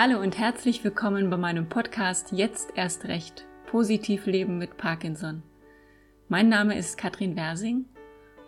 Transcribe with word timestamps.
Hallo 0.00 0.20
und 0.20 0.38
herzlich 0.38 0.84
willkommen 0.84 1.28
bei 1.28 1.36
meinem 1.36 1.68
Podcast 1.68 2.30
Jetzt 2.30 2.68
erst 2.76 3.06
recht. 3.06 3.44
Positiv 3.66 4.26
leben 4.26 4.56
mit 4.56 4.76
Parkinson. 4.76 5.42
Mein 6.28 6.48
Name 6.48 6.78
ist 6.78 6.96
Katrin 6.96 7.34
Wersing 7.34 7.84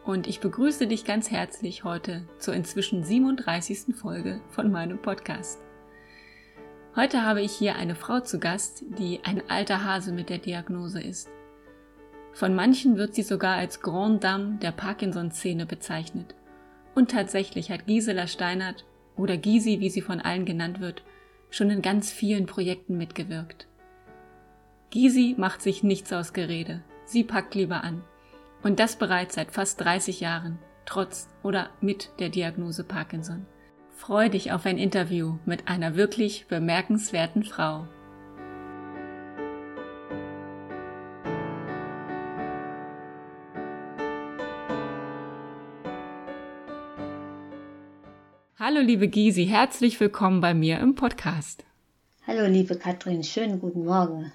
und 0.05 0.29
ich 0.29 0.39
begrüße 0.39 0.87
dich 0.87 1.05
ganz 1.05 1.33
herzlich 1.33 1.83
heute 1.83 2.23
zur 2.39 2.55
inzwischen 2.55 3.02
37. 3.02 3.97
Folge 3.97 4.41
von 4.51 4.71
meinem 4.71 5.02
Podcast. 5.02 5.59
Heute 6.95 7.25
habe 7.25 7.43
ich 7.43 7.51
hier 7.51 7.75
eine 7.75 7.96
Frau 7.96 8.21
zu 8.21 8.39
Gast, 8.39 8.85
die 8.87 9.19
ein 9.25 9.43
alter 9.51 9.82
Hase 9.82 10.12
mit 10.12 10.30
der 10.30 10.39
Diagnose 10.39 11.03
ist. 11.03 11.29
Von 12.32 12.55
manchen 12.55 12.96
wird 12.96 13.16
sie 13.16 13.24
sogar 13.24 13.57
als 13.57 13.80
Grande 13.80 14.21
Dame 14.21 14.59
der 14.62 14.71
Parkinson-Szene 14.71 15.66
bezeichnet. 15.66 16.37
Und 16.95 17.10
tatsächlich 17.10 17.73
hat 17.73 17.88
Gisela 17.88 18.29
Steinert 18.29 18.85
oder 19.16 19.37
Gysi, 19.37 19.80
wie 19.80 19.91
sie 19.91 20.01
von 20.01 20.21
allen 20.21 20.45
genannt 20.45 20.79
wird, 20.79 21.02
schon 21.50 21.70
in 21.70 21.82
ganz 21.82 22.10
vielen 22.10 22.46
Projekten 22.46 22.96
mitgewirkt. 22.96 23.66
Gysi 24.90 25.34
macht 25.38 25.62
sich 25.62 25.82
nichts 25.82 26.12
aus 26.12 26.32
Gerede. 26.32 26.82
Sie 27.04 27.24
packt 27.24 27.54
lieber 27.54 27.84
an. 27.84 28.02
Und 28.62 28.78
das 28.78 28.96
bereits 28.96 29.36
seit 29.36 29.52
fast 29.52 29.80
30 29.80 30.20
Jahren, 30.20 30.59
trotz 30.84 31.28
oder 31.42 31.70
mit 31.80 32.10
der 32.18 32.28
Diagnose 32.28 32.84
Parkinson. 32.84 33.46
Freu 33.96 34.28
dich 34.28 34.52
auf 34.52 34.66
ein 34.66 34.78
Interview 34.78 35.38
mit 35.45 35.68
einer 35.68 35.95
wirklich 35.95 36.46
bemerkenswerten 36.46 37.45
Frau. 37.45 37.87
Hallo 48.63 48.83
liebe 48.83 49.09
Gysi, 49.09 49.47
herzlich 49.47 49.99
willkommen 50.01 50.43
bei 50.43 50.53
mir 50.53 50.80
im 50.80 50.95
Podcast. 50.95 51.65
Hallo 52.27 52.47
liebe 52.47 52.77
Katrin, 52.77 53.25
schönen 53.25 53.59
guten 53.59 53.87
Morgen. 53.87 54.33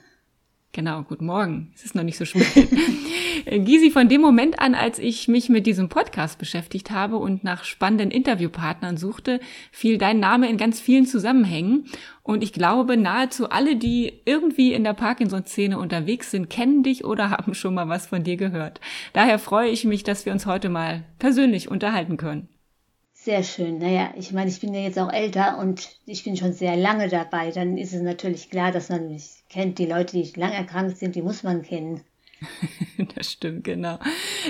Genau, 0.71 1.03
guten 1.03 1.27
Morgen. 1.27 1.71
Es 1.75 1.85
ist 1.85 1.93
noch 1.93 2.01
nicht 2.01 2.17
so 2.17 2.25
spät. 2.25 2.43
Gysi, 3.45 3.91
von 3.91 4.09
dem 4.09 4.21
Moment 4.21 4.57
an, 4.57 4.73
als 4.73 4.97
ich 4.97 5.27
mich 5.27 5.49
mit 5.49 5.67
diesem 5.67 5.89
Podcast 5.89 6.39
beschäftigt 6.39 6.89
habe 6.89 7.17
und 7.17 7.43
nach 7.43 7.65
spannenden 7.65 8.09
Interviewpartnern 8.09 8.97
suchte, 8.97 9.39
fiel 9.71 9.99
dein 9.99 10.19
Name 10.19 10.49
in 10.49 10.57
ganz 10.57 10.79
vielen 10.79 11.05
Zusammenhängen. 11.05 11.85
Und 12.23 12.41
ich 12.41 12.51
glaube, 12.51 12.97
nahezu 12.97 13.51
alle, 13.51 13.75
die 13.75 14.21
irgendwie 14.25 14.73
in 14.73 14.83
der 14.83 14.93
Parkinson-Szene 14.93 15.77
unterwegs 15.77 16.31
sind, 16.31 16.49
kennen 16.49 16.81
dich 16.81 17.05
oder 17.05 17.29
haben 17.29 17.53
schon 17.53 17.75
mal 17.75 17.89
was 17.89 18.07
von 18.07 18.23
dir 18.23 18.37
gehört. 18.37 18.81
Daher 19.13 19.37
freue 19.37 19.69
ich 19.69 19.85
mich, 19.85 20.01
dass 20.01 20.25
wir 20.25 20.33
uns 20.33 20.47
heute 20.47 20.69
mal 20.69 21.03
persönlich 21.19 21.69
unterhalten 21.69 22.17
können. 22.17 22.49
Sehr 23.25 23.41
schön. 23.41 23.79
Naja, 23.79 24.13
ich 24.15 24.33
meine, 24.33 24.51
ich 24.51 24.59
bin 24.59 24.71
ja 24.75 24.81
jetzt 24.81 24.99
auch 24.99 25.11
älter 25.11 25.57
und 25.57 25.89
ich 26.05 26.23
bin 26.23 26.37
schon 26.37 26.53
sehr 26.53 26.77
lange 26.77 27.09
dabei. 27.09 27.49
Dann 27.49 27.75
ist 27.75 27.91
es 27.91 28.03
natürlich 28.03 28.51
klar, 28.51 28.71
dass 28.71 28.89
man 28.89 29.07
mich 29.07 29.43
kennt. 29.49 29.79
Die 29.79 29.87
Leute, 29.87 30.15
die 30.15 30.39
lang 30.39 30.51
erkrankt 30.51 30.99
sind, 30.99 31.15
die 31.15 31.23
muss 31.23 31.41
man 31.41 31.63
kennen. 31.63 32.01
das 33.15 33.31
stimmt, 33.31 33.63
genau. 33.63 33.97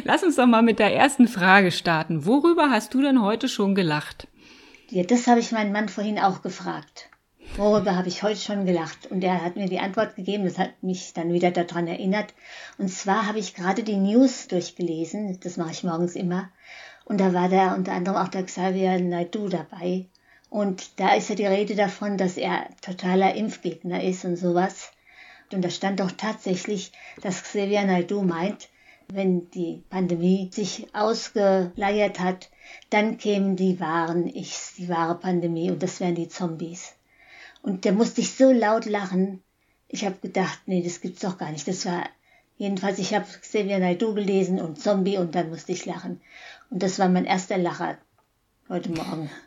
Lass 0.04 0.24
uns 0.24 0.36
doch 0.36 0.46
mal 0.46 0.62
mit 0.62 0.80
der 0.80 0.94
ersten 0.94 1.30
Frage 1.30 1.72
starten. 1.72 2.26
Worüber 2.26 2.70
hast 2.70 2.94
du 2.94 3.02
denn 3.02 3.22
heute 3.22 3.48
schon 3.48 3.76
gelacht? 3.76 4.28
Ja, 4.90 5.04
das 5.04 5.26
habe 5.28 5.40
ich 5.40 5.54
meinen 5.54 5.72
Mann 5.72 5.88
vorhin 5.88 6.20
auch 6.20 6.42
gefragt. 6.42 7.10
Worüber 7.56 7.96
habe 7.96 8.10
ich 8.10 8.24
heute 8.24 8.42
schon 8.42 8.66
gelacht? 8.66 9.10
Und 9.10 9.24
er 9.24 9.42
hat 9.42 9.56
mir 9.56 9.70
die 9.70 9.80
Antwort 9.80 10.18
gegeben, 10.18 10.44
das 10.44 10.58
hat 10.58 10.84
mich 10.84 11.14
dann 11.14 11.32
wieder 11.32 11.52
daran 11.52 11.88
erinnert. 11.88 12.34
Und 12.78 12.90
zwar 12.90 13.26
habe 13.26 13.40
ich 13.40 13.56
gerade 13.56 13.84
die 13.84 13.96
News 13.96 14.50
durchgelesen, 14.50 15.40
das 15.40 15.56
mache 15.56 15.72
ich 15.72 15.86
morgens 15.86 16.18
immer. 16.18 16.50
Und 17.06 17.20
da 17.20 17.34
war 17.34 17.50
da 17.50 17.76
unter 17.76 17.94
anderem 17.94 18.18
auch 18.18 18.28
der 18.28 18.44
Xavier 18.44 19.00
Naidu 19.00 19.48
dabei. 19.48 20.08
Und 20.50 21.00
da 21.00 21.16
ist 21.16 21.30
ja 21.30 21.36
die 21.36 21.46
Rede 21.46 21.76
davon, 21.76 22.18
dass 22.18 22.38
er 22.38 22.68
totaler 22.82 23.36
Impfgegner 23.36 24.04
ist 24.04 24.26
und 24.26 24.38
sowas. 24.38 24.92
Und 25.52 25.64
da 25.64 25.70
stand 25.70 26.00
doch 26.00 26.12
tatsächlich, 26.12 26.92
dass 27.22 27.44
Xavier 27.44 27.86
Naidu 27.86 28.24
meint, 28.24 28.70
wenn 29.08 29.50
die 29.52 29.84
Pandemie 29.90 30.50
sich 30.52 30.88
ausgeleiert 30.96 32.20
hat, 32.20 32.50
dann 32.90 33.18
kämen 33.18 33.56
die 33.56 33.80
wahren 33.80 34.28
Ichs, 34.28 34.74
die 34.78 34.90
wahre 34.90 35.16
Pandemie 35.16 35.70
und 35.70 35.84
das 35.84 36.00
wären 36.00 36.16
die 36.16 36.30
Zombies. 36.30 36.96
Und 37.62 37.86
da 37.86 37.92
musste 37.92 38.22
ich 38.22 38.34
so 38.34 38.52
laut 38.52 38.86
lachen. 38.86 39.44
Ich 39.88 40.06
habe 40.06 40.18
gedacht, 40.22 40.62
nee, 40.66 40.82
das 40.82 41.02
gibt's 41.02 41.22
doch 41.22 41.38
gar 41.38 41.52
nicht. 41.52 41.68
Das 41.68 41.86
war 41.86 42.06
jedenfalls, 42.58 43.00
ich 43.00 43.14
habe 43.14 43.26
Xavier 43.26 43.80
Naidu 43.80 44.14
gelesen 44.14 44.60
und 44.60 44.80
Zombie 44.80 45.18
und 45.18 45.36
dann 45.36 45.50
musste 45.50 45.72
ich 45.72 45.86
lachen. 45.86 46.22
Und 46.70 46.84
das 46.84 47.00
war 47.00 47.10
mein 47.10 47.26
erster 47.26 47.58
Lacher 47.58 47.98
heute 48.70 48.92
Morgen. 48.92 49.30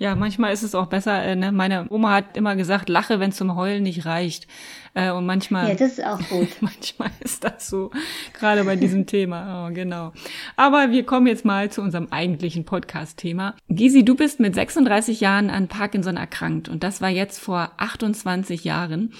Ja, 0.00 0.14
manchmal 0.14 0.54
ist 0.54 0.62
es 0.62 0.74
auch 0.74 0.86
besser. 0.86 1.22
Äh, 1.22 1.36
ne? 1.36 1.52
Meine 1.52 1.86
Oma 1.90 2.12
hat 2.12 2.34
immer 2.34 2.56
gesagt, 2.56 2.88
lache, 2.88 3.20
wenn 3.20 3.32
zum 3.32 3.54
Heulen 3.54 3.82
nicht 3.82 4.06
reicht. 4.06 4.46
Äh, 4.94 5.10
und 5.10 5.26
manchmal. 5.26 5.68
Ja, 5.68 5.74
das 5.74 5.98
ist 5.98 6.04
auch 6.06 6.18
gut. 6.30 6.48
manchmal 6.60 7.10
ist 7.20 7.44
das 7.44 7.68
so, 7.68 7.90
gerade 8.32 8.64
bei 8.64 8.76
diesem 8.76 9.04
Thema. 9.04 9.68
Oh, 9.68 9.74
genau. 9.74 10.14
Aber 10.56 10.90
wir 10.90 11.04
kommen 11.04 11.26
jetzt 11.26 11.44
mal 11.44 11.70
zu 11.70 11.82
unserem 11.82 12.08
eigentlichen 12.10 12.64
Podcast-Thema. 12.64 13.56
Gisi, 13.68 14.02
du 14.02 14.14
bist 14.14 14.40
mit 14.40 14.54
36 14.54 15.20
Jahren 15.20 15.50
an 15.50 15.68
Parkinson 15.68 16.16
erkrankt 16.16 16.70
und 16.70 16.82
das 16.82 17.02
war 17.02 17.10
jetzt 17.10 17.38
vor 17.38 17.72
28 17.76 18.64
Jahren. 18.64 19.12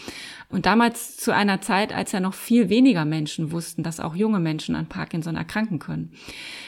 Und 0.50 0.66
damals 0.66 1.16
zu 1.16 1.32
einer 1.32 1.60
Zeit, 1.60 1.94
als 1.94 2.10
ja 2.10 2.18
noch 2.18 2.34
viel 2.34 2.68
weniger 2.68 3.04
Menschen 3.04 3.52
wussten, 3.52 3.84
dass 3.84 4.00
auch 4.00 4.16
junge 4.16 4.40
Menschen 4.40 4.74
an 4.74 4.88
Parkinson 4.88 5.36
erkranken 5.36 5.78
können. 5.78 6.12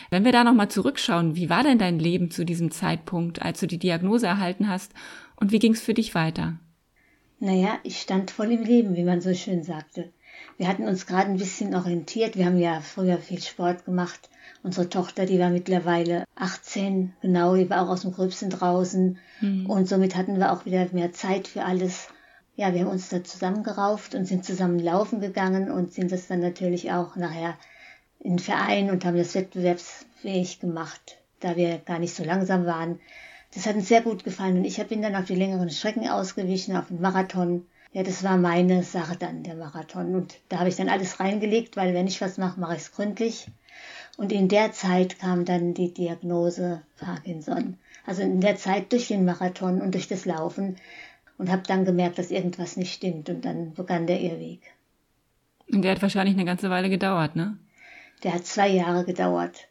Wenn 0.08 0.24
wir 0.24 0.30
da 0.30 0.44
nochmal 0.44 0.68
zurückschauen, 0.70 1.34
wie 1.34 1.50
war 1.50 1.64
denn 1.64 1.78
dein 1.78 1.98
Leben 1.98 2.30
zu 2.30 2.44
diesem 2.44 2.70
Zeitpunkt, 2.70 3.42
als 3.42 3.58
du 3.58 3.66
die 3.66 3.78
Diagnose 3.78 4.26
erhalten 4.26 4.68
hast 4.68 4.92
und 5.34 5.50
wie 5.50 5.58
ging 5.58 5.72
es 5.72 5.82
für 5.82 5.94
dich 5.94 6.14
weiter? 6.14 6.58
Naja, 7.40 7.78
ich 7.82 8.00
stand 8.00 8.30
voll 8.30 8.52
im 8.52 8.62
Leben, 8.62 8.94
wie 8.94 9.02
man 9.02 9.20
so 9.20 9.34
schön 9.34 9.64
sagte. 9.64 10.12
Wir 10.58 10.68
hatten 10.68 10.84
uns 10.84 11.06
gerade 11.06 11.28
ein 11.28 11.38
bisschen 11.38 11.74
orientiert. 11.74 12.36
Wir 12.36 12.46
haben 12.46 12.58
ja 12.58 12.80
früher 12.80 13.18
viel 13.18 13.42
Sport 13.42 13.84
gemacht. 13.84 14.30
Unsere 14.62 14.88
Tochter, 14.88 15.26
die 15.26 15.40
war 15.40 15.50
mittlerweile 15.50 16.24
18, 16.36 17.14
genau, 17.20 17.56
die 17.56 17.68
war 17.68 17.82
auch 17.82 17.88
aus 17.88 18.02
dem 18.02 18.12
Gröbsten 18.12 18.48
draußen. 18.48 19.18
Mhm. 19.40 19.66
Und 19.66 19.88
somit 19.88 20.14
hatten 20.14 20.38
wir 20.38 20.52
auch 20.52 20.66
wieder 20.66 20.86
mehr 20.92 21.12
Zeit 21.12 21.48
für 21.48 21.64
alles 21.64 22.08
ja, 22.54 22.74
wir 22.74 22.80
haben 22.80 22.90
uns 22.90 23.08
da 23.08 23.24
zusammengerauft 23.24 24.14
und 24.14 24.26
sind 24.26 24.44
zusammen 24.44 24.78
laufen 24.78 25.20
gegangen 25.20 25.70
und 25.70 25.92
sind 25.92 26.12
das 26.12 26.26
dann 26.26 26.40
natürlich 26.40 26.92
auch 26.92 27.16
nachher 27.16 27.56
in 28.20 28.38
Verein 28.38 28.90
und 28.90 29.04
haben 29.04 29.16
das 29.16 29.34
wettbewerbsfähig 29.34 30.60
gemacht, 30.60 31.18
da 31.40 31.56
wir 31.56 31.78
gar 31.78 31.98
nicht 31.98 32.14
so 32.14 32.24
langsam 32.24 32.66
waren. 32.66 33.00
Das 33.54 33.66
hat 33.66 33.76
uns 33.76 33.88
sehr 33.88 34.02
gut 34.02 34.24
gefallen 34.24 34.58
und 34.58 34.64
ich 34.64 34.82
bin 34.86 35.02
dann 35.02 35.16
auf 35.16 35.26
die 35.26 35.34
längeren 35.34 35.70
Strecken 35.70 36.08
ausgewichen, 36.08 36.76
auf 36.76 36.88
den 36.88 37.00
Marathon. 37.00 37.66
Ja, 37.92 38.02
das 38.02 38.22
war 38.22 38.38
meine 38.38 38.82
Sache 38.82 39.16
dann, 39.16 39.42
der 39.42 39.54
Marathon. 39.54 40.14
Und 40.14 40.38
da 40.48 40.58
habe 40.58 40.70
ich 40.70 40.76
dann 40.76 40.88
alles 40.88 41.20
reingelegt, 41.20 41.76
weil 41.76 41.92
wenn 41.92 42.06
ich 42.06 42.22
was 42.22 42.38
mache, 42.38 42.58
mache 42.58 42.76
ich 42.76 42.82
es 42.82 42.92
gründlich. 42.92 43.48
Und 44.16 44.32
in 44.32 44.48
der 44.48 44.72
Zeit 44.72 45.18
kam 45.18 45.44
dann 45.44 45.74
die 45.74 45.92
Diagnose 45.92 46.82
Parkinson. 46.98 47.76
Also 48.06 48.22
in 48.22 48.40
der 48.40 48.56
Zeit 48.56 48.92
durch 48.92 49.08
den 49.08 49.24
Marathon 49.24 49.80
und 49.80 49.94
durch 49.94 50.08
das 50.08 50.24
Laufen 50.24 50.76
und 51.42 51.50
habe 51.50 51.64
dann 51.66 51.84
gemerkt, 51.84 52.18
dass 52.18 52.30
irgendwas 52.30 52.76
nicht 52.76 52.94
stimmt 52.94 53.28
und 53.28 53.44
dann 53.44 53.74
begann 53.74 54.06
der 54.06 54.20
Irrweg. 54.20 54.60
Und 55.72 55.82
der 55.82 55.90
hat 55.90 56.00
wahrscheinlich 56.00 56.36
eine 56.36 56.44
ganze 56.44 56.70
Weile 56.70 56.88
gedauert, 56.88 57.34
ne? 57.34 57.58
Der 58.22 58.34
hat 58.34 58.46
zwei 58.46 58.68
Jahre 58.68 59.04
gedauert. 59.04 59.66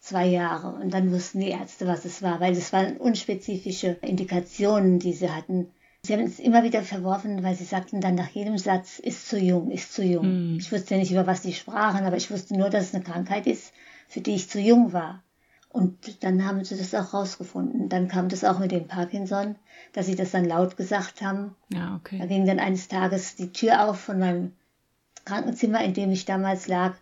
Zwei 0.00 0.26
Jahre. 0.26 0.68
Und 0.82 0.94
dann 0.94 1.12
wussten 1.12 1.40
die 1.40 1.50
Ärzte, 1.50 1.86
was 1.86 2.06
es 2.06 2.22
war, 2.22 2.40
weil 2.40 2.54
es 2.54 2.72
waren 2.72 2.96
unspezifische 2.96 3.98
Indikationen, 4.00 5.00
die 5.00 5.12
sie 5.12 5.28
hatten. 5.28 5.68
Sie 6.02 6.14
haben 6.14 6.22
es 6.22 6.38
immer 6.38 6.64
wieder 6.64 6.80
verworfen, 6.80 7.42
weil 7.42 7.56
sie 7.56 7.64
sagten 7.64 8.00
dann 8.00 8.14
nach 8.14 8.30
jedem 8.30 8.56
Satz, 8.56 8.98
ist 8.98 9.28
zu 9.28 9.38
jung, 9.38 9.70
ist 9.70 9.92
zu 9.92 10.02
jung. 10.02 10.54
Mm. 10.54 10.58
Ich 10.60 10.72
wusste 10.72 10.94
ja 10.94 11.00
nicht, 11.00 11.12
über 11.12 11.26
was 11.26 11.42
sie 11.42 11.52
sprachen, 11.52 12.06
aber 12.06 12.16
ich 12.16 12.30
wusste 12.30 12.56
nur, 12.56 12.70
dass 12.70 12.84
es 12.84 12.94
eine 12.94 13.04
Krankheit 13.04 13.46
ist, 13.46 13.74
für 14.08 14.22
die 14.22 14.34
ich 14.34 14.48
zu 14.48 14.58
jung 14.58 14.94
war. 14.94 15.22
Und 15.72 16.22
dann 16.22 16.46
haben 16.46 16.64
sie 16.64 16.76
das 16.76 16.94
auch 16.94 17.14
rausgefunden. 17.14 17.88
Dann 17.88 18.06
kam 18.06 18.28
das 18.28 18.44
auch 18.44 18.58
mit 18.58 18.72
dem 18.72 18.86
Parkinson, 18.86 19.56
dass 19.94 20.04
sie 20.04 20.14
das 20.14 20.30
dann 20.30 20.44
laut 20.44 20.76
gesagt 20.76 21.22
haben. 21.22 21.56
Ja, 21.72 21.96
okay. 21.96 22.18
Da 22.18 22.26
ging 22.26 22.44
dann 22.44 22.58
eines 22.58 22.88
Tages 22.88 23.36
die 23.36 23.52
Tür 23.52 23.88
auf 23.88 23.98
von 23.98 24.18
meinem 24.18 24.52
Krankenzimmer, 25.24 25.82
in 25.82 25.94
dem 25.94 26.10
ich 26.10 26.26
damals 26.26 26.68
lag. 26.68 26.94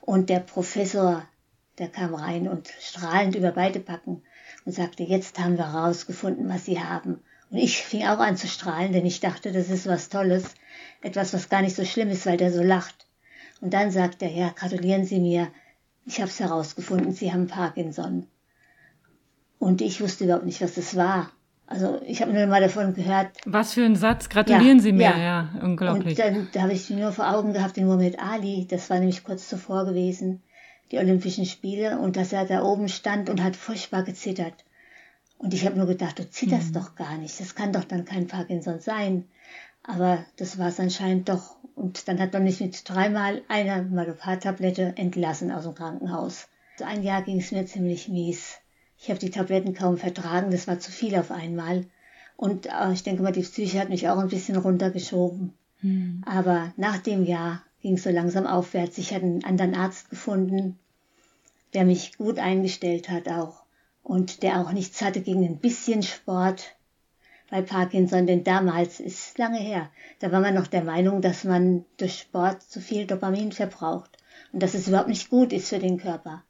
Und 0.00 0.30
der 0.30 0.40
Professor, 0.40 1.22
der 1.78 1.88
kam 1.88 2.14
rein 2.14 2.48
und 2.48 2.68
strahlend 2.80 3.34
über 3.36 3.52
beide 3.52 3.80
Backen 3.80 4.22
und 4.64 4.72
sagte, 4.72 5.02
jetzt 5.02 5.38
haben 5.38 5.58
wir 5.58 5.66
rausgefunden, 5.66 6.48
was 6.48 6.64
Sie 6.64 6.80
haben. 6.80 7.22
Und 7.50 7.58
ich 7.58 7.82
fing 7.82 8.06
auch 8.06 8.20
an 8.20 8.38
zu 8.38 8.48
strahlen, 8.48 8.92
denn 8.92 9.04
ich 9.04 9.20
dachte, 9.20 9.52
das 9.52 9.68
ist 9.68 9.86
was 9.86 10.08
Tolles, 10.08 10.54
etwas, 11.02 11.34
was 11.34 11.50
gar 11.50 11.60
nicht 11.60 11.76
so 11.76 11.84
schlimm 11.84 12.08
ist, 12.08 12.24
weil 12.24 12.38
der 12.38 12.52
so 12.52 12.62
lacht. 12.62 13.06
Und 13.60 13.74
dann 13.74 13.90
sagt 13.90 14.22
er, 14.22 14.30
ja, 14.30 14.48
gratulieren 14.48 15.04
Sie 15.04 15.20
mir, 15.20 15.48
ich 16.06 16.20
habe 16.20 16.30
es 16.30 16.40
herausgefunden, 16.40 17.12
Sie 17.12 17.32
haben 17.32 17.46
Parkinson. 17.46 18.26
Und 19.58 19.80
ich 19.80 20.00
wusste 20.00 20.24
überhaupt 20.24 20.44
nicht, 20.44 20.60
was 20.60 20.74
das 20.74 20.96
war. 20.96 21.30
Also 21.66 22.00
ich 22.04 22.20
habe 22.20 22.32
nur 22.32 22.46
mal 22.46 22.60
davon 22.60 22.92
gehört. 22.92 23.38
Was 23.46 23.72
für 23.72 23.84
ein 23.84 23.96
Satz. 23.96 24.28
Gratulieren 24.28 24.78
ja, 24.78 24.82
Sie 24.82 24.92
mir, 24.92 25.02
ja. 25.02 25.18
ja, 25.18 25.50
unglaublich. 25.62 26.18
Und 26.18 26.18
dann 26.18 26.48
da 26.52 26.62
habe 26.62 26.72
ich 26.72 26.90
nur 26.90 27.12
vor 27.12 27.34
Augen 27.34 27.54
gehabt 27.54 27.76
den 27.76 27.86
Muhammad 27.86 28.18
Ali, 28.18 28.66
das 28.68 28.90
war 28.90 28.98
nämlich 28.98 29.24
kurz 29.24 29.48
zuvor 29.48 29.86
gewesen, 29.86 30.42
die 30.92 30.98
Olympischen 30.98 31.46
Spiele, 31.46 31.98
und 31.98 32.16
dass 32.16 32.32
er 32.34 32.44
da 32.44 32.62
oben 32.62 32.88
stand 32.88 33.30
und 33.30 33.42
hat 33.42 33.56
furchtbar 33.56 34.02
gezittert. 34.02 34.64
Und 35.38 35.54
ich 35.54 35.64
habe 35.64 35.76
nur 35.76 35.86
gedacht, 35.86 36.18
du 36.18 36.28
zitterst 36.28 36.70
mhm. 36.70 36.74
doch 36.74 36.94
gar 36.96 37.16
nicht. 37.16 37.40
Das 37.40 37.54
kann 37.54 37.72
doch 37.72 37.84
dann 37.84 38.04
kein 38.04 38.26
Parkinson 38.26 38.80
sein. 38.80 39.24
Aber 39.84 40.24
das 40.36 40.58
war 40.58 40.68
es 40.68 40.80
anscheinend 40.80 41.28
doch. 41.28 41.56
Und 41.74 42.08
dann 42.08 42.18
hat 42.18 42.32
man 42.32 42.44
mich 42.44 42.60
mit 42.60 42.88
dreimal 42.88 43.42
einer 43.48 43.82
Malopar-Tablette 43.82 44.94
entlassen 44.96 45.52
aus 45.52 45.64
dem 45.64 45.74
Krankenhaus. 45.74 46.48
So 46.76 46.84
ein 46.84 47.02
Jahr 47.02 47.22
ging 47.22 47.38
es 47.38 47.52
mir 47.52 47.66
ziemlich 47.66 48.08
mies. 48.08 48.58
Ich 48.98 49.10
habe 49.10 49.20
die 49.20 49.30
Tabletten 49.30 49.74
kaum 49.74 49.98
vertragen, 49.98 50.50
das 50.50 50.66
war 50.66 50.78
zu 50.78 50.90
viel 50.90 51.14
auf 51.16 51.30
einmal. 51.30 51.86
Und 52.36 52.66
äh, 52.66 52.92
ich 52.92 53.02
denke 53.02 53.22
mal, 53.22 53.32
die 53.32 53.42
Psyche 53.42 53.78
hat 53.80 53.90
mich 53.90 54.08
auch 54.08 54.18
ein 54.18 54.28
bisschen 54.28 54.56
runtergeschoben. 54.56 55.52
Mhm. 55.82 56.22
Aber 56.26 56.72
nach 56.76 56.98
dem 56.98 57.24
Jahr 57.24 57.62
ging 57.80 57.94
es 57.94 58.04
so 58.04 58.10
langsam 58.10 58.46
aufwärts. 58.46 58.98
Ich 58.98 59.12
hatte 59.12 59.26
einen 59.26 59.44
anderen 59.44 59.74
Arzt 59.74 60.10
gefunden, 60.10 60.78
der 61.74 61.84
mich 61.84 62.16
gut 62.16 62.38
eingestellt 62.38 63.10
hat 63.10 63.28
auch 63.28 63.62
und 64.02 64.42
der 64.42 64.60
auch 64.60 64.72
nichts 64.72 65.02
hatte 65.02 65.20
gegen 65.20 65.44
ein 65.44 65.58
bisschen 65.58 66.02
Sport 66.02 66.74
bei 67.54 67.62
Parkinson, 67.62 68.26
denn 68.26 68.42
damals 68.42 68.98
ist 68.98 69.38
lange 69.38 69.60
her, 69.60 69.88
da 70.18 70.32
war 70.32 70.40
man 70.40 70.54
noch 70.54 70.66
der 70.66 70.82
Meinung, 70.82 71.22
dass 71.22 71.44
man 71.44 71.84
durch 71.98 72.18
Sport 72.18 72.64
zu 72.64 72.80
viel 72.80 73.06
Dopamin 73.06 73.52
verbraucht 73.52 74.10
und 74.52 74.60
dass 74.60 74.74
es 74.74 74.88
überhaupt 74.88 75.08
nicht 75.08 75.30
gut 75.30 75.52
ist 75.52 75.68
für 75.68 75.78
den 75.78 75.98
Körper. 75.98 76.42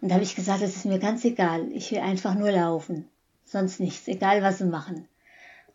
Und 0.00 0.08
da 0.08 0.14
habe 0.14 0.22
ich 0.22 0.36
gesagt, 0.36 0.62
es 0.62 0.76
ist 0.76 0.84
mir 0.84 1.00
ganz 1.00 1.24
egal, 1.24 1.66
ich 1.72 1.90
will 1.90 1.98
einfach 1.98 2.36
nur 2.36 2.52
laufen, 2.52 3.08
sonst 3.44 3.80
nichts, 3.80 4.06
egal 4.06 4.40
was 4.40 4.58
sie 4.58 4.66
machen. 4.66 5.08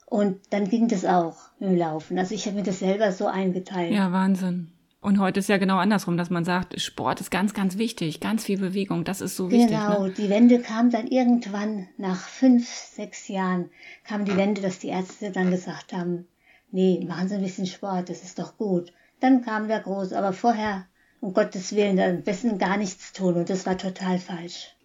Und 0.05 0.39
dann 0.51 0.69
ging 0.69 0.87
das 0.87 1.03
auch 1.03 1.35
dem 1.59 1.75
Laufen. 1.75 2.17
Also 2.17 2.33
ich 2.33 2.45
habe 2.45 2.55
mir 2.55 2.63
das 2.63 2.79
selber 2.79 3.11
so 3.11 3.27
eingeteilt. 3.27 3.91
Ja, 3.91 4.13
Wahnsinn. 4.13 4.71
Und 5.01 5.19
heute 5.19 5.39
ist 5.39 5.49
ja 5.49 5.57
genau 5.57 5.77
andersrum, 5.77 6.15
dass 6.15 6.29
man 6.29 6.45
sagt, 6.45 6.79
Sport 6.79 7.21
ist 7.21 7.31
ganz, 7.31 7.55
ganz 7.55 7.79
wichtig, 7.79 8.19
ganz 8.19 8.43
viel 8.43 8.59
Bewegung, 8.59 9.03
das 9.03 9.19
ist 9.19 9.35
so 9.35 9.49
wichtig. 9.49 9.69
Genau, 9.69 10.05
ne? 10.05 10.11
die 10.11 10.29
Wende 10.29 10.59
kam 10.59 10.91
dann 10.91 11.07
irgendwann 11.07 11.87
nach 11.97 12.27
fünf, 12.27 12.69
sechs 12.69 13.27
Jahren, 13.27 13.71
kam 14.03 14.25
die 14.25 14.37
Wende, 14.37 14.61
dass 14.61 14.77
die 14.77 14.89
Ärzte 14.89 15.31
dann 15.31 15.49
gesagt 15.49 15.91
haben, 15.91 16.27
nee, 16.69 17.03
machen 17.07 17.29
Sie 17.29 17.35
ein 17.35 17.41
bisschen 17.41 17.65
Sport, 17.65 18.09
das 18.09 18.23
ist 18.23 18.37
doch 18.37 18.57
gut. 18.57 18.93
Dann 19.19 19.43
kam 19.43 19.67
der 19.67 19.79
Groß, 19.79 20.13
aber 20.13 20.33
vorher, 20.33 20.85
um 21.19 21.33
Gottes 21.33 21.75
Willen, 21.75 21.99
am 21.99 22.21
besten 22.21 22.59
gar 22.59 22.77
nichts 22.77 23.11
tun 23.11 23.33
und 23.33 23.49
das 23.49 23.65
war 23.65 23.79
total 23.79 24.19
falsch. 24.19 24.75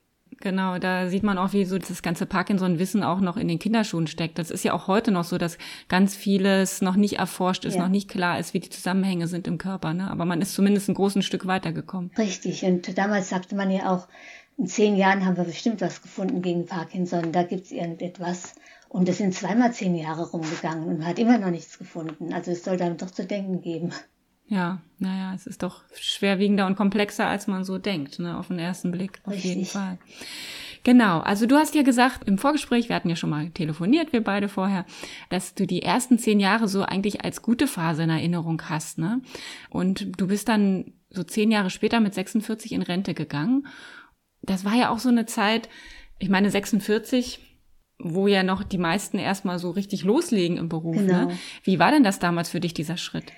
Genau, 0.40 0.78
da 0.78 1.08
sieht 1.08 1.22
man 1.22 1.38
auch, 1.38 1.52
wie 1.52 1.64
so 1.64 1.78
das 1.78 2.02
ganze 2.02 2.26
Parkinson-Wissen 2.26 3.02
auch 3.02 3.20
noch 3.20 3.36
in 3.36 3.48
den 3.48 3.58
Kinderschuhen 3.58 4.06
steckt. 4.06 4.38
Das 4.38 4.50
ist 4.50 4.64
ja 4.64 4.74
auch 4.74 4.86
heute 4.86 5.10
noch 5.10 5.24
so, 5.24 5.38
dass 5.38 5.56
ganz 5.88 6.14
vieles 6.14 6.82
noch 6.82 6.96
nicht 6.96 7.18
erforscht 7.18 7.64
ist, 7.64 7.74
ja. 7.74 7.82
noch 7.82 7.88
nicht 7.88 8.08
klar 8.08 8.38
ist, 8.38 8.52
wie 8.52 8.60
die 8.60 8.68
Zusammenhänge 8.68 9.28
sind 9.28 9.46
im 9.48 9.58
Körper. 9.58 9.94
Ne? 9.94 10.10
Aber 10.10 10.24
man 10.24 10.42
ist 10.42 10.54
zumindest 10.54 10.88
ein 10.88 10.94
großes 10.94 11.24
Stück 11.24 11.46
weitergekommen. 11.46 12.10
Richtig. 12.18 12.64
Und 12.64 12.96
damals 12.98 13.30
sagte 13.30 13.54
man 13.54 13.70
ja 13.70 13.90
auch, 13.90 14.08
in 14.58 14.66
zehn 14.66 14.96
Jahren 14.96 15.24
haben 15.24 15.36
wir 15.36 15.44
bestimmt 15.44 15.80
was 15.80 16.02
gefunden 16.02 16.42
gegen 16.42 16.66
Parkinson. 16.66 17.32
Da 17.32 17.42
gibt's 17.42 17.70
irgendetwas. 17.70 18.54
Und 18.88 19.08
es 19.08 19.18
sind 19.18 19.34
zweimal 19.34 19.72
zehn 19.72 19.94
Jahre 19.94 20.30
rumgegangen 20.30 20.86
und 20.86 20.98
man 20.98 21.08
hat 21.08 21.18
immer 21.18 21.38
noch 21.38 21.50
nichts 21.50 21.78
gefunden. 21.78 22.32
Also 22.32 22.52
es 22.52 22.64
soll 22.64 22.76
damit 22.76 23.02
doch 23.02 23.10
zu 23.10 23.26
denken 23.26 23.60
geben. 23.60 23.92
Ja, 24.48 24.81
naja, 24.98 25.32
es 25.34 25.46
ist 25.46 25.62
doch 25.62 25.82
schwerwiegender 25.94 26.66
und 26.66 26.76
komplexer, 26.76 27.26
als 27.26 27.46
man 27.48 27.64
so 27.64 27.78
denkt, 27.78 28.19
ne, 28.19 28.38
auf 28.38 28.48
den 28.48 28.58
ersten 28.58 28.93
Blick. 28.93 29.20
Auf 29.25 29.32
Richtig. 29.32 29.50
jeden 29.50 29.66
Fall. 29.66 29.98
Genau, 30.84 31.19
also 31.19 31.46
du 31.46 31.56
hast 31.56 31.75
ja 31.75 31.82
gesagt 31.82 32.28
im 32.28 32.38
Vorgespräch, 32.38 32.88
wir 32.88 32.94
hatten 32.94 33.08
ja 33.08 33.16
schon 33.16 33.31
mal 33.31 33.50
telefoniert, 33.50 34.12
wir 34.12 34.22
beide 34.22 34.48
vorher, 34.48 34.87
dass 35.31 35.54
du 35.54 35.66
die 35.66 35.82
ersten 35.82 36.16
zehn 36.16 36.38
Jahre 36.38 36.69
so 36.69 36.82
eigentlich 36.82 37.25
als 37.25 37.43
gute 37.43 37.66
Phase 37.66 38.04
in 38.04 38.10
Erinnerung 38.10 38.62
hast, 38.69 38.98
ne? 38.98 39.20
Und 39.69 40.20
du 40.20 40.28
bist 40.28 40.48
dann 40.48 40.93
so 41.10 41.25
zehn 41.25 41.50
Jahre 41.50 41.70
später 41.70 41.98
mit 41.98 42.14
46 42.14 42.70
in 42.70 42.82
Rente 42.82 43.14
gegangen. 43.14 43.66
Das 44.43 44.64
war 44.64 44.75
ja 44.75 44.90
auch 44.90 45.00
so 45.00 45.08
eine 45.08 45.26
Zeit, 45.26 45.69
ich 46.20 46.28
meine 46.28 46.52
46, 46.52 47.40
wo 47.98 48.28
ja 48.28 48.44
noch 48.44 48.62
die 48.62 48.78
meisten 48.78 49.19
erstmal 49.19 49.58
so 49.58 49.70
richtig 49.70 50.04
loslegen 50.04 50.56
im 50.56 50.69
Beruf. 50.69 50.94
Ne? 50.94 51.06
Genau. 51.06 51.26
Ne? 51.26 51.38
Wie 51.64 51.81
war 51.81 51.90
denn 51.90 52.04
das 52.04 52.20
damals 52.20 52.50
für 52.50 52.60
dich, 52.60 52.75
dieser 52.75 52.96
Schritt? 52.96 53.32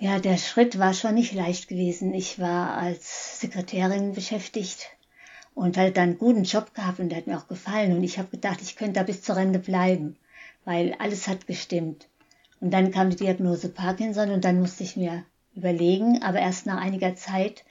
Ja, 0.00 0.20
der 0.20 0.38
Schritt 0.38 0.78
war 0.78 0.94
schon 0.94 1.14
nicht 1.14 1.32
leicht 1.32 1.66
gewesen. 1.66 2.14
Ich 2.14 2.38
war 2.38 2.76
als 2.76 3.40
Sekretärin 3.40 4.12
beschäftigt 4.12 4.90
und 5.54 5.76
hatte 5.76 5.90
dann 5.90 6.10
einen 6.10 6.18
guten 6.18 6.44
Job 6.44 6.72
gehabt 6.72 7.00
und 7.00 7.08
der 7.08 7.18
hat 7.18 7.26
mir 7.26 7.36
auch 7.36 7.48
gefallen. 7.48 7.96
Und 7.96 8.04
ich 8.04 8.16
habe 8.16 8.28
gedacht, 8.28 8.62
ich 8.62 8.76
könnte 8.76 8.92
da 8.92 9.02
bis 9.02 9.22
zur 9.22 9.34
Rente 9.34 9.58
bleiben, 9.58 10.16
weil 10.64 10.94
alles 11.00 11.26
hat 11.26 11.48
gestimmt. 11.48 12.06
Und 12.60 12.72
dann 12.72 12.92
kam 12.92 13.10
die 13.10 13.16
Diagnose 13.16 13.68
Parkinson 13.70 14.30
und 14.30 14.44
dann 14.44 14.60
musste 14.60 14.84
ich 14.84 14.96
mir 14.96 15.24
überlegen, 15.56 16.22
aber 16.22 16.38
erst 16.38 16.66
nach 16.66 16.80
einiger 16.80 17.16
Zeit, 17.16 17.64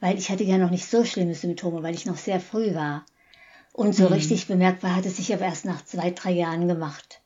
weil 0.00 0.18
ich 0.18 0.30
hatte 0.30 0.44
ja 0.44 0.58
noch 0.58 0.70
nicht 0.70 0.84
so 0.84 1.06
schlimme 1.06 1.34
Symptome, 1.34 1.82
weil 1.82 1.94
ich 1.94 2.04
noch 2.04 2.18
sehr 2.18 2.40
früh 2.40 2.74
war. 2.74 3.06
Und 3.72 3.94
so 3.94 4.08
mhm. 4.08 4.12
richtig 4.12 4.46
bemerkbar 4.46 4.94
hat 4.94 5.06
es 5.06 5.16
sich 5.16 5.32
aber 5.32 5.46
erst 5.46 5.64
nach 5.64 5.82
zwei, 5.86 6.10
drei 6.10 6.32
Jahren 6.32 6.68
gemacht. 6.68 7.22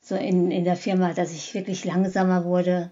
So 0.00 0.16
in, 0.16 0.50
in 0.50 0.64
der 0.64 0.76
Firma, 0.76 1.12
dass 1.12 1.32
ich 1.32 1.54
wirklich 1.54 1.84
langsamer 1.84 2.44
wurde, 2.44 2.90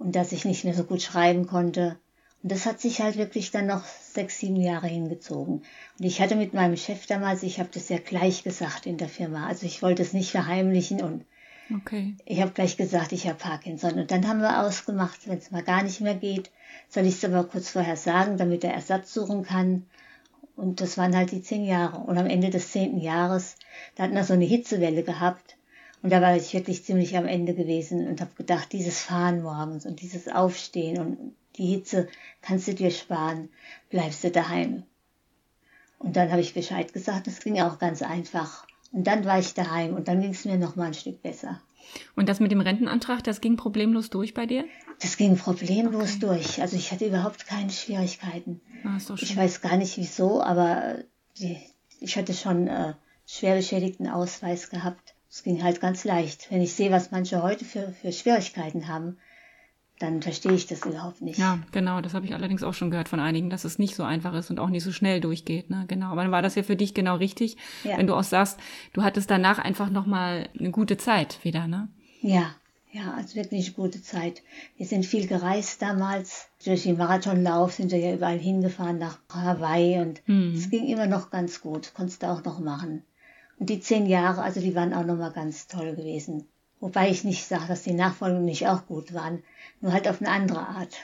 und 0.00 0.16
dass 0.16 0.32
ich 0.32 0.44
nicht 0.44 0.64
mehr 0.64 0.74
so 0.74 0.82
gut 0.82 1.02
schreiben 1.02 1.46
konnte. 1.46 1.98
Und 2.42 2.50
das 2.50 2.64
hat 2.64 2.80
sich 2.80 3.02
halt 3.02 3.16
wirklich 3.16 3.50
dann 3.50 3.66
noch 3.66 3.84
sechs, 3.84 4.38
sieben 4.38 4.56
Jahre 4.56 4.86
hingezogen. 4.86 5.62
Und 5.98 6.04
ich 6.04 6.22
hatte 6.22 6.36
mit 6.36 6.54
meinem 6.54 6.76
Chef 6.76 7.06
damals, 7.06 7.42
ich 7.42 7.60
habe 7.60 7.68
das 7.72 7.90
ja 7.90 7.98
gleich 7.98 8.42
gesagt 8.42 8.86
in 8.86 8.96
der 8.96 9.10
Firma. 9.10 9.46
Also 9.46 9.66
ich 9.66 9.82
wollte 9.82 10.02
es 10.02 10.14
nicht 10.14 10.30
verheimlichen 10.30 11.02
und 11.02 11.26
okay. 11.76 12.16
ich 12.24 12.40
habe 12.40 12.52
gleich 12.52 12.78
gesagt, 12.78 13.12
ich 13.12 13.26
habe 13.26 13.36
Parkinson. 13.36 13.98
Und 13.98 14.10
dann 14.10 14.26
haben 14.26 14.40
wir 14.40 14.62
ausgemacht, 14.62 15.28
wenn 15.28 15.36
es 15.36 15.50
mal 15.50 15.62
gar 15.62 15.82
nicht 15.82 16.00
mehr 16.00 16.14
geht, 16.14 16.50
soll 16.88 17.04
ich 17.04 17.16
es 17.16 17.24
aber 17.24 17.44
kurz 17.44 17.68
vorher 17.68 17.96
sagen, 17.96 18.38
damit 18.38 18.64
er 18.64 18.72
Ersatz 18.72 19.12
suchen 19.12 19.42
kann. 19.42 19.84
Und 20.56 20.80
das 20.80 20.96
waren 20.96 21.14
halt 21.14 21.32
die 21.32 21.42
zehn 21.42 21.64
Jahre. 21.64 21.98
Und 21.98 22.16
am 22.16 22.26
Ende 22.26 22.48
des 22.48 22.72
zehnten 22.72 23.00
Jahres, 23.00 23.56
da 23.96 24.04
hatten 24.04 24.14
wir 24.14 24.24
so 24.24 24.32
eine 24.32 24.46
Hitzewelle 24.46 25.02
gehabt. 25.02 25.56
Und 26.02 26.10
da 26.10 26.22
war 26.22 26.34
ich 26.36 26.54
wirklich 26.54 26.84
ziemlich 26.84 27.16
am 27.16 27.26
Ende 27.26 27.54
gewesen 27.54 28.06
und 28.08 28.20
habe 28.20 28.34
gedacht, 28.34 28.72
dieses 28.72 29.00
Fahren 29.00 29.42
morgens 29.42 29.84
und 29.84 30.00
dieses 30.00 30.28
Aufstehen 30.28 30.98
und 30.98 31.34
die 31.56 31.66
Hitze 31.66 32.08
kannst 32.40 32.68
du 32.68 32.74
dir 32.74 32.90
sparen, 32.90 33.50
bleibst 33.90 34.24
du 34.24 34.30
daheim. 34.30 34.84
Und 35.98 36.16
dann 36.16 36.30
habe 36.30 36.40
ich 36.40 36.54
Bescheid 36.54 36.92
gesagt, 36.92 37.26
das 37.26 37.40
ging 37.40 37.60
auch 37.60 37.78
ganz 37.78 38.00
einfach. 38.00 38.66
Und 38.92 39.06
dann 39.06 39.24
war 39.24 39.38
ich 39.38 39.52
daheim 39.52 39.94
und 39.94 40.08
dann 40.08 40.22
ging 40.22 40.30
es 40.30 40.46
mir 40.46 40.56
noch 40.56 40.74
mal 40.74 40.86
ein 40.86 40.94
Stück 40.94 41.22
besser. 41.22 41.60
Und 42.16 42.28
das 42.28 42.40
mit 42.40 42.52
dem 42.52 42.60
Rentenantrag, 42.60 43.22
das 43.24 43.40
ging 43.40 43.56
problemlos 43.56 44.10
durch 44.10 44.32
bei 44.32 44.46
dir? 44.46 44.64
Das 45.00 45.16
ging 45.16 45.36
problemlos 45.36 46.16
okay. 46.16 46.20
durch. 46.20 46.62
Also 46.62 46.76
ich 46.76 46.92
hatte 46.92 47.06
überhaupt 47.06 47.46
keine 47.46 47.70
Schwierigkeiten. 47.70 48.60
Ah, 48.84 48.96
ist 48.96 49.10
doch 49.10 49.18
schön. 49.18 49.28
Ich 49.28 49.36
weiß 49.36 49.60
gar 49.60 49.76
nicht 49.76 49.96
wieso, 49.96 50.42
aber 50.42 50.98
die, 51.38 51.58
ich 52.00 52.16
hatte 52.16 52.34
schon 52.34 52.68
äh, 52.68 52.94
schwer 53.26 53.56
beschädigten 53.56 54.08
Ausweis 54.08 54.70
gehabt. 54.70 55.09
Es 55.30 55.44
ging 55.44 55.62
halt 55.62 55.80
ganz 55.80 56.04
leicht. 56.04 56.50
Wenn 56.50 56.60
ich 56.60 56.74
sehe, 56.74 56.90
was 56.90 57.12
manche 57.12 57.42
heute 57.42 57.64
für, 57.64 57.92
für 57.92 58.12
Schwierigkeiten 58.12 58.88
haben, 58.88 59.16
dann 60.00 60.22
verstehe 60.22 60.52
ich 60.52 60.66
das 60.66 60.84
überhaupt 60.84 61.20
nicht. 61.20 61.38
Ja, 61.38 61.58
genau. 61.72 62.00
Das 62.00 62.14
habe 62.14 62.26
ich 62.26 62.34
allerdings 62.34 62.62
auch 62.62 62.74
schon 62.74 62.90
gehört 62.90 63.08
von 63.08 63.20
einigen, 63.20 63.50
dass 63.50 63.64
es 63.64 63.78
nicht 63.78 63.94
so 63.94 64.02
einfach 64.02 64.34
ist 64.34 64.50
und 64.50 64.58
auch 64.58 64.70
nicht 64.70 64.82
so 64.82 64.92
schnell 64.92 65.20
durchgeht. 65.20 65.70
Ne? 65.70 65.84
Genau. 65.88 66.06
Aber 66.06 66.22
dann 66.22 66.32
war 66.32 66.42
das 66.42 66.56
ja 66.56 66.62
für 66.62 66.74
dich 66.74 66.94
genau 66.94 67.16
richtig, 67.16 67.56
ja. 67.84 67.96
wenn 67.98 68.06
du 68.06 68.14
auch 68.14 68.24
sagst, 68.24 68.58
du 68.92 69.02
hattest 69.02 69.30
danach 69.30 69.58
einfach 69.58 69.90
nochmal 69.90 70.48
eine 70.58 70.70
gute 70.70 70.96
Zeit 70.96 71.44
wieder, 71.44 71.68
ne? 71.68 71.88
Ja, 72.22 72.54
ja, 72.92 73.14
also 73.14 73.36
wirklich 73.36 73.66
eine 73.66 73.76
gute 73.76 74.02
Zeit. 74.02 74.42
Wir 74.76 74.86
sind 74.86 75.06
viel 75.06 75.28
gereist 75.28 75.80
damals. 75.80 76.48
Durch 76.64 76.82
den 76.82 76.96
Marathonlauf 76.96 77.74
sind 77.74 77.92
wir 77.92 77.98
ja 77.98 78.14
überall 78.14 78.38
hingefahren 78.38 78.98
nach 78.98 79.18
Hawaii 79.32 80.00
und 80.00 80.22
hm. 80.24 80.54
es 80.54 80.70
ging 80.70 80.88
immer 80.88 81.06
noch 81.06 81.30
ganz 81.30 81.60
gut. 81.60 81.92
Konntest 81.94 82.22
du 82.22 82.26
auch 82.28 82.42
noch 82.42 82.58
machen. 82.58 83.04
Und 83.60 83.68
die 83.68 83.80
zehn 83.80 84.06
Jahre, 84.06 84.40
also 84.40 84.58
die 84.58 84.74
waren 84.74 84.94
auch 84.94 85.04
nochmal 85.04 85.32
ganz 85.32 85.66
toll 85.66 85.94
gewesen. 85.94 86.48
Wobei 86.80 87.10
ich 87.10 87.24
nicht 87.24 87.44
sage, 87.44 87.66
dass 87.68 87.82
die 87.82 87.92
Nachfolgungen 87.92 88.46
nicht 88.46 88.66
auch 88.66 88.86
gut 88.86 89.12
waren, 89.12 89.42
nur 89.82 89.92
halt 89.92 90.08
auf 90.08 90.22
eine 90.22 90.30
andere 90.30 90.66
Art. 90.66 90.96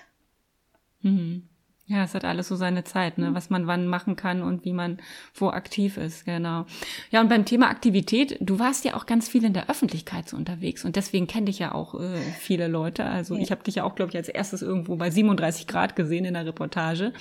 Mhm. 1.03 1.47
Ja, 1.89 2.03
es 2.03 2.15
hat 2.15 2.25
alles 2.25 2.49
so 2.49 2.57
seine 2.57 2.83
Zeit, 2.83 3.17
ne? 3.17 3.33
was 3.33 3.49
man 3.49 3.69
wann 3.69 3.87
machen 3.87 4.17
kann 4.17 4.43
und 4.43 4.65
wie 4.65 4.73
man 4.73 4.99
wo 5.35 5.51
aktiv 5.51 5.99
ist, 5.99 6.25
genau. 6.25 6.67
Ja, 7.13 7.21
und 7.21 7.29
beim 7.29 7.45
Thema 7.45 7.69
Aktivität, 7.71 8.39
du 8.41 8.59
warst 8.59 8.85
ja 8.85 8.95
auch 8.95 9.07
ganz 9.07 9.29
viel 9.29 9.45
in 9.45 9.53
der 9.53 9.71
Öffentlichkeit 9.71 10.29
so 10.29 10.37
unterwegs 10.37 10.85
und 10.85 10.97
deswegen 10.97 11.29
kenne 11.29 11.47
dich 11.47 11.61
ja 11.61 11.73
auch 11.73 11.95
äh, 11.95 12.19
viele 12.41 12.67
Leute. 12.67 13.05
Also 13.05 13.37
ja. 13.37 13.41
ich 13.41 13.53
habe 13.53 13.63
dich 13.63 13.77
ja 13.77 13.85
auch, 13.85 13.95
glaube 13.95 14.11
ich, 14.11 14.17
als 14.17 14.29
erstes 14.29 14.63
irgendwo 14.63 14.97
bei 14.97 15.13
37 15.13 15.69
Grad 15.69 15.95
gesehen 15.95 16.25
in 16.25 16.35
der 16.35 16.45
Reportage. 16.45 17.13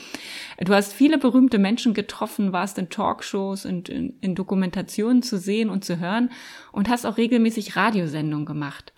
Du 0.60 0.74
hast 0.74 0.94
viele 0.94 1.20
berühmte 1.20 1.60
Menschen 1.60 1.94
getroffen, 1.94 2.52
warst 2.52 2.80
in 2.80 2.90
Talkshows 2.90 3.68
und 3.68 3.88
in, 3.88 4.16
in 4.22 4.34
Dokumentationen 4.34 5.22
zu 5.22 5.38
sehen 5.38 5.70
und 5.70 5.86
zu 5.86 6.00
hören 6.00 6.32
und 6.72 6.90
hast 6.90 7.06
auch 7.06 7.18
regelmäßig 7.18 7.76
Radiosendungen 7.76 8.48
gemacht. 8.48 8.94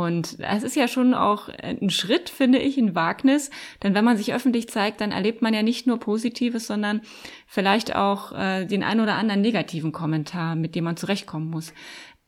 Und 0.00 0.38
es 0.40 0.62
ist 0.62 0.76
ja 0.76 0.88
schon 0.88 1.12
auch 1.12 1.48
ein 1.48 1.90
Schritt, 1.90 2.30
finde 2.30 2.58
ich, 2.58 2.78
ein 2.78 2.94
Wagnis. 2.94 3.50
Denn 3.82 3.94
wenn 3.94 4.04
man 4.04 4.16
sich 4.16 4.32
öffentlich 4.32 4.68
zeigt, 4.68 5.00
dann 5.00 5.12
erlebt 5.12 5.42
man 5.42 5.52
ja 5.52 5.62
nicht 5.62 5.86
nur 5.86 6.00
Positives, 6.00 6.66
sondern 6.66 7.02
vielleicht 7.46 7.94
auch 7.94 8.32
äh, 8.32 8.64
den 8.64 8.82
ein 8.82 9.00
oder 9.00 9.16
anderen 9.16 9.42
negativen 9.42 9.92
Kommentar, 9.92 10.56
mit 10.56 10.74
dem 10.74 10.84
man 10.84 10.96
zurechtkommen 10.96 11.50
muss. 11.50 11.74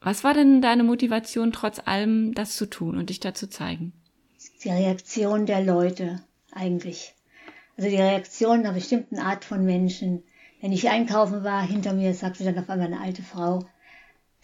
Was 0.00 0.23
war 0.23 0.35
denn 0.35 0.61
deine 0.61 0.85
Motivation, 0.85 1.52
trotz 1.52 1.81
allem 1.85 2.35
das 2.35 2.57
zu 2.57 2.67
tun 2.67 2.99
und 2.99 3.09
dich 3.09 3.21
da 3.21 3.33
zu 3.33 3.49
zeigen? 3.49 3.93
Die 4.62 4.69
Reaktion 4.69 5.47
der 5.47 5.64
Leute 5.64 6.21
eigentlich. 6.52 7.14
Also 7.79 7.88
die 7.88 7.97
Reaktion 7.97 8.61
einer 8.61 8.75
bestimmten 8.75 9.19
Art 9.19 9.45
von 9.45 9.64
Menschen, 9.64 10.25
Wenn 10.61 10.73
ich 10.73 10.88
einkaufen 10.88 11.43
war, 11.43 11.67
hinter 11.67 11.93
mir 11.93 12.14
sagte 12.14 12.45
dann 12.45 12.57
auf 12.57 12.71
einmal 12.71 12.87
eine 12.87 13.00
alte 13.00 13.23
Frau, 13.23 13.64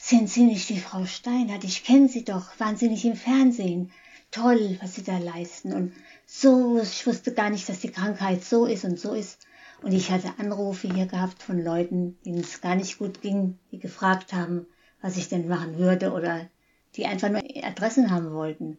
sind 0.09 0.31
Sie 0.31 0.45
nicht 0.45 0.71
die 0.71 0.81
Frau 0.81 1.05
Steinert? 1.05 1.65
Ich 1.65 1.85
kenne 1.85 2.09
Sie 2.09 2.25
doch. 2.25 2.59
Waren 2.59 2.79
Sie 2.79 2.89
nicht 2.89 3.05
im 3.05 3.15
Fernsehen? 3.15 3.93
Toll, 4.31 4.79
was 4.81 4.95
Sie 4.95 5.03
da 5.03 5.19
leisten. 5.19 5.75
Und 5.75 5.93
so, 6.25 6.81
ich 6.81 7.07
wusste 7.07 7.35
gar 7.35 7.51
nicht, 7.51 7.69
dass 7.69 7.81
die 7.81 7.91
Krankheit 7.91 8.43
so 8.43 8.65
ist 8.65 8.87
und 8.87 8.99
so 8.99 9.13
ist. 9.13 9.47
Und 9.83 9.93
ich 9.93 10.11
hatte 10.11 10.33
Anrufe 10.39 10.91
hier 10.91 11.05
gehabt 11.05 11.43
von 11.43 11.63
Leuten, 11.63 12.17
denen 12.25 12.41
es 12.41 12.63
gar 12.63 12.75
nicht 12.75 12.97
gut 12.97 13.21
ging, 13.21 13.59
die 13.71 13.79
gefragt 13.79 14.33
haben, 14.33 14.67
was 15.03 15.19
ich 15.19 15.29
denn 15.29 15.47
machen 15.47 15.77
würde 15.77 16.13
oder 16.13 16.49
die 16.95 17.05
einfach 17.05 17.29
nur 17.29 17.43
Adressen 17.63 18.11
haben 18.11 18.33
wollten. 18.33 18.79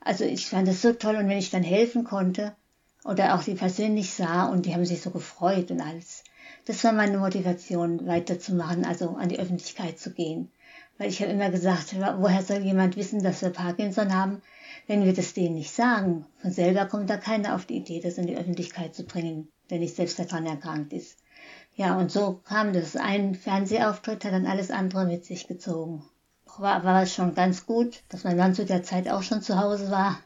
Also 0.00 0.22
ich 0.22 0.46
fand 0.46 0.68
das 0.68 0.82
so 0.82 0.92
toll 0.92 1.16
und 1.16 1.28
wenn 1.28 1.38
ich 1.38 1.50
dann 1.50 1.64
helfen 1.64 2.04
konnte 2.04 2.54
oder 3.04 3.34
auch 3.34 3.42
die 3.42 3.54
persönlich 3.54 4.12
sah 4.12 4.46
und 4.46 4.66
die 4.66 4.72
haben 4.72 4.86
sich 4.86 5.02
so 5.02 5.10
gefreut 5.10 5.72
und 5.72 5.80
alles, 5.80 6.22
das 6.64 6.84
war 6.84 6.92
meine 6.92 7.18
Motivation 7.18 8.06
weiterzumachen, 8.06 8.84
also 8.84 9.16
an 9.16 9.28
die 9.28 9.40
Öffentlichkeit 9.40 9.98
zu 9.98 10.12
gehen. 10.12 10.50
Weil 11.00 11.08
ich 11.08 11.20
habe 11.22 11.32
immer 11.32 11.50
gesagt, 11.50 11.96
woher 12.18 12.42
soll 12.42 12.58
jemand 12.58 12.96
wissen, 12.96 13.22
dass 13.22 13.42
wir 13.42 13.50
Parkinson 13.50 14.14
haben, 14.14 14.42
wenn 14.86 15.04
wir 15.04 15.14
das 15.14 15.32
denen 15.32 15.54
nicht 15.54 15.72
sagen? 15.72 16.26
Von 16.42 16.52
selber 16.52 16.84
kommt 16.84 17.08
da 17.08 17.16
keiner 17.16 17.54
auf 17.54 17.64
die 17.64 17.78
Idee, 17.78 18.00
das 18.00 18.18
in 18.18 18.26
die 18.26 18.36
Öffentlichkeit 18.36 18.94
zu 18.94 19.04
bringen, 19.04 19.48
der 19.70 19.78
nicht 19.78 19.96
selbst 19.96 20.18
daran 20.18 20.46
erkrankt 20.46 20.92
ist. 20.92 21.18
Ja, 21.74 21.98
und 21.98 22.12
so 22.12 22.40
kam 22.44 22.72
das. 22.72 22.96
Ein 22.96 23.34
Fernsehauftritt 23.34 24.24
hat 24.24 24.32
dann 24.32 24.46
alles 24.46 24.70
andere 24.70 25.06
mit 25.06 25.24
sich 25.24 25.48
gezogen 25.48 26.04
war, 26.60 26.84
war 26.84 27.02
es 27.02 27.14
schon 27.14 27.34
ganz 27.34 27.66
gut, 27.66 28.02
dass 28.08 28.24
mein 28.24 28.36
Mann 28.36 28.54
zu 28.54 28.64
der 28.64 28.82
Zeit 28.82 29.08
auch 29.08 29.22
schon 29.22 29.42
zu 29.42 29.58
Hause 29.58 29.90
war. 29.90 30.18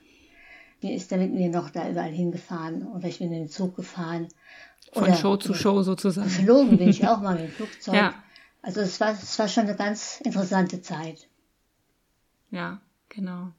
Mir 0.83 0.95
ist 0.95 1.11
er 1.13 1.19
mit 1.19 1.33
mir 1.33 1.49
noch 1.49 1.71
da 1.71 1.89
überall 1.89 2.11
hingefahren 2.11 2.87
oder 2.87 3.09
ich 3.09 3.19
bin 3.19 3.33
in 3.33 3.45
den 3.45 3.49
Zug 3.49 3.77
gefahren. 3.77 4.29
Von 4.93 5.15
Show 5.15 5.37
zu 5.37 5.55
Show 5.55 5.83
sozusagen. 5.83 6.29
Geflogen 6.29 6.77
bin 6.77 6.89
ich 6.89 7.07
auch 7.09 7.21
mal 7.21 7.35
mit 7.37 7.45
dem 7.45 7.53
Flugzeug. 7.53 7.95
Ja. 7.95 8.15
Also 8.65 8.81
es 8.81 8.99
war, 8.99 9.13
es 9.13 9.39
war 9.39 9.47
schon 9.47 9.65
eine 9.65 9.77
ganz 9.77 10.23
interessante 10.23 10.81
Zeit. 10.81 11.29
Ja, 12.51 12.81
genau. 13.11 13.53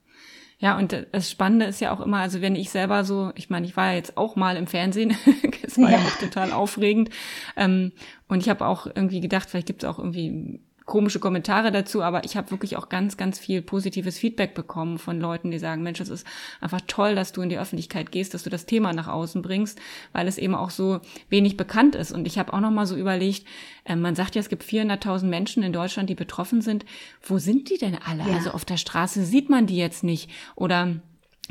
Ja, 0.58 0.78
und 0.78 0.96
das 1.12 1.30
Spannende 1.30 1.68
ist 1.68 1.80
ja 1.80 1.94
auch 1.94 2.00
immer, 2.00 2.20
also 2.20 2.42
wenn 2.42 2.56
ich 2.56 2.72
selber 2.72 3.04
so, 3.04 3.32
ich 3.36 3.52
meine, 3.52 3.68
ich 3.68 3.78
war 3.78 3.90
ja 3.90 3.98
jetzt 3.98 4.18
auch 4.18 4.36
mal 4.36 4.58
im 4.58 4.66
Fernsehen, 4.66 5.16
es 5.64 5.78
war 5.78 5.92
ja. 5.92 6.00
ja. 6.00 6.04
auch 6.04 6.18
total 6.18 6.52
aufregend. 6.52 7.12
Ähm, 7.56 7.92
und 8.28 8.42
ich 8.42 8.50
habe 8.50 8.66
auch 8.66 8.88
irgendwie 8.88 9.20
gedacht, 9.22 9.48
vielleicht 9.48 9.68
gibt 9.68 9.84
es 9.84 9.90
auch 9.90 10.00
irgendwie 10.00 10.60
komische 10.86 11.20
Kommentare 11.20 11.72
dazu, 11.72 12.04
aber 12.04 12.25
ich 12.25 12.38
habe 12.38 12.51
wirklich 12.51 12.77
auch 12.77 12.89
ganz, 12.89 13.18
ganz 13.18 13.39
viel 13.39 13.62
positives 13.63 14.20
Feedback 14.20 14.54
bekommen 14.54 15.00
von 15.00 15.20
Leuten, 15.20 15.50
die 15.50 15.58
sagen, 15.58 15.82
Mensch, 15.82 16.00
es 16.00 16.10
ist 16.10 16.27
einfach 16.62 16.82
toll, 16.86 17.15
dass 17.15 17.32
du 17.32 17.42
in 17.42 17.50
die 17.50 17.58
Öffentlichkeit 17.58 18.12
gehst, 18.12 18.34
dass 18.36 18.44
du 18.44 18.51
das 18.51 18.68
Thema 18.68 18.94
nach 18.94 19.08
außen 19.08 19.42
bringst, 19.42 19.80
weil 20.13 20.27
es 20.27 20.38
eben 20.38 20.54
auch 20.54 20.70
so 20.70 21.01
wenig 21.30 21.58
bekannt 21.58 21.96
ist. 21.96 22.12
Und 22.12 22.27
ich 22.27 22.38
habe 22.38 22.54
auch 22.54 22.60
noch 22.60 22.72
mal 22.72 22.86
so 22.86 22.96
überlegt, 22.96 23.48
äh, 23.86 23.96
man 23.96 24.15
sagt 24.15 24.36
ja, 24.36 24.42
es 24.42 24.50
gibt 24.50 24.63
400.000 24.63 25.25
Menschen 25.25 25.63
in 25.63 25.74
Deutschland, 25.74 26.10
die 26.10 26.15
betroffen 26.15 26.62
sind. 26.62 26.86
Wo 27.24 27.39
sind 27.39 27.70
die 27.72 27.77
denn 27.77 27.98
alle? 28.06 28.30
Ja. 28.30 28.36
Also 28.36 28.51
auf 28.51 28.65
der 28.65 28.77
Straße 28.77 29.25
sieht 29.25 29.50
man 29.50 29.65
die 29.65 29.77
jetzt 29.77 30.04
nicht 30.04 30.30
oder 30.56 31.01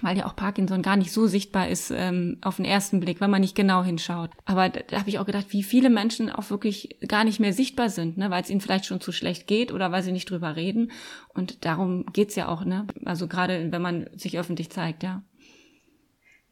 weil 0.03 0.17
ja 0.17 0.27
auch 0.27 0.37
Parkinson 0.37 0.83
gar 0.83 0.97
nicht 0.97 1.13
so 1.13 1.27
sichtbar 1.27 1.69
ist 1.69 1.93
ähm, 1.95 2.39
auf 2.43 2.57
den 2.57 2.65
ersten 2.65 3.01
Blick, 3.01 3.21
wenn 3.21 3.31
man 3.31 3.41
nicht 3.41 3.55
genau 3.55 3.83
hinschaut. 3.83 4.31
Aber 4.45 4.69
da, 4.69 4.81
da 4.87 4.99
habe 4.99 5.09
ich 5.09 5.19
auch 5.19 5.27
gedacht, 5.27 5.47
wie 5.51 5.63
viele 5.63 5.91
Menschen 5.91 6.31
auch 6.31 6.51
wirklich 6.51 6.97
gar 7.07 7.25
nicht 7.25 7.41
mehr 7.41 7.53
sichtbar 7.53 7.89
sind, 7.89 8.17
ne, 8.17 8.31
weil 8.31 8.43
es 8.43 8.51
ihnen 8.51 8.61
vielleicht 8.61 8.87
schon 8.87 9.01
zu 9.01 9.13
schlecht 9.13 9.47
geht 9.47 9.73
oder 9.73 9.93
weil 9.93 10.03
sie 10.03 10.13
nicht 10.13 10.31
drüber 10.31 10.57
reden. 10.57 10.91
Und 11.29 11.65
darum 11.65 12.07
geht's 12.13 12.35
ja 12.35 12.49
auch, 12.49 12.65
ne? 12.65 12.87
Also 13.05 13.29
gerade 13.29 13.71
wenn 13.71 13.83
man 13.83 14.09
sich 14.17 14.39
öffentlich 14.39 14.71
zeigt, 14.71 15.03
ja. 15.03 15.23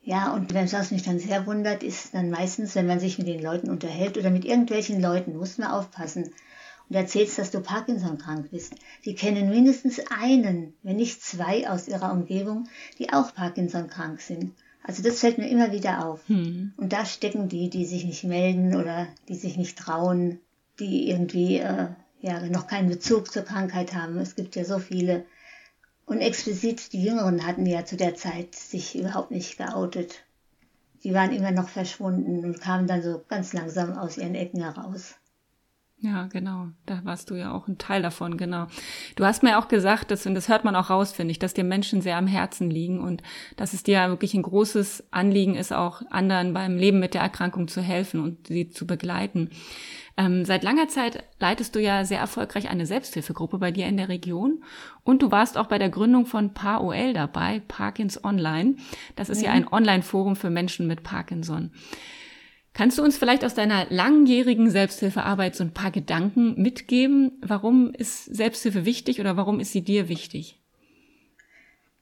Ja, 0.05 0.35
und 0.35 0.53
was 0.53 0.91
mich 0.91 1.03
dann 1.05 1.21
sehr 1.21 1.47
wundert, 1.47 1.85
ist 1.85 2.13
dann 2.13 2.31
meistens, 2.31 2.75
wenn 2.75 2.89
man 2.89 2.99
sich 2.99 3.19
mit 3.19 3.29
den 3.29 3.41
Leuten 3.41 3.71
unterhält 3.71 4.19
oder 4.19 4.31
mit 4.31 4.45
irgendwelchen 4.45 5.01
Leuten, 5.01 5.37
muss 5.37 5.59
man 5.59 5.71
aufpassen 5.71 6.33
und 6.89 6.97
erzählst, 6.97 7.39
dass 7.39 7.51
du 7.51 7.61
Parkinson 7.61 8.19
krank 8.19 8.51
bist. 8.51 8.75
Sie 9.03 9.15
kennen 9.15 9.51
mindestens 9.51 10.01
einen, 10.11 10.75
wenn 10.83 10.97
nicht 10.97 11.23
zwei 11.23 11.69
aus 11.69 11.89
ihrer 11.89 12.13
Umgebung, 12.13 12.69
die 12.99 13.13
auch 13.13 13.35
Parkinson 13.35 13.89
krank 13.89 14.21
sind. 14.21 14.53
Also 14.83 15.03
das 15.03 15.21
fällt 15.21 15.39
mir 15.39 15.49
immer 15.49 15.73
wieder 15.73 16.07
auf. 16.07 16.21
Hm. 16.29 16.73
Und 16.77 16.93
da 16.93 17.05
stecken 17.07 17.49
die, 17.49 17.71
die 17.71 17.87
sich 17.87 18.05
nicht 18.05 18.25
melden 18.25 18.75
oder 18.75 19.07
die 19.29 19.37
sich 19.37 19.57
nicht 19.57 19.79
trauen, 19.79 20.41
die 20.81 21.09
irgendwie 21.09 21.59
äh, 21.59 21.89
ja 22.21 22.41
noch 22.49 22.67
keinen 22.67 22.89
Bezug 22.89 23.31
zur 23.31 23.43
Krankheit 23.43 23.95
haben. 23.95 24.19
Es 24.19 24.35
gibt 24.35 24.57
ja 24.57 24.65
so 24.65 24.79
viele. 24.79 25.25
Und 26.05 26.21
explizit 26.21 26.93
die 26.93 27.05
Jüngeren 27.05 27.47
hatten 27.47 27.65
ja 27.65 27.85
zu 27.85 27.97
der 27.97 28.17
Zeit 28.17 28.55
sich 28.55 28.99
überhaupt 28.99 29.31
nicht 29.31 29.57
geoutet. 29.57 30.25
Die 31.05 31.15
waren 31.15 31.33
immer 31.33 31.53
noch 31.53 31.69
verschwunden 31.69 32.45
und 32.45 32.61
kamen 32.61 32.87
dann 32.87 33.03
so 33.03 33.23
ganz 33.29 33.53
langsam 33.53 33.97
aus 33.97 34.19
ihren 34.19 34.35
Ecken 34.35 34.63
heraus. 34.63 35.15
Ja, 36.03 36.27
genau. 36.27 36.67
Da 36.85 37.05
warst 37.05 37.31
du 37.31 37.37
ja 37.37 37.53
auch 37.53 37.69
ein 37.69 37.79
Teil 37.79 38.03
davon, 38.03 38.37
genau. 38.37 38.67
Du 39.15 39.25
hast 39.25 39.45
mir 39.45 39.57
auch 39.57 39.69
gesagt, 39.69 40.11
dass, 40.11 40.27
und 40.27 40.35
das 40.35 40.49
hört 40.49 40.65
man 40.65 40.75
auch 40.75 40.91
raus, 40.91 41.13
finde 41.13 41.31
ich, 41.31 41.39
dass 41.39 41.55
dir 41.55 41.63
Menschen 41.63 42.01
sehr 42.01 42.17
am 42.17 42.27
Herzen 42.27 42.71
liegen 42.71 43.01
und 43.01 43.23
dass 43.57 43.73
es 43.73 43.85
dir 43.85 44.09
wirklich 44.09 44.35
ein 44.35 44.43
großes 44.43 45.05
Anliegen 45.13 45.55
ist, 45.55 45.73
auch 45.73 46.03
anderen 46.11 46.55
beim 46.55 46.77
Leben 46.77 46.99
mit 46.99 47.15
der 47.15 47.23
Erkrankung 47.23 47.69
zu 47.69 47.81
helfen 47.81 48.19
und 48.19 48.49
sie 48.49 48.69
zu 48.69 48.85
begleiten. 48.85 49.51
Ähm, 50.17 50.45
seit 50.45 50.65
langer 50.65 50.89
Zeit 50.89 51.23
leitest 51.39 51.77
du 51.77 51.81
ja 51.81 52.05
sehr 52.05 52.19
erfolgreich 52.19 52.69
eine 52.69 52.85
Selbsthilfegruppe 52.85 53.59
bei 53.59 53.71
dir 53.71 53.87
in 53.87 53.97
der 53.97 54.09
Region 54.09 54.65
und 55.05 55.23
du 55.23 55.31
warst 55.31 55.57
auch 55.57 55.67
bei 55.67 55.79
der 55.79 55.89
Gründung 55.89 56.27
von 56.27 56.53
PAOL 56.53 57.13
dabei, 57.13 57.63
Parkins 57.69 58.23
Online. 58.25 58.75
Das 59.15 59.29
ist 59.29 59.39
mhm. 59.39 59.45
ja 59.45 59.53
ein 59.53 59.69
Online-Forum 59.69 60.35
für 60.35 60.51
Menschen 60.51 60.89
mit 60.89 61.05
Parkinson. 61.05 61.71
Kannst 62.75 62.97
du 62.99 63.03
uns 63.03 63.19
vielleicht 63.19 63.45
aus 63.45 63.55
deiner 63.55 63.87
langjährigen 63.91 64.71
Selbsthilfearbeit 64.71 65.55
so 65.55 65.65
ein 65.65 65.75
paar 65.75 65.91
Gedanken 65.91 66.61
mitgeben? 66.61 67.33
Warum 67.43 67.93
ist 67.93 68.25
Selbsthilfe 68.25 68.87
wichtig 68.87 69.21
oder 69.21 69.37
warum 69.37 69.61
ist 69.61 69.73
sie 69.73 69.83
dir 69.83 70.09
wichtig? 70.09 70.59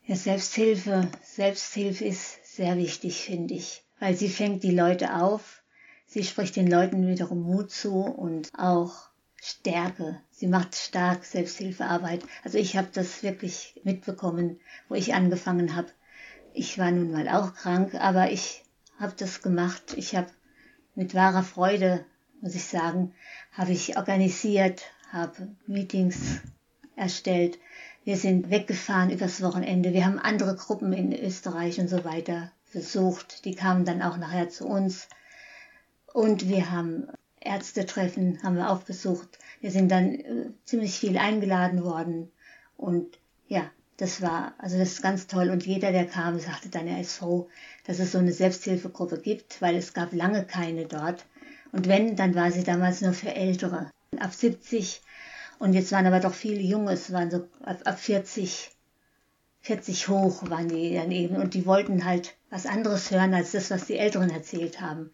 Ja, 0.06 0.14
Selbsthilfe, 0.14 1.08
Selbsthilfe 1.22 2.04
ist 2.04 2.56
sehr 2.56 2.76
wichtig, 2.76 3.20
finde 3.20 3.54
ich, 3.54 3.82
weil 3.98 4.16
sie 4.16 4.28
fängt 4.28 4.62
die 4.62 4.74
Leute 4.74 5.16
auf, 5.16 5.62
sie 6.06 6.24
spricht 6.24 6.56
den 6.56 6.68
Leuten 6.68 7.06
wiederum 7.06 7.42
Mut 7.42 7.70
zu 7.70 7.94
und 8.02 8.48
auch 8.56 9.10
Stärke. 9.42 10.20
Sie 10.30 10.46
macht 10.46 10.74
stark 10.74 11.24
Selbsthilfearbeit. 11.24 12.22
Also 12.44 12.58
ich 12.58 12.76
habe 12.76 12.88
das 12.92 13.22
wirklich 13.22 13.80
mitbekommen, 13.84 14.60
wo 14.88 14.94
ich 14.94 15.14
angefangen 15.14 15.74
habe. 15.74 15.88
Ich 16.52 16.78
war 16.78 16.90
nun 16.90 17.10
mal 17.10 17.28
auch 17.28 17.54
krank, 17.54 17.94
aber 17.94 18.30
ich 18.30 18.62
habe 18.98 19.14
das 19.16 19.42
gemacht. 19.42 19.94
Ich 19.96 20.14
habe 20.14 20.30
mit 20.94 21.14
wahrer 21.14 21.42
Freude, 21.42 22.04
muss 22.40 22.54
ich 22.54 22.64
sagen, 22.64 23.12
habe 23.52 23.72
ich 23.72 23.96
organisiert, 23.96 24.82
habe 25.12 25.48
Meetings 25.66 26.40
erstellt. 26.96 27.58
Wir 28.04 28.16
sind 28.16 28.50
weggefahren 28.50 29.10
übers 29.10 29.42
Wochenende. 29.42 29.92
Wir 29.92 30.06
haben 30.06 30.18
andere 30.18 30.56
Gruppen 30.56 30.92
in 30.92 31.12
Österreich 31.12 31.80
und 31.80 31.88
so 31.88 32.04
weiter 32.04 32.50
besucht. 32.72 33.44
Die 33.44 33.54
kamen 33.54 33.84
dann 33.84 34.02
auch 34.02 34.16
nachher 34.16 34.48
zu 34.48 34.66
uns. 34.66 35.08
Und 36.12 36.48
wir 36.48 36.70
haben 36.70 37.08
Ärztetreffen 37.40 38.42
haben 38.42 38.56
wir 38.56 38.70
auch 38.70 38.82
besucht. 38.82 39.38
Wir 39.60 39.70
sind 39.70 39.90
dann 39.90 40.14
äh, 40.14 40.50
ziemlich 40.64 40.98
viel 40.98 41.16
eingeladen 41.16 41.84
worden. 41.84 42.30
Und 42.76 43.18
ja, 43.48 43.70
das 44.00 44.22
war, 44.22 44.54
also 44.56 44.78
das 44.78 44.92
ist 44.92 45.02
ganz 45.02 45.26
toll. 45.26 45.50
Und 45.50 45.66
jeder, 45.66 45.92
der 45.92 46.06
kam, 46.06 46.38
sagte 46.38 46.70
dann, 46.70 46.86
er 46.86 47.00
ist 47.00 47.16
froh, 47.16 47.48
dass 47.84 47.98
es 47.98 48.12
so 48.12 48.18
eine 48.18 48.32
Selbsthilfegruppe 48.32 49.18
gibt, 49.18 49.60
weil 49.60 49.76
es 49.76 49.92
gab 49.92 50.14
lange 50.14 50.44
keine 50.44 50.86
dort. 50.86 51.26
Und 51.72 51.86
wenn, 51.86 52.16
dann 52.16 52.34
war 52.34 52.50
sie 52.50 52.64
damals 52.64 53.02
nur 53.02 53.12
für 53.12 53.34
Ältere, 53.34 53.90
ab 54.18 54.32
70. 54.32 55.02
Und 55.58 55.74
jetzt 55.74 55.92
waren 55.92 56.06
aber 56.06 56.20
doch 56.20 56.32
viele 56.32 56.62
Junge, 56.62 56.92
es 56.92 57.12
waren 57.12 57.30
so 57.30 57.46
ab, 57.62 57.82
ab 57.84 58.00
40, 58.00 58.70
40 59.60 60.08
hoch 60.08 60.48
waren 60.48 60.68
die 60.68 60.94
dann 60.94 61.10
eben. 61.10 61.36
Und 61.36 61.52
die 61.52 61.66
wollten 61.66 62.06
halt 62.06 62.34
was 62.48 62.64
anderes 62.64 63.10
hören 63.10 63.34
als 63.34 63.52
das, 63.52 63.70
was 63.70 63.84
die 63.84 63.98
Älteren 63.98 64.30
erzählt 64.30 64.80
haben. 64.80 65.10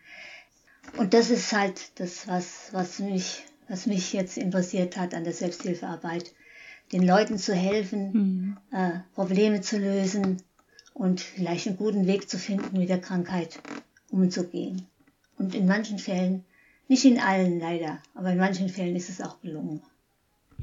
Und 0.97 1.13
das 1.13 1.31
ist 1.31 1.53
halt 1.53 1.99
das, 1.99 2.29
was, 2.29 2.69
was 2.71 3.01
mich, 3.01 3.43
was 3.69 3.87
mich 3.87 4.13
jetzt 4.13 4.39
interessiert 4.39 4.97
hat 4.97 5.13
an 5.13 5.25
der 5.25 5.33
Selbsthilfearbeit 5.33 6.33
den 6.93 7.07
Leuten 7.07 7.39
zu 7.39 7.55
helfen, 7.55 8.13
mhm. 8.13 8.57
äh, 8.73 9.01
Probleme 9.15 9.61
zu 9.61 9.79
lösen 9.79 10.43
und 10.95 11.21
vielleicht 11.21 11.67
einen 11.67 11.77
guten 11.77 12.07
Weg 12.07 12.29
zu 12.29 12.39
finden, 12.39 12.79
mit 12.79 12.89
der 12.89 13.01
Krankheit 13.01 13.61
umzugehen. 14.11 14.87
Und 15.39 15.55
in 15.55 15.67
manchen 15.67 15.99
Fällen, 15.99 16.45
nicht 16.89 17.05
in 17.05 17.19
allen 17.19 17.59
leider, 17.59 17.99
aber 18.15 18.31
in 18.31 18.39
manchen 18.39 18.69
Fällen 18.69 18.97
ist 18.97 19.11
es 19.11 19.21
auch 19.21 19.41
gelungen. 19.41 19.83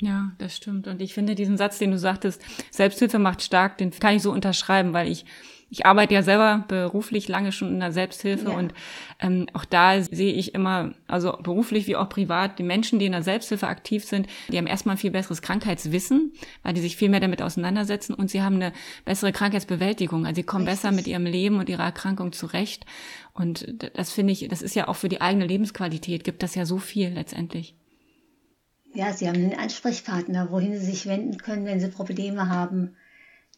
Ja, 0.02 0.32
das 0.40 0.56
stimmt. 0.56 0.88
Und 0.88 1.02
ich 1.02 1.14
finde 1.14 1.36
diesen 1.36 1.58
Satz, 1.58 1.78
den 1.78 1.92
du 1.92 2.00
sagtest, 2.00 2.42
Selbsthilfe 2.72 3.20
macht 3.20 3.44
stark, 3.44 3.78
den 3.78 3.92
kann 3.92 4.16
ich 4.16 4.24
so 4.24 4.32
unterschreiben, 4.32 4.94
weil 4.94 5.08
ich 5.08 5.26
ich 5.74 5.88
arbeite 5.88 6.14
ja 6.14 6.22
selber 6.22 6.66
beruflich 6.68 7.28
lange 7.28 7.52
schon 7.52 7.70
in 7.70 7.80
der 7.80 7.92
Selbsthilfe 7.92 8.52
ja. 8.52 8.56
und 8.56 8.76
ähm, 9.20 9.48
auch 9.54 9.66
da 9.66 10.00
sehe 10.04 10.32
ich 10.32 10.54
immer, 10.54 10.94
also 11.08 11.36
beruflich 11.42 11.88
wie 11.88 11.96
auch 11.96 12.10
privat, 12.10 12.60
die 12.60 12.64
Menschen, 12.64 13.00
die 13.00 13.08
in 13.08 13.12
der 13.12 13.24
Selbsthilfe 13.24 13.68
aktiv 13.68 14.06
sind, 14.06 14.28
die 14.50 14.58
haben 14.60 14.68
erstmal 14.68 14.96
ein 14.96 15.00
viel 15.00 15.10
besseres 15.10 15.42
Krankheitswissen, 15.42 16.32
weil 16.62 16.76
die 16.76 16.82
sich 16.82 16.96
viel 16.96 17.10
mehr 17.10 17.22
damit 17.22 17.42
auseinandersetzen 17.42 18.14
und 18.14 18.30
sie 18.30 18.44
haben 18.44 18.58
eine 18.58 18.72
bessere 19.04 19.32
Krankheitsbewältigung. 19.32 20.28
Also 20.28 20.36
sie 20.36 20.44
kommen 20.44 20.68
Richtig. 20.68 20.84
besser 20.84 20.96
mit 20.96 21.08
ihrem 21.08 21.26
Leben 21.26 21.58
und 21.58 21.70
ihrer 21.70 21.86
Erkrankung 21.86 22.34
zurecht. 22.34 22.86
Und 23.34 23.84
das 23.96 24.12
finde 24.12 24.34
ich, 24.34 24.48
das 24.48 24.62
ist 24.62 24.76
ja 24.76 24.88
auch 24.88 24.96
für 24.96 25.10
die 25.10 25.22
eigene 25.22 25.48
Lebensqualität, 25.48 26.24
gibt 26.24 26.44
das 26.44 26.54
ja 26.54 26.68
so 26.68 26.78
viel 26.78 27.10
letztendlich. 27.10 27.76
Ja, 28.94 29.12
sie 29.12 29.28
haben 29.28 29.38
einen 29.38 29.58
Ansprechpartner, 29.58 30.52
wohin 30.52 30.78
sie 30.78 30.86
sich 30.86 31.08
wenden 31.08 31.40
können, 31.40 31.66
wenn 31.66 31.80
sie 31.80 31.88
Probleme 31.88 32.50
haben 32.50 32.96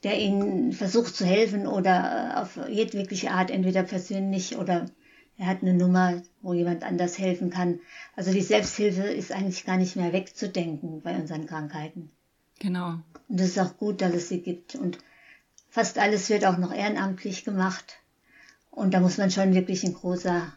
der 0.06 0.20
ihnen 0.20 0.72
versucht 0.72 1.16
zu 1.16 1.26
helfen 1.26 1.66
oder 1.66 2.36
äh, 2.36 2.40
auf 2.40 2.60
jedwegliche 2.70 3.32
Art, 3.32 3.50
entweder 3.50 3.82
persönlich 3.82 4.56
oder 4.56 4.86
er 5.36 5.48
hat 5.48 5.64
eine 5.64 5.74
Nummer, 5.74 6.22
wo 6.44 6.54
jemand 6.54 6.84
anders 6.84 7.18
helfen 7.18 7.50
kann. 7.50 7.80
Also 8.16 8.32
die 8.32 8.44
Selbsthilfe 8.44 9.02
ist 9.02 9.32
eigentlich 9.32 9.66
gar 9.66 9.78
nicht 9.78 9.96
mehr 9.96 10.14
wegzudenken 10.14 11.02
bei 11.02 11.16
unseren 11.16 11.48
Krankheiten. 11.48 12.12
Genau. 12.60 13.00
Und 13.28 13.42
es 13.42 13.48
ist 13.48 13.60
auch 13.60 13.78
gut, 13.78 14.02
dass 14.02 14.14
es 14.14 14.30
sie 14.30 14.42
gibt. 14.42 14.76
Und 14.76 15.00
fast 15.70 15.98
alles 15.98 16.30
wird 16.30 16.46
auch 16.46 16.60
noch 16.60 16.72
ehrenamtlich 16.72 17.44
gemacht. 17.44 17.98
Und 18.70 18.94
da 18.94 19.00
muss 19.00 19.18
man 19.18 19.32
schon 19.32 19.56
wirklich 19.56 19.84
ein 19.84 19.96
großer, 19.96 20.54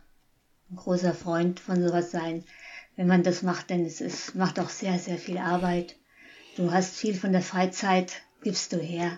ein 0.71 0.77
großer 0.77 1.15
Freund 1.15 1.59
von 1.59 1.83
sowas 1.83 2.11
sein, 2.11 2.45
wenn 2.97 3.07
man 3.07 3.23
das 3.23 3.43
macht, 3.43 3.71
denn 3.71 3.87
es 3.87 4.03
ist, 4.03 4.35
macht 4.35 4.61
auch 4.61 4.69
sehr, 4.69 4.99
sehr 4.99 5.17
viel 5.17 5.39
Arbeit. 5.39 5.97
Du 6.57 6.71
hast 6.71 6.97
viel 6.97 7.15
von 7.15 7.33
der 7.33 7.43
Freizeit, 7.43 8.21
gibst 8.43 8.75
du 8.75 8.77
her. 8.77 9.17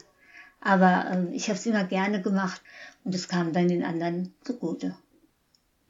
Aber 0.61 1.07
ähm, 1.11 1.29
ich 1.33 1.49
habe 1.49 1.59
es 1.59 1.67
immer 1.67 1.85
gerne 1.85 2.21
gemacht 2.21 2.61
und 3.05 3.15
es 3.15 3.29
kam 3.29 3.53
dann 3.53 3.69
den 3.69 3.85
anderen 3.85 4.35
zugute. 4.45 4.95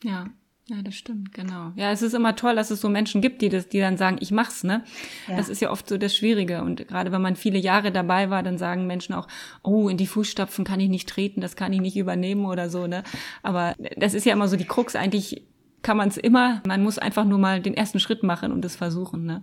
Ja, 0.02 0.28
ja, 0.70 0.82
das 0.82 0.94
stimmt, 0.94 1.34
genau. 1.34 1.72
Ja, 1.74 1.90
es 1.90 2.00
ist 2.00 2.14
immer 2.14 2.36
toll, 2.36 2.54
dass 2.54 2.70
es 2.70 2.80
so 2.80 2.88
Menschen 2.88 3.20
gibt, 3.20 3.42
die 3.42 3.48
das, 3.48 3.68
die 3.68 3.80
dann 3.80 3.96
sagen, 3.96 4.18
ich 4.20 4.30
mach's, 4.30 4.62
ne? 4.62 4.84
Ja. 5.26 5.36
Das 5.36 5.48
ist 5.48 5.60
ja 5.60 5.72
oft 5.72 5.88
so 5.88 5.98
das 5.98 6.14
Schwierige. 6.14 6.62
Und 6.62 6.86
gerade 6.86 7.10
wenn 7.10 7.20
man 7.20 7.34
viele 7.34 7.58
Jahre 7.58 7.90
dabei 7.90 8.30
war, 8.30 8.44
dann 8.44 8.56
sagen 8.56 8.86
Menschen 8.86 9.12
auch, 9.16 9.26
oh, 9.64 9.88
in 9.88 9.96
die 9.96 10.06
Fußstapfen 10.06 10.64
kann 10.64 10.78
ich 10.78 10.88
nicht 10.88 11.08
treten, 11.08 11.40
das 11.40 11.56
kann 11.56 11.72
ich 11.72 11.80
nicht 11.80 11.96
übernehmen 11.96 12.44
oder 12.44 12.70
so, 12.70 12.86
ne? 12.86 13.02
Aber 13.42 13.74
das 13.96 14.14
ist 14.14 14.24
ja 14.26 14.32
immer 14.32 14.46
so 14.46 14.56
die 14.56 14.64
Krux. 14.64 14.94
Eigentlich 14.94 15.42
kann 15.82 15.96
man 15.96 16.08
es 16.08 16.16
immer, 16.16 16.62
man 16.64 16.84
muss 16.84 16.98
einfach 16.98 17.24
nur 17.24 17.38
mal 17.38 17.60
den 17.60 17.74
ersten 17.74 17.98
Schritt 17.98 18.22
machen 18.22 18.52
und 18.52 18.64
es 18.64 18.76
versuchen, 18.76 19.24
ne? 19.24 19.42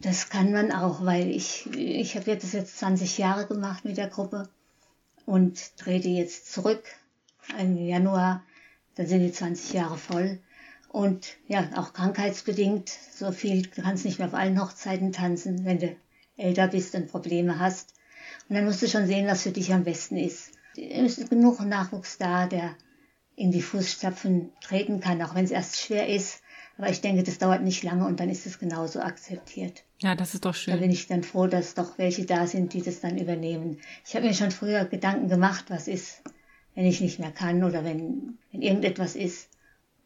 Das 0.00 0.30
kann 0.30 0.52
man 0.52 0.72
auch, 0.72 1.04
weil 1.04 1.30
ich, 1.30 1.66
ich 1.74 2.16
habe 2.16 2.34
das 2.34 2.52
jetzt 2.52 2.78
20 2.78 3.18
Jahre 3.18 3.46
gemacht 3.46 3.84
mit 3.84 3.98
der 3.98 4.08
Gruppe 4.08 4.48
und 5.26 5.76
trete 5.76 6.08
jetzt 6.08 6.50
zurück 6.50 6.82
im 7.58 7.76
Januar. 7.76 8.42
Dann 8.94 9.06
sind 9.06 9.20
die 9.20 9.32
20 9.32 9.74
Jahre 9.74 9.98
voll. 9.98 10.38
Und 10.88 11.36
ja, 11.46 11.68
auch 11.76 11.92
krankheitsbedingt, 11.92 12.88
so 12.88 13.30
viel, 13.30 13.62
du 13.62 13.82
kannst 13.82 14.04
nicht 14.04 14.18
mehr 14.18 14.28
auf 14.28 14.34
allen 14.34 14.60
Hochzeiten 14.60 15.12
tanzen, 15.12 15.64
wenn 15.64 15.78
du 15.78 15.94
älter 16.36 16.68
bist 16.68 16.94
und 16.94 17.10
Probleme 17.10 17.58
hast. 17.58 17.94
Und 18.48 18.56
dann 18.56 18.64
musst 18.64 18.82
du 18.82 18.88
schon 18.88 19.06
sehen, 19.06 19.26
was 19.26 19.42
für 19.42 19.52
dich 19.52 19.72
am 19.72 19.84
besten 19.84 20.16
ist. 20.16 20.52
Es 20.76 21.18
ist 21.18 21.30
genug 21.30 21.60
Nachwuchs 21.60 22.18
da, 22.18 22.46
der 22.46 22.74
in 23.36 23.52
die 23.52 23.62
Fußstapfen 23.62 24.52
treten 24.60 25.00
kann, 25.00 25.22
auch 25.22 25.34
wenn 25.34 25.44
es 25.44 25.50
erst 25.50 25.78
schwer 25.78 26.08
ist. 26.08 26.42
Aber 26.80 26.88
ich 26.88 27.02
denke, 27.02 27.22
das 27.22 27.36
dauert 27.36 27.62
nicht 27.62 27.82
lange 27.82 28.06
und 28.06 28.20
dann 28.20 28.30
ist 28.30 28.46
es 28.46 28.58
genauso 28.58 29.00
akzeptiert. 29.00 29.82
Ja, 29.98 30.14
das 30.14 30.32
ist 30.32 30.46
doch 30.46 30.54
schön. 30.54 30.72
Da 30.72 30.80
bin 30.80 30.90
ich 30.90 31.08
dann 31.08 31.22
froh, 31.22 31.46
dass 31.46 31.74
doch 31.74 31.98
welche 31.98 32.24
da 32.24 32.46
sind, 32.46 32.72
die 32.72 32.80
das 32.80 33.00
dann 33.00 33.18
übernehmen. 33.18 33.76
Ich 34.06 34.14
habe 34.14 34.26
mir 34.26 34.32
schon 34.32 34.50
früher 34.50 34.86
Gedanken 34.86 35.28
gemacht, 35.28 35.66
was 35.68 35.88
ist, 35.88 36.22
wenn 36.74 36.86
ich 36.86 37.02
nicht 37.02 37.18
mehr 37.18 37.32
kann 37.32 37.64
oder 37.64 37.84
wenn, 37.84 38.38
wenn 38.50 38.62
irgendetwas 38.62 39.14
ist. 39.14 39.50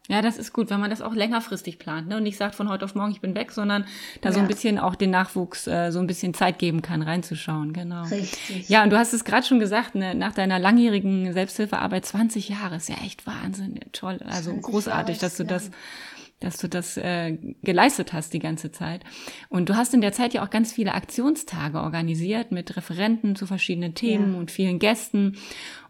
Ja, 0.09 0.21
das 0.21 0.37
ist 0.37 0.51
gut, 0.51 0.69
wenn 0.69 0.81
man 0.81 0.89
das 0.89 1.01
auch 1.01 1.13
längerfristig 1.15 1.79
plant 1.79 2.09
ne? 2.09 2.17
und 2.17 2.23
nicht 2.23 2.37
sagt 2.37 2.55
von 2.55 2.69
heute 2.69 2.83
auf 2.83 2.93
morgen, 2.93 3.11
ich 3.11 3.21
bin 3.21 3.35
weg, 3.35 3.51
sondern 3.51 3.85
da 4.21 4.29
ja. 4.29 4.35
so 4.35 4.41
ein 4.41 4.47
bisschen 4.47 4.77
auch 4.77 4.95
den 4.95 5.11
Nachwuchs 5.11 5.65
äh, 5.65 5.91
so 5.91 5.99
ein 5.99 6.07
bisschen 6.07 6.33
Zeit 6.33 6.59
geben 6.59 6.81
kann, 6.81 7.01
reinzuschauen. 7.01 7.71
Genau. 7.71 8.03
Richtig. 8.03 8.69
Ja, 8.69 8.83
und 8.83 8.91
du 8.91 8.99
hast 8.99 9.13
es 9.13 9.23
gerade 9.23 9.47
schon 9.47 9.59
gesagt, 9.59 9.95
ne? 9.95 10.13
nach 10.13 10.33
deiner 10.33 10.59
langjährigen 10.59 11.31
Selbsthilfearbeit 11.33 12.05
20 12.05 12.49
Jahre 12.49 12.75
ist 12.75 12.89
ja 12.89 12.97
echt 13.03 13.25
Wahnsinn, 13.25 13.79
toll, 13.93 14.19
also 14.27 14.53
großartig, 14.53 15.17
dass 15.17 15.37
du 15.37 15.45
das 15.45 15.71
dass 16.45 16.57
du 16.57 16.69
das 16.69 16.95
äh, 16.95 17.37
geleistet 17.63 18.13
hast 18.13 18.31
die 18.33 18.39
ganze 18.39 18.71
Zeit. 18.71 19.03
Und 19.49 19.67
du 19.67 19.75
hast 19.75 19.95
in 19.95 20.01
der 20.01 20.13
Zeit 20.13 20.35
ja 20.35 20.45
auch 20.45 20.51
ganz 20.51 20.71
viele 20.71 20.93
Aktionstage 20.93 21.79
organisiert 21.79 22.51
mit 22.51 22.77
Referenten 22.77 23.35
zu 23.35 23.47
verschiedenen 23.47 23.95
Themen 23.95 24.33
ja. 24.33 24.39
und 24.39 24.51
vielen 24.51 24.77
Gästen. 24.77 25.37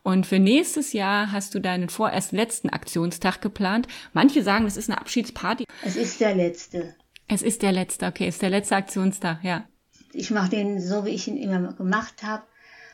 Und 0.02 0.26
für 0.26 0.40
nächstes 0.40 0.94
Jahr 0.94 1.34
hast 1.34 1.56
du 1.56 1.60
deinen 1.60 1.90
vorerst 1.90 2.32
letzten 2.32 2.70
Aktionstag 2.70 3.42
geplant. 3.42 3.88
Manche 4.14 4.44
sagen, 4.44 4.66
es 4.66 4.78
ist 4.78 4.90
eine 4.90 4.98
Abschiedsparty. 4.98 5.66
Es 5.84 5.98
ist 5.98 6.22
der 6.22 6.34
letzte. 6.34 6.96
Es 7.28 7.42
ist 7.42 7.62
der 7.62 7.74
letzte, 7.74 8.06
okay, 8.06 8.28
es 8.28 8.36
ist 8.36 8.42
der 8.42 8.52
letzte 8.52 8.78
Aktionstag, 8.78 9.44
ja. 9.44 9.68
Ich 10.14 10.32
mache 10.32 10.52
den 10.52 10.80
so, 10.80 11.04
wie 11.04 11.10
ich 11.10 11.28
ihn 11.28 11.38
immer 11.38 11.74
gemacht 11.74 12.24
habe. 12.24 12.44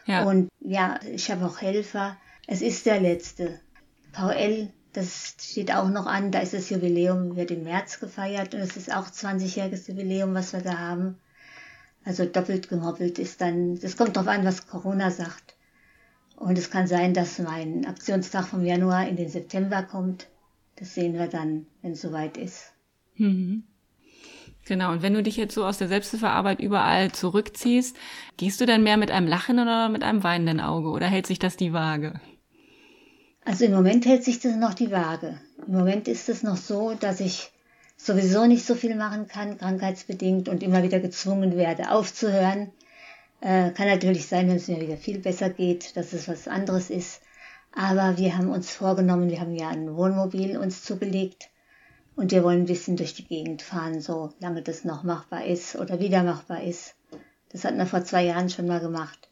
Ja. 0.08 0.24
Und 0.24 0.50
ja, 0.62 1.00
ich 1.14 1.30
habe 1.30 1.46
auch 1.46 1.62
Helfer. 1.62 2.18
Es 2.48 2.64
ist 2.64 2.88
der 2.88 3.00
letzte. 3.00 3.60
VL 4.14 4.70
das 4.94 5.36
steht 5.40 5.74
auch 5.74 5.90
noch 5.90 6.06
an, 6.06 6.32
da 6.32 6.40
ist 6.40 6.54
das 6.54 6.70
Jubiläum, 6.70 7.36
wird 7.36 7.52
im 7.52 7.64
März 7.64 8.00
gefeiert 8.00 8.54
und 8.54 8.60
es 8.62 8.76
ist 8.78 8.94
auch 8.94 9.08
20-jähriges 9.08 9.90
Jubiläum, 9.90 10.34
was 10.34 10.54
wir 10.54 10.62
da 10.62 10.78
haben. 10.78 11.18
Also 12.04 12.26
doppelt 12.26 12.68
gemoppelt 12.68 13.20
ist 13.20 13.42
dann, 13.42 13.80
das 13.80 13.96
kommt 13.96 14.18
drauf 14.18 14.28
an, 14.28 14.44
was 14.44 14.68
Corona 14.68 15.12
sagt. 15.12 15.56
Und 16.36 16.58
es 16.58 16.72
kann 16.72 16.88
sein, 16.88 17.14
dass 17.14 17.38
mein 17.38 17.86
Aktionstag 17.86 18.48
vom 18.48 18.66
Januar 18.66 19.08
in 19.08 19.16
den 19.16 19.30
September 19.30 19.84
kommt. 19.84 20.28
Das 20.78 20.96
sehen 20.96 21.14
wir 21.14 21.28
dann, 21.28 21.68
wenn 21.84 21.92
es 21.92 22.02
soweit 22.02 22.38
ist. 22.38 22.74
Mhm. 23.16 23.64
Genau, 24.66 24.92
und 24.92 25.02
wenn 25.02 25.14
du 25.14 25.24
dich 25.24 25.38
jetzt 25.38 25.54
so 25.54 25.66
aus 25.66 25.78
der 25.78 25.88
Selbsthilfearbeit 25.88 26.60
überall 26.60 27.12
zurückziehst, 27.12 27.96
gehst 28.38 28.62
du 28.62 28.66
dann 28.66 28.84
mehr 28.84 28.98
mit 28.98 29.12
einem 29.12 29.28
Lachen 29.28 29.60
oder 29.60 29.90
mit 29.90 30.04
einem 30.04 30.24
weinenden 30.24 30.60
Auge 30.60 30.90
oder 30.90 31.08
hält 31.08 31.28
sich 31.28 31.40
das 31.40 31.58
die 31.58 31.74
Waage? 31.74 32.20
Also 33.44 33.66
im 33.66 33.74
Moment 33.74 34.06
hält 34.06 34.24
sich 34.24 34.40
das 34.40 34.56
noch 34.56 34.74
die 34.74 34.92
Waage. 34.92 35.40
Im 35.66 35.74
Moment 35.74 36.08
ist 36.08 36.30
es 36.30 36.44
noch 36.44 36.58
so, 36.58 36.94
dass 36.94 37.20
ich 37.20 37.52
sowieso 37.98 38.46
nicht 38.46 38.66
so 38.66 38.76
viel 38.76 38.96
machen 38.96 39.28
kann, 39.28 39.58
krankheitsbedingt 39.58 40.48
und 40.48 40.62
immer 40.64 40.84
wieder 40.84 41.00
gezwungen 41.00 41.58
werde 41.58 41.92
aufzuhören. 41.92 42.72
Äh, 43.42 43.72
kann 43.72 43.88
natürlich 43.88 44.28
sein, 44.28 44.48
wenn 44.48 44.58
es 44.58 44.68
mir 44.68 44.80
wieder 44.80 44.98
viel 44.98 45.20
besser 45.20 45.50
geht, 45.50 45.98
dass 45.98 46.14
es 46.14 46.28
was 46.28 46.48
anderes 46.48 46.92
ist. 46.92 47.22
Aber 47.74 48.18
wir 48.18 48.38
haben 48.38 48.50
uns 48.50 48.70
vorgenommen, 48.70 49.30
wir 49.30 49.40
haben 49.40 49.56
ja 49.56 49.70
ein 49.70 49.96
Wohnmobil 49.96 50.58
uns 50.58 50.84
zugelegt 50.84 51.50
und 52.16 52.32
wir 52.32 52.44
wollen 52.44 52.62
ein 52.62 52.66
bisschen 52.66 52.98
durch 52.98 53.16
die 53.16 53.26
Gegend 53.26 53.62
fahren, 53.62 54.02
so 54.02 54.34
lange 54.40 54.62
das 54.62 54.84
noch 54.84 55.04
machbar 55.04 55.46
ist 55.46 55.76
oder 55.76 56.00
wieder 56.00 56.22
machbar 56.24 56.62
ist. 56.64 56.96
Das 57.50 57.64
hatten 57.66 57.78
wir 57.78 57.88
vor 57.88 58.04
zwei 58.04 58.26
Jahren 58.26 58.50
schon 58.50 58.68
mal 58.68 58.80
gemacht. 58.80 59.30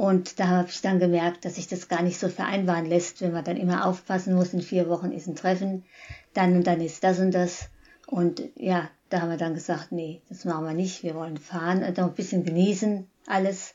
Und 0.00 0.40
da 0.40 0.48
habe 0.48 0.70
ich 0.70 0.80
dann 0.80 0.98
gemerkt, 0.98 1.44
dass 1.44 1.56
sich 1.56 1.68
das 1.68 1.88
gar 1.88 2.00
nicht 2.00 2.18
so 2.18 2.30
vereinbaren 2.30 2.86
lässt, 2.86 3.20
wenn 3.20 3.32
man 3.32 3.44
dann 3.44 3.58
immer 3.58 3.84
aufpassen 3.84 4.34
muss, 4.34 4.54
in 4.54 4.62
vier 4.62 4.88
Wochen 4.88 5.12
ist 5.12 5.26
ein 5.26 5.34
Treffen, 5.34 5.84
dann 6.32 6.56
und 6.56 6.66
dann 6.66 6.80
ist 6.80 7.04
das 7.04 7.18
und 7.18 7.32
das. 7.32 7.68
Und 8.06 8.42
ja, 8.56 8.88
da 9.10 9.20
haben 9.20 9.28
wir 9.28 9.36
dann 9.36 9.52
gesagt, 9.52 9.92
nee, 9.92 10.22
das 10.30 10.46
machen 10.46 10.64
wir 10.64 10.72
nicht, 10.72 11.02
wir 11.02 11.14
wollen 11.14 11.36
fahren, 11.36 11.82
also 11.82 12.00
ein 12.00 12.14
bisschen 12.14 12.44
genießen 12.44 13.08
alles. 13.26 13.74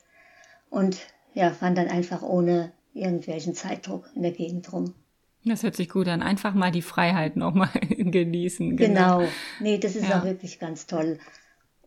Und 0.72 0.98
ja, 1.36 1.52
fahren 1.52 1.76
dann 1.76 1.90
einfach 1.90 2.24
ohne 2.24 2.72
irgendwelchen 2.96 3.54
Zeitdruck 3.54 4.10
in 4.16 4.24
der 4.24 4.32
Gegend 4.32 4.74
rum. 4.74 4.96
Das 5.44 5.62
hört 5.62 5.76
sich 5.76 5.90
gut 5.90 6.08
an. 6.08 6.24
Einfach 6.24 6.56
mal 6.56 6.72
die 6.72 6.82
Freiheit 6.82 7.36
nochmal 7.36 7.70
genießen. 7.90 8.78
Genau. 8.78 9.20
genau. 9.20 9.32
Nee, 9.60 9.78
das 9.78 9.96
ist 9.96 10.10
ja. 10.10 10.22
auch 10.22 10.24
wirklich 10.24 10.58
ganz 10.58 10.88
toll. 10.88 11.20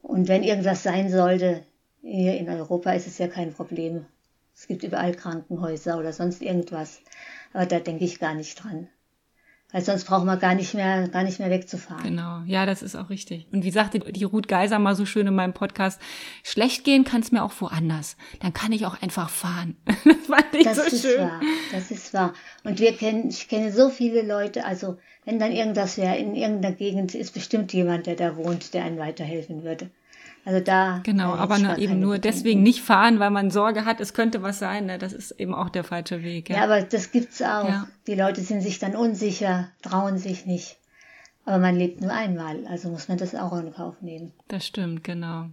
Und 0.01 0.29
wenn 0.29 0.45
irgendwas 0.45 0.85
sein 0.85 1.11
sollte, 1.11 1.65
hier 2.03 2.39
in 2.39 2.49
Europa 2.49 2.93
ist 2.93 3.09
es 3.09 3.19
ja 3.19 3.27
kein 3.27 3.53
Problem. 3.53 4.07
Es 4.59 4.67
gibt 4.67 4.83
überall 4.83 5.15
Krankenhäuser 5.15 5.99
oder 5.99 6.13
sonst 6.13 6.43
irgendwas. 6.43 7.01
Aber 7.53 7.65
da 7.65 7.79
denke 7.79 8.05
ich 8.05 8.19
gar 8.19 8.35
nicht 8.35 8.57
dran. 8.57 8.89
Weil 9.71 9.85
sonst 9.85 10.05
braucht 10.05 10.25
man 10.25 10.41
gar 10.41 10.57
nicht 10.57 10.75
mehr, 10.75 11.07
gar 11.09 11.23
nicht 11.23 11.39
mehr 11.39 11.51
wegzufahren. 11.51 12.03
Genau, 12.03 12.43
ja, 12.45 12.67
das 12.67 12.83
ist 12.83 12.97
auch 12.97 13.09
richtig. 13.09 13.47
Und 13.53 13.63
wie 13.63 13.71
sagte 13.71 14.01
die 14.01 14.25
Ruth 14.25 14.49
Geiser 14.49 14.81
mal 14.81 14.97
so 14.97 15.07
schön 15.07 15.29
in 15.29 15.35
meinem 15.37 15.53
Podcast, 15.53 16.01
schlecht 16.43 16.83
gehen 16.83 17.05
kann 17.05 17.21
es 17.21 17.31
mir 17.31 17.45
auch 17.45 17.53
woanders. 17.61 18.17
Dann 18.41 18.53
kann 18.53 18.73
ich 18.73 18.85
auch 18.85 19.01
einfach 19.01 19.31
fahren. 19.31 19.77
das 19.87 20.27
fand 20.27 20.55
ich 20.55 20.65
das 20.65 20.77
so 20.77 20.83
ist 20.83 21.03
schön. 21.03 21.21
Wahr. 21.21 21.41
Das 21.71 21.93
ist 21.93 22.13
wahr. 22.13 22.35
Und 22.65 22.81
wir 22.81 22.97
kennen, 22.97 23.29
ich 23.29 23.47
kenne 23.47 23.71
so 23.71 23.91
viele 23.91 24.23
Leute, 24.23 24.65
also 24.65 24.99
wenn 25.25 25.39
dann 25.39 25.53
irgendwas 25.53 25.99
wäre, 25.99 26.17
in 26.17 26.35
irgendeiner 26.35 26.75
Gegend 26.75 27.15
ist 27.15 27.33
bestimmt 27.33 27.73
jemand, 27.73 28.07
der 28.07 28.17
da 28.17 28.37
wohnt, 28.37 28.75
der 28.75 28.83
einen 28.83 28.99
weiterhelfen 28.99 29.63
würde. 29.63 29.89
Also 30.49 30.61
da. 30.61 31.01
Genau, 31.05 31.35
aber 31.35 31.59
na, 31.59 31.77
eben 31.77 32.01
nur 32.01 32.15
Bedenken. 32.15 32.39
deswegen 32.39 32.63
nicht 32.63 32.81
fahren, 32.81 33.19
weil 33.19 33.29
man 33.29 33.51
Sorge 33.51 33.85
hat, 33.85 34.01
es 34.01 34.15
könnte 34.15 34.43
was 34.43 34.59
sein. 34.59 34.87
Ne? 34.87 34.97
Das 34.97 35.13
ist 35.13 35.33
eben 35.33 35.55
auch 35.55 35.69
der 35.69 35.85
falsche 35.85 36.23
Weg. 36.23 36.49
Ja, 36.49 36.57
ja 36.57 36.65
aber 36.65 36.81
das 36.81 37.13
gibt's 37.13 37.43
auch. 37.43 37.69
Ja. 37.69 37.87
Die 38.07 38.15
Leute 38.15 38.41
sind 38.41 38.63
sich 38.63 38.79
dann 38.79 38.97
unsicher, 38.97 39.69
trauen 39.83 40.17
sich 40.17 40.47
nicht. 40.47 40.79
Aber 41.45 41.59
man 41.59 41.77
lebt 41.77 42.01
nur 42.01 42.13
einmal, 42.13 42.67
also 42.67 42.89
muss 42.89 43.09
man 43.09 43.19
das 43.19 43.35
auch 43.35 43.53
in 43.59 43.75
Kauf 43.75 44.01
nehmen. 44.01 44.33
Das 44.49 44.67
stimmt, 44.67 45.05
genau. 45.05 45.51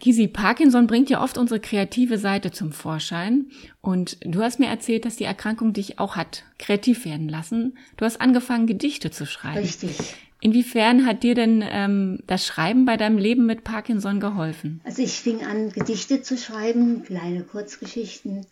Gisi, 0.00 0.26
Parkinson 0.26 0.88
bringt 0.88 1.10
ja 1.10 1.22
oft 1.22 1.38
unsere 1.38 1.60
kreative 1.60 2.18
Seite 2.18 2.50
zum 2.50 2.72
Vorschein. 2.72 3.46
Und 3.82 4.16
du 4.24 4.42
hast 4.42 4.58
mir 4.58 4.66
erzählt, 4.66 5.04
dass 5.04 5.14
die 5.14 5.24
Erkrankung 5.24 5.72
dich 5.72 6.00
auch 6.00 6.16
hat 6.16 6.42
kreativ 6.58 7.04
werden 7.04 7.28
lassen. 7.28 7.78
Du 7.96 8.04
hast 8.04 8.20
angefangen, 8.20 8.66
Gedichte 8.66 9.12
zu 9.12 9.26
schreiben. 9.26 9.58
Richtig. 9.58 10.16
Inwiefern 10.44 11.06
hat 11.06 11.22
dir 11.22 11.34
denn 11.34 11.64
ähm, 11.66 12.18
das 12.26 12.44
Schreiben 12.44 12.84
bei 12.84 12.98
deinem 12.98 13.16
Leben 13.16 13.46
mit 13.46 13.64
Parkinson 13.64 14.20
geholfen? 14.20 14.82
Also 14.84 15.00
ich 15.00 15.12
fing 15.12 15.42
an, 15.42 15.70
Gedichte 15.70 16.20
zu 16.20 16.36
schreiben, 16.36 17.02
kleine 17.02 17.44
Kurzgeschichten. 17.44 18.44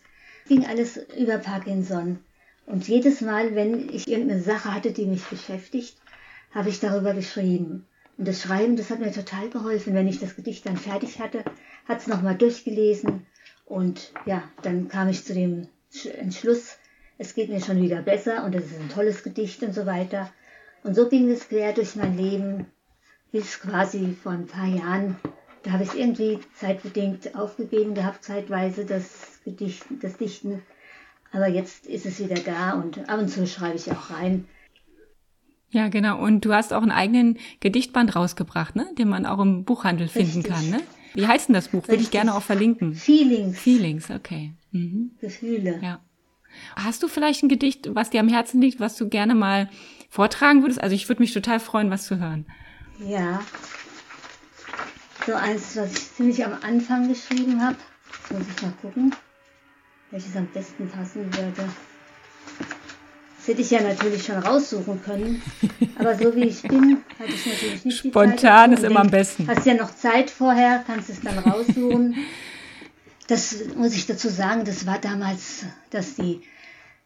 Ging 0.47 0.65
alles 0.65 0.99
über 1.15 1.37
Parkinson. 1.37 2.17
Und 2.65 2.87
jedes 2.87 3.21
Mal, 3.21 3.53
wenn 3.53 3.89
ich 3.93 4.07
irgendeine 4.07 4.41
Sache 4.41 4.73
hatte, 4.73 4.91
die 4.91 5.05
mich 5.05 5.23
beschäftigt, 5.25 5.95
habe 6.49 6.69
ich 6.69 6.79
darüber 6.79 7.13
geschrieben. 7.13 7.85
Und 8.17 8.27
das 8.27 8.41
Schreiben, 8.41 8.75
das 8.75 8.89
hat 8.89 8.99
mir 8.99 9.11
total 9.11 9.51
geholfen. 9.51 9.93
Wenn 9.93 10.07
ich 10.07 10.19
das 10.19 10.35
Gedicht 10.35 10.65
dann 10.65 10.77
fertig 10.77 11.19
hatte, 11.19 11.45
hat 11.87 11.99
es 11.99 12.07
nochmal 12.07 12.35
durchgelesen. 12.35 13.27
Und 13.65 14.13
ja, 14.25 14.41
dann 14.63 14.87
kam 14.87 15.09
ich 15.09 15.25
zu 15.25 15.35
dem 15.35 15.67
Entschluss, 16.17 16.79
es 17.19 17.35
geht 17.35 17.49
mir 17.49 17.61
schon 17.61 17.79
wieder 17.83 18.01
besser 18.01 18.45
und 18.45 18.55
es 18.55 18.65
ist 18.65 18.79
ein 18.79 18.89
tolles 18.89 19.21
Gedicht 19.21 19.61
und 19.61 19.75
so 19.75 19.85
weiter. 19.85 20.31
Und 20.83 20.95
so 20.95 21.07
ging 21.07 21.29
es 21.29 21.47
quer 21.47 21.73
durch 21.73 21.95
mein 21.95 22.17
Leben 22.17 22.65
bis 23.31 23.59
quasi 23.59 24.15
vor 24.21 24.33
ein 24.33 24.47
paar 24.47 24.67
Jahren. 24.67 25.15
Da 25.63 25.71
habe 25.71 25.83
ich 25.83 25.89
es 25.89 25.95
irgendwie 25.95 26.39
zeitbedingt 26.55 27.35
aufgegeben 27.35 27.93
gehabt, 27.93 28.23
zeitweise 28.23 28.85
das 28.85 29.39
Gedicht, 29.45 29.83
das 30.01 30.17
Dichten. 30.17 30.61
Aber 31.31 31.47
jetzt 31.47 31.87
ist 31.87 32.05
es 32.05 32.19
wieder 32.19 32.35
da 32.35 32.73
und 32.73 33.09
ab 33.09 33.19
und 33.19 33.29
zu 33.29 33.47
schreibe 33.47 33.77
ich 33.77 33.91
auch 33.91 34.11
rein. 34.11 34.45
Ja, 35.71 35.87
genau. 35.87 36.21
Und 36.21 36.45
du 36.45 36.53
hast 36.53 36.71
auch 36.71 36.83
einen 36.83 36.91
eigenen 36.91 37.39
Gedichtband 37.59 38.15
rausgebracht, 38.15 38.75
ne? 38.75 38.87
den 38.97 39.09
man 39.09 39.25
auch 39.25 39.39
im 39.39 39.63
Buchhandel 39.63 40.07
finden 40.07 40.41
Richtig. 40.41 40.53
kann. 40.53 40.69
Ne? 40.69 40.81
Wie 41.15 41.25
heißt 41.25 41.47
denn 41.47 41.55
das 41.55 41.69
Buch? 41.69 41.87
Würde 41.87 42.03
ich 42.03 42.11
gerne 42.11 42.35
auch 42.35 42.43
verlinken. 42.43 42.93
Feelings. 42.93 43.57
Feelings, 43.57 44.11
okay. 44.11 44.53
Mhm. 44.71 45.11
Gefühle. 45.19 45.79
Ja. 45.81 45.99
Hast 46.75 47.01
du 47.01 47.07
vielleicht 47.07 47.41
ein 47.41 47.49
Gedicht, 47.49 47.95
was 47.95 48.11
dir 48.11 48.19
am 48.19 48.27
Herzen 48.29 48.61
liegt, 48.61 48.79
was 48.79 48.95
du 48.95 49.09
gerne 49.09 49.33
mal 49.33 49.69
vortragen 50.13 50.61
würdest? 50.61 50.81
Also 50.81 50.95
ich 50.95 51.09
würde 51.09 51.23
mich 51.23 51.33
total 51.33 51.59
freuen, 51.59 51.89
was 51.89 52.05
zu 52.05 52.19
hören. 52.19 52.45
Ja. 52.99 53.41
So 55.25 55.33
eins, 55.33 55.75
was 55.75 55.91
ich 55.91 56.13
ziemlich 56.13 56.45
am 56.45 56.53
Anfang 56.61 57.09
geschrieben 57.09 57.59
habe. 57.61 57.77
Jetzt 58.11 58.31
muss 58.31 58.47
ich 58.55 58.61
mal 58.61 58.73
gucken, 58.81 59.15
welches 60.11 60.35
am 60.35 60.45
besten 60.47 60.87
passen 60.87 61.25
würde. 61.33 61.67
Das 63.37 63.47
hätte 63.47 63.61
ich 63.61 63.71
ja 63.71 63.81
natürlich 63.81 64.23
schon 64.23 64.37
raussuchen 64.37 65.01
können. 65.03 65.41
Aber 65.95 66.15
so 66.15 66.35
wie 66.35 66.43
ich 66.43 66.61
bin, 66.61 67.03
hatte 67.17 67.33
ich 67.33 67.45
natürlich 67.47 67.85
nicht 67.85 67.97
Spontan 67.97 68.69
die 68.69 68.75
Zeit. 68.75 68.83
ist 68.83 68.89
immer 68.91 68.99
am 68.99 69.09
besten. 69.09 69.47
Hast 69.47 69.65
ja 69.65 69.73
noch 69.73 69.95
Zeit 69.95 70.29
vorher, 70.29 70.83
kannst 70.85 71.09
es 71.09 71.21
dann 71.21 71.39
raussuchen. 71.39 72.15
das 73.27 73.55
muss 73.75 73.95
ich 73.95 74.05
dazu 74.05 74.29
sagen, 74.29 74.63
das 74.63 74.85
war 74.85 74.99
damals, 74.99 75.65
dass 75.89 76.15
die 76.15 76.41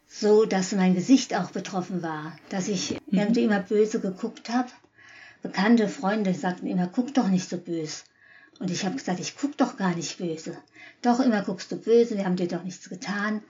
so, 0.08 0.46
dass 0.46 0.72
mein 0.72 0.96
Gesicht 0.96 1.36
auch 1.36 1.52
betroffen 1.52 2.02
war, 2.02 2.36
dass 2.50 2.68
ich 2.68 2.92
mhm. 2.92 3.20
irgendwie 3.20 3.44
immer 3.44 3.60
böse 3.60 4.00
geguckt 4.00 4.50
habe. 4.50 4.70
Bekannte 5.42 5.88
Freunde 5.88 6.34
sagten 6.34 6.68
immer, 6.68 6.88
guck 6.88 7.14
doch 7.14 7.28
nicht 7.28 7.50
so 7.50 7.58
böse. 7.58 8.04
Und 8.60 8.72
ich 8.72 8.86
habe 8.86 8.96
gesagt, 8.96 9.20
ich 9.20 9.38
guck 9.38 9.56
doch 9.58 9.78
gar 9.78 9.96
nicht 9.96 10.18
böse. 10.18 10.58
Doch 11.02 11.20
immer 11.20 11.44
guckst 11.44 11.72
du 11.72 11.78
böse, 11.78 12.18
wir 12.18 12.26
haben 12.26 12.38
dir 12.38 12.48
doch 12.48 12.64
nichts 12.64 12.90
getan. 12.90 13.44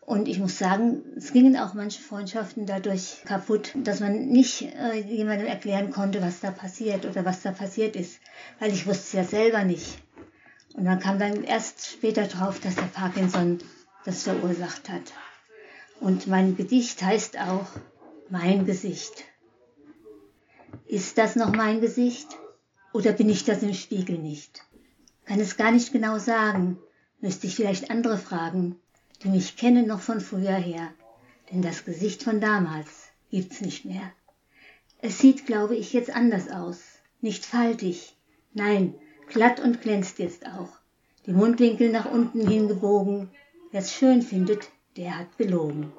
Und 0.00 0.28
ich 0.28 0.38
muss 0.38 0.58
sagen, 0.58 1.02
es 1.16 1.32
gingen 1.32 1.56
auch 1.56 1.72
manche 1.72 2.02
Freundschaften 2.02 2.66
dadurch 2.66 3.22
kaputt, 3.24 3.72
dass 3.74 4.00
man 4.00 4.26
nicht 4.26 4.62
äh, 4.62 5.00
jemandem 5.00 5.46
erklären 5.46 5.90
konnte, 5.90 6.20
was 6.20 6.40
da 6.40 6.50
passiert 6.50 7.06
oder 7.06 7.24
was 7.24 7.40
da 7.40 7.52
passiert 7.52 7.96
ist, 7.96 8.20
weil 8.60 8.70
ich 8.70 8.86
wusste 8.86 9.02
es 9.02 9.12
ja 9.12 9.24
selber 9.24 9.64
nicht. 9.64 9.98
Und 10.74 10.84
man 10.84 11.00
kam 11.00 11.18
dann 11.18 11.42
erst 11.42 11.86
später 11.86 12.24
drauf, 12.24 12.60
dass 12.60 12.74
der 12.74 12.82
Parkinson 12.82 13.58
das 14.04 14.24
verursacht 14.24 14.90
hat. 14.90 15.12
Und 16.00 16.26
mein 16.26 16.56
Gedicht 16.56 17.02
heißt 17.02 17.38
auch 17.38 17.66
Mein 18.28 18.66
Gesicht. 18.66 19.24
Ist 20.86 21.18
das 21.18 21.36
noch 21.36 21.52
mein 21.52 21.80
Gesicht 21.80 22.28
oder 22.92 23.12
bin 23.12 23.28
ich 23.28 23.44
das 23.44 23.62
im 23.62 23.74
Spiegel 23.74 24.18
nicht? 24.18 24.62
Kann 25.24 25.40
es 25.40 25.56
gar 25.56 25.70
nicht 25.70 25.92
genau 25.92 26.18
sagen, 26.18 26.78
müsste 27.20 27.46
ich 27.46 27.56
vielleicht 27.56 27.90
andere 27.90 28.18
fragen, 28.18 28.76
die 29.22 29.28
mich 29.28 29.56
kennen 29.56 29.86
noch 29.86 30.00
von 30.00 30.20
früher 30.20 30.54
her, 30.54 30.92
denn 31.50 31.62
das 31.62 31.84
Gesicht 31.84 32.22
von 32.22 32.40
damals 32.40 33.08
gibt's 33.30 33.60
nicht 33.60 33.84
mehr. 33.84 34.12
Es 35.00 35.18
sieht, 35.18 35.46
glaube 35.46 35.76
ich, 35.76 35.92
jetzt 35.92 36.14
anders 36.14 36.50
aus, 36.50 36.80
nicht 37.20 37.46
faltig, 37.46 38.16
nein, 38.52 38.94
glatt 39.28 39.60
und 39.60 39.80
glänzt 39.80 40.18
jetzt 40.18 40.46
auch. 40.46 40.70
Die 41.26 41.32
Mundwinkel 41.32 41.90
nach 41.90 42.10
unten 42.10 42.46
hingebogen. 42.46 43.30
Wer's 43.70 43.92
schön 43.92 44.22
findet, 44.22 44.68
der 44.96 45.18
hat 45.18 45.36
gelogen. 45.38 45.92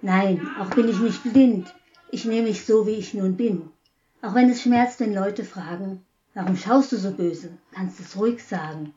Nein, 0.00 0.48
auch 0.58 0.70
bin 0.70 0.88
ich 0.88 0.98
nicht 0.98 1.22
blind. 1.22 1.72
Ich 2.10 2.24
nehme 2.24 2.48
mich 2.48 2.64
so, 2.64 2.86
wie 2.86 2.96
ich 2.96 3.14
nun 3.14 3.36
bin. 3.36 3.70
Auch 4.20 4.34
wenn 4.34 4.50
es 4.50 4.62
schmerzt, 4.62 5.00
wenn 5.00 5.14
Leute 5.14 5.44
fragen, 5.44 6.04
warum 6.34 6.56
schaust 6.56 6.92
du 6.92 6.96
so 6.96 7.12
böse, 7.12 7.56
kannst 7.72 8.00
es 8.00 8.16
ruhig 8.16 8.42
sagen. 8.42 8.94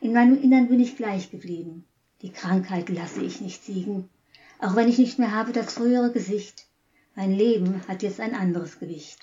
In 0.00 0.14
meinem 0.14 0.42
Innern 0.42 0.68
bin 0.68 0.80
ich 0.80 0.96
gleich 0.96 1.30
geblieben. 1.30 1.84
Die 2.22 2.32
Krankheit 2.32 2.88
lasse 2.88 3.22
ich 3.22 3.40
nicht 3.40 3.62
siegen. 3.62 4.08
Auch 4.58 4.76
wenn 4.76 4.88
ich 4.88 4.98
nicht 4.98 5.18
mehr 5.18 5.34
habe 5.34 5.52
das 5.52 5.74
frühere 5.74 6.10
Gesicht. 6.10 6.66
Mein 7.14 7.32
Leben 7.32 7.82
hat 7.86 8.02
jetzt 8.02 8.20
ein 8.20 8.34
anderes 8.34 8.78
Gewicht. 8.78 9.18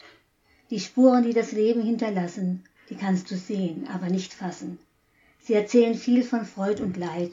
Die 0.70 0.80
Spuren, 0.80 1.24
die 1.24 1.34
das 1.34 1.52
Leben 1.52 1.82
hinterlassen, 1.82 2.64
die 2.90 2.96
kannst 2.96 3.32
du 3.32 3.36
sehen, 3.36 3.88
aber 3.88 4.08
nicht 4.08 4.34
fassen. 4.34 4.78
Sie 5.40 5.54
erzählen 5.54 5.96
viel 5.96 6.24
von 6.24 6.46
Freud 6.46 6.82
und 6.82 6.98
Leid 6.98 7.32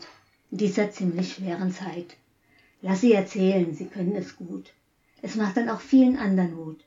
dieser 0.56 0.90
ziemlich 0.90 1.34
schweren 1.34 1.72
Zeit. 1.72 2.16
Lass 2.82 3.00
sie 3.00 3.12
erzählen, 3.12 3.74
sie 3.74 3.86
können 3.86 4.14
es 4.14 4.36
gut. 4.36 4.72
Es 5.22 5.36
macht 5.36 5.56
dann 5.56 5.68
auch 5.68 5.80
vielen 5.80 6.16
anderen 6.16 6.54
Mut, 6.54 6.84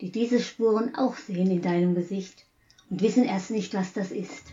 die 0.00 0.10
diese 0.10 0.40
Spuren 0.40 0.94
auch 0.94 1.16
sehen 1.16 1.50
in 1.50 1.62
deinem 1.62 1.94
Gesicht 1.94 2.46
und 2.90 3.02
wissen 3.02 3.24
erst 3.24 3.50
nicht, 3.50 3.74
was 3.74 3.92
das 3.92 4.12
ist. 4.12 4.52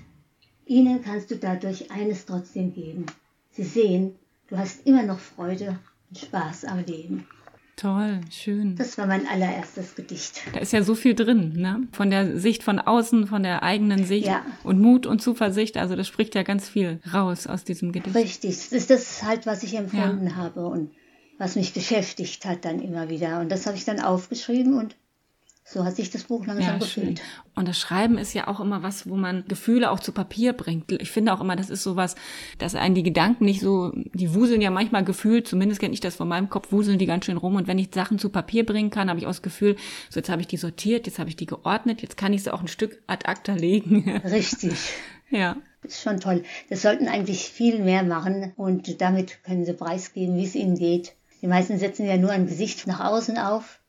Ihnen 0.65 1.03
kannst 1.03 1.31
du 1.31 1.35
dadurch 1.35 1.91
eines 1.91 2.25
trotzdem 2.25 2.73
geben. 2.73 3.05
Sie 3.51 3.63
sehen, 3.63 4.15
du 4.47 4.57
hast 4.57 4.85
immer 4.85 5.03
noch 5.03 5.19
Freude 5.19 5.79
und 6.09 6.17
Spaß 6.17 6.65
am 6.65 6.83
Leben. 6.85 7.27
Toll, 7.79 8.19
schön. 8.29 8.75
Das 8.75 8.97
war 8.97 9.07
mein 9.07 9.25
allererstes 9.25 9.95
Gedicht. 9.95 10.41
Da 10.53 10.59
ist 10.59 10.73
ja 10.73 10.83
so 10.83 10.95
viel 10.95 11.15
drin, 11.15 11.53
ne? 11.55 11.87
Von 11.93 12.09
der 12.09 12.37
Sicht 12.37 12.61
von 12.61 12.77
außen, 12.77 13.27
von 13.27 13.41
der 13.41 13.63
eigenen 13.63 14.03
Sicht 14.03 14.27
ja. 14.27 14.45
und 14.65 14.81
Mut 14.81 15.05
und 15.05 15.21
Zuversicht. 15.21 15.77
Also 15.77 15.95
das 15.95 16.05
spricht 16.05 16.35
ja 16.35 16.43
ganz 16.43 16.67
viel 16.67 16.99
raus 17.13 17.47
aus 17.47 17.63
diesem 17.63 17.93
Gedicht. 17.93 18.13
Richtig, 18.13 18.55
das 18.55 18.73
ist 18.73 18.89
das 18.89 19.23
halt, 19.23 19.45
was 19.45 19.63
ich 19.63 19.77
empfunden 19.77 20.27
ja. 20.27 20.35
habe 20.35 20.67
und 20.67 20.91
was 21.37 21.55
mich 21.55 21.73
beschäftigt 21.73 22.43
hat 22.43 22.65
dann 22.65 22.81
immer 22.81 23.07
wieder. 23.07 23.39
Und 23.39 23.49
das 23.49 23.65
habe 23.65 23.77
ich 23.77 23.85
dann 23.85 24.01
aufgeschrieben 24.01 24.77
und 24.77 24.97
so 25.71 25.85
hat 25.85 25.95
sich 25.95 26.09
das 26.09 26.23
Buch 26.23 26.47
langsam 26.47 26.73
ja, 26.73 26.77
gefühlt. 26.79 27.21
Und 27.53 27.67
das 27.67 27.77
Schreiben 27.77 28.17
ist 28.17 28.33
ja 28.33 28.47
auch 28.47 28.59
immer 28.59 28.81
was, 28.81 29.07
wo 29.07 29.15
man 29.15 29.43
Gefühle 29.47 29.91
auch 29.91 29.99
zu 29.99 30.11
Papier 30.11 30.53
bringt. 30.53 30.91
Ich 30.91 31.11
finde 31.11 31.31
auch 31.31 31.41
immer, 31.41 31.55
das 31.55 31.69
ist 31.69 31.83
sowas, 31.83 32.15
dass 32.57 32.73
einen 32.73 32.95
die 32.95 33.03
Gedanken 33.03 33.45
nicht 33.45 33.61
so, 33.61 33.91
die 33.93 34.33
wuseln 34.33 34.61
ja 34.61 34.71
manchmal 34.71 35.03
gefühlt, 35.03 35.47
zumindest 35.47 35.79
kenne 35.79 35.93
ich 35.93 35.99
das 35.99 36.15
von 36.15 36.27
meinem 36.27 36.49
Kopf, 36.49 36.71
wuseln 36.71 36.97
die 36.97 37.05
ganz 37.05 37.25
schön 37.25 37.37
rum. 37.37 37.55
Und 37.55 37.67
wenn 37.67 37.77
ich 37.77 37.89
Sachen 37.93 38.17
zu 38.17 38.29
Papier 38.29 38.65
bringen 38.65 38.89
kann, 38.89 39.09
habe 39.09 39.19
ich 39.19 39.27
auch 39.27 39.31
das 39.31 39.43
Gefühl, 39.43 39.75
so 40.09 40.19
jetzt 40.19 40.29
habe 40.29 40.41
ich 40.41 40.47
die 40.47 40.57
sortiert, 40.57 41.05
jetzt 41.05 41.19
habe 41.19 41.29
ich 41.29 41.35
die 41.35 41.45
geordnet, 41.45 42.01
jetzt 42.01 42.17
kann 42.17 42.33
ich 42.33 42.41
sie 42.41 42.51
auch 42.51 42.61
ein 42.61 42.67
Stück 42.67 43.03
ad 43.05 43.27
acta 43.27 43.53
legen. 43.53 44.09
Richtig. 44.23 44.73
ja. 45.29 45.55
Das 45.83 45.93
ist 45.93 46.01
schon 46.01 46.19
toll. 46.19 46.43
Das 46.69 46.81
sollten 46.81 47.07
eigentlich 47.07 47.43
viel 47.43 47.77
mehr 47.77 48.01
machen 48.01 48.53
und 48.57 49.01
damit 49.01 49.43
können 49.43 49.65
sie 49.65 49.73
preisgeben, 49.73 50.35
wie 50.35 50.45
es 50.45 50.55
ihnen 50.55 50.79
geht. 50.79 51.13
Die 51.43 51.47
meisten 51.47 51.77
setzen 51.77 52.07
ja 52.07 52.17
nur 52.17 52.31
ein 52.31 52.47
Gesicht 52.47 52.87
nach 52.87 52.99
außen 52.99 53.37
auf 53.37 53.79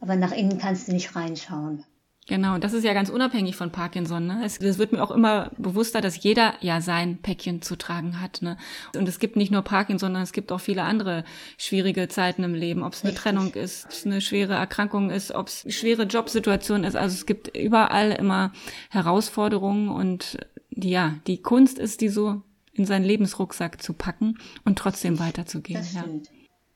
aber 0.00 0.16
nach 0.16 0.32
innen 0.32 0.58
kannst 0.58 0.88
du 0.88 0.92
nicht 0.92 1.14
reinschauen. 1.14 1.84
Genau, 2.30 2.58
das 2.58 2.74
ist 2.74 2.84
ja 2.84 2.92
ganz 2.92 3.08
unabhängig 3.08 3.56
von 3.56 3.72
Parkinson. 3.72 4.26
Ne? 4.26 4.42
Es, 4.44 4.58
es 4.58 4.78
wird 4.78 4.92
mir 4.92 5.02
auch 5.02 5.10
immer 5.10 5.50
bewusster, 5.58 6.00
dass 6.00 6.22
jeder 6.22 6.54
ja 6.60 6.80
sein 6.80 7.18
Päckchen 7.18 7.60
zu 7.60 7.74
tragen 7.74 8.20
hat. 8.20 8.40
Ne? 8.40 8.56
Und 8.94 9.08
es 9.08 9.18
gibt 9.18 9.34
nicht 9.34 9.50
nur 9.50 9.62
Parkinson, 9.62 10.08
sondern 10.08 10.22
es 10.22 10.32
gibt 10.32 10.52
auch 10.52 10.60
viele 10.60 10.84
andere 10.84 11.24
schwierige 11.58 12.06
Zeiten 12.06 12.44
im 12.44 12.54
Leben. 12.54 12.84
Ob 12.84 12.92
es 12.92 13.02
eine 13.04 13.14
Trennung 13.14 13.54
ist, 13.54 13.86
ob 13.86 13.90
es 13.90 14.06
eine 14.06 14.20
schwere 14.20 14.54
Erkrankung 14.54 15.10
ist, 15.10 15.32
ob 15.32 15.48
es 15.48 15.64
eine 15.64 15.72
schwere 15.72 16.04
Jobsituation 16.04 16.84
ist. 16.84 16.94
Also 16.94 17.14
es 17.14 17.26
gibt 17.26 17.56
überall 17.56 18.12
immer 18.12 18.52
Herausforderungen 18.90 19.88
und 19.88 20.38
die, 20.70 20.90
ja, 20.90 21.16
die 21.26 21.42
Kunst 21.42 21.80
ist, 21.80 22.00
die 22.00 22.10
so 22.10 22.42
in 22.72 22.84
seinen 22.84 23.04
Lebensrucksack 23.04 23.82
zu 23.82 23.92
packen 23.92 24.38
und 24.64 24.78
trotzdem 24.78 25.18
weiterzugehen. 25.18 25.80
Das 25.80 25.90
stimmt. 25.90 26.28
Ja. 26.28 26.32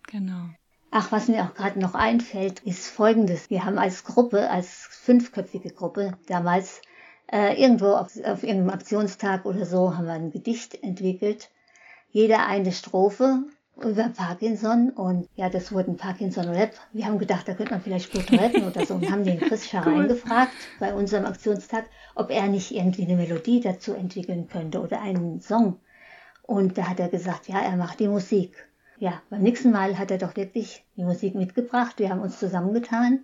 Genau. 0.08 0.48
Ach, 0.96 1.10
was 1.10 1.26
mir 1.26 1.42
auch 1.42 1.54
gerade 1.54 1.80
noch 1.80 1.96
einfällt, 1.96 2.60
ist 2.60 2.86
Folgendes. 2.86 3.50
Wir 3.50 3.64
haben 3.64 3.78
als 3.78 4.04
Gruppe, 4.04 4.48
als 4.48 4.86
fünfköpfige 4.92 5.70
Gruppe 5.70 6.12
damals 6.28 6.82
äh, 7.32 7.60
irgendwo 7.60 7.94
auf, 7.94 8.16
auf 8.24 8.44
irgendeinem 8.44 8.70
Aktionstag 8.70 9.44
oder 9.44 9.66
so 9.66 9.96
haben 9.96 10.06
wir 10.06 10.12
ein 10.12 10.30
Gedicht 10.30 10.80
entwickelt. 10.84 11.50
Jeder 12.10 12.46
eine 12.46 12.70
Strophe 12.70 13.42
über 13.82 14.08
Parkinson 14.10 14.90
und 14.90 15.28
ja, 15.34 15.50
das 15.50 15.72
wurde 15.72 15.90
ein 15.90 15.96
Parkinson-Rap. 15.96 16.74
Wir 16.92 17.06
haben 17.06 17.18
gedacht, 17.18 17.48
da 17.48 17.54
könnte 17.54 17.72
man 17.72 17.82
vielleicht 17.82 18.12
gut 18.12 18.30
rappen 18.30 18.62
oder 18.64 18.86
so 18.86 18.94
und 18.94 19.10
haben 19.10 19.24
den 19.24 19.40
Chris 19.40 19.66
Scharein 19.68 20.02
cool. 20.02 20.06
gefragt 20.06 20.52
bei 20.78 20.94
unserem 20.94 21.24
Aktionstag, 21.24 21.86
ob 22.14 22.30
er 22.30 22.46
nicht 22.46 22.70
irgendwie 22.70 23.02
eine 23.02 23.16
Melodie 23.16 23.60
dazu 23.60 23.94
entwickeln 23.94 24.46
könnte 24.46 24.80
oder 24.80 25.00
einen 25.00 25.40
Song. 25.40 25.80
Und 26.42 26.78
da 26.78 26.88
hat 26.88 27.00
er 27.00 27.08
gesagt, 27.08 27.48
ja, 27.48 27.58
er 27.58 27.76
macht 27.76 27.98
die 27.98 28.06
Musik. 28.06 28.68
Ja, 29.04 29.20
beim 29.28 29.42
nächsten 29.42 29.70
Mal 29.70 29.98
hat 29.98 30.10
er 30.10 30.16
doch 30.16 30.34
wirklich 30.34 30.82
die 30.96 31.04
Musik 31.04 31.34
mitgebracht. 31.34 31.98
Wir 31.98 32.08
haben 32.08 32.22
uns 32.22 32.38
zusammengetan 32.38 33.22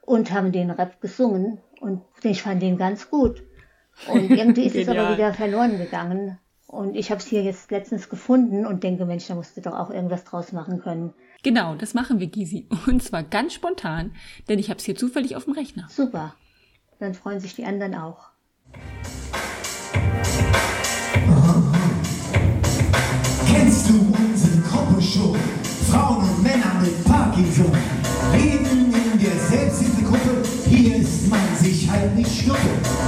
und 0.00 0.32
haben 0.32 0.50
den 0.50 0.72
Rap 0.72 1.00
gesungen 1.00 1.58
und 1.78 2.02
ich 2.24 2.42
fand 2.42 2.60
den 2.60 2.76
ganz 2.76 3.10
gut. 3.10 3.44
Und 4.08 4.28
irgendwie 4.28 4.62
ist 4.66 4.74
es 4.74 4.88
aber 4.88 5.12
wieder 5.12 5.32
verloren 5.32 5.78
gegangen. 5.78 6.40
Und 6.66 6.96
ich 6.96 7.12
habe 7.12 7.20
es 7.20 7.28
hier 7.28 7.44
jetzt 7.44 7.70
letztens 7.70 8.08
gefunden 8.08 8.66
und 8.66 8.82
denke, 8.82 9.06
Mensch, 9.06 9.28
da 9.28 9.36
musst 9.36 9.56
du 9.56 9.60
doch 9.60 9.78
auch 9.78 9.90
irgendwas 9.90 10.24
draus 10.24 10.50
machen 10.50 10.80
können. 10.80 11.14
Genau, 11.44 11.76
das 11.76 11.94
machen 11.94 12.18
wir, 12.18 12.26
Gysi. 12.26 12.66
Und 12.88 13.00
zwar 13.00 13.22
ganz 13.22 13.54
spontan, 13.54 14.16
denn 14.48 14.58
ich 14.58 14.68
habe 14.68 14.78
es 14.78 14.84
hier 14.84 14.96
zufällig 14.96 15.36
auf 15.36 15.44
dem 15.44 15.52
Rechner. 15.52 15.86
Super. 15.90 16.34
Dann 16.98 17.14
freuen 17.14 17.38
sich 17.38 17.54
die 17.54 17.64
anderen 17.64 17.94
auch. 17.94 18.30
Kennst 23.46 23.90
du 23.90 23.94
unsere 23.94 24.43
Schon? 25.04 25.36
Frauen 25.90 26.24
und 26.28 26.42
Männer 26.42 26.80
mit 26.80 27.04
Parkinson. 27.04 27.70
Leben 28.32 28.90
in 28.90 29.18
der 29.18 29.38
Selbsthilfegruppe, 29.50 30.42
hier 30.66 30.96
ist 30.96 31.28
man 31.28 31.40
sich 31.60 31.88
halt 31.90 32.16
nicht 32.16 32.42
schnuppe. 32.42 32.58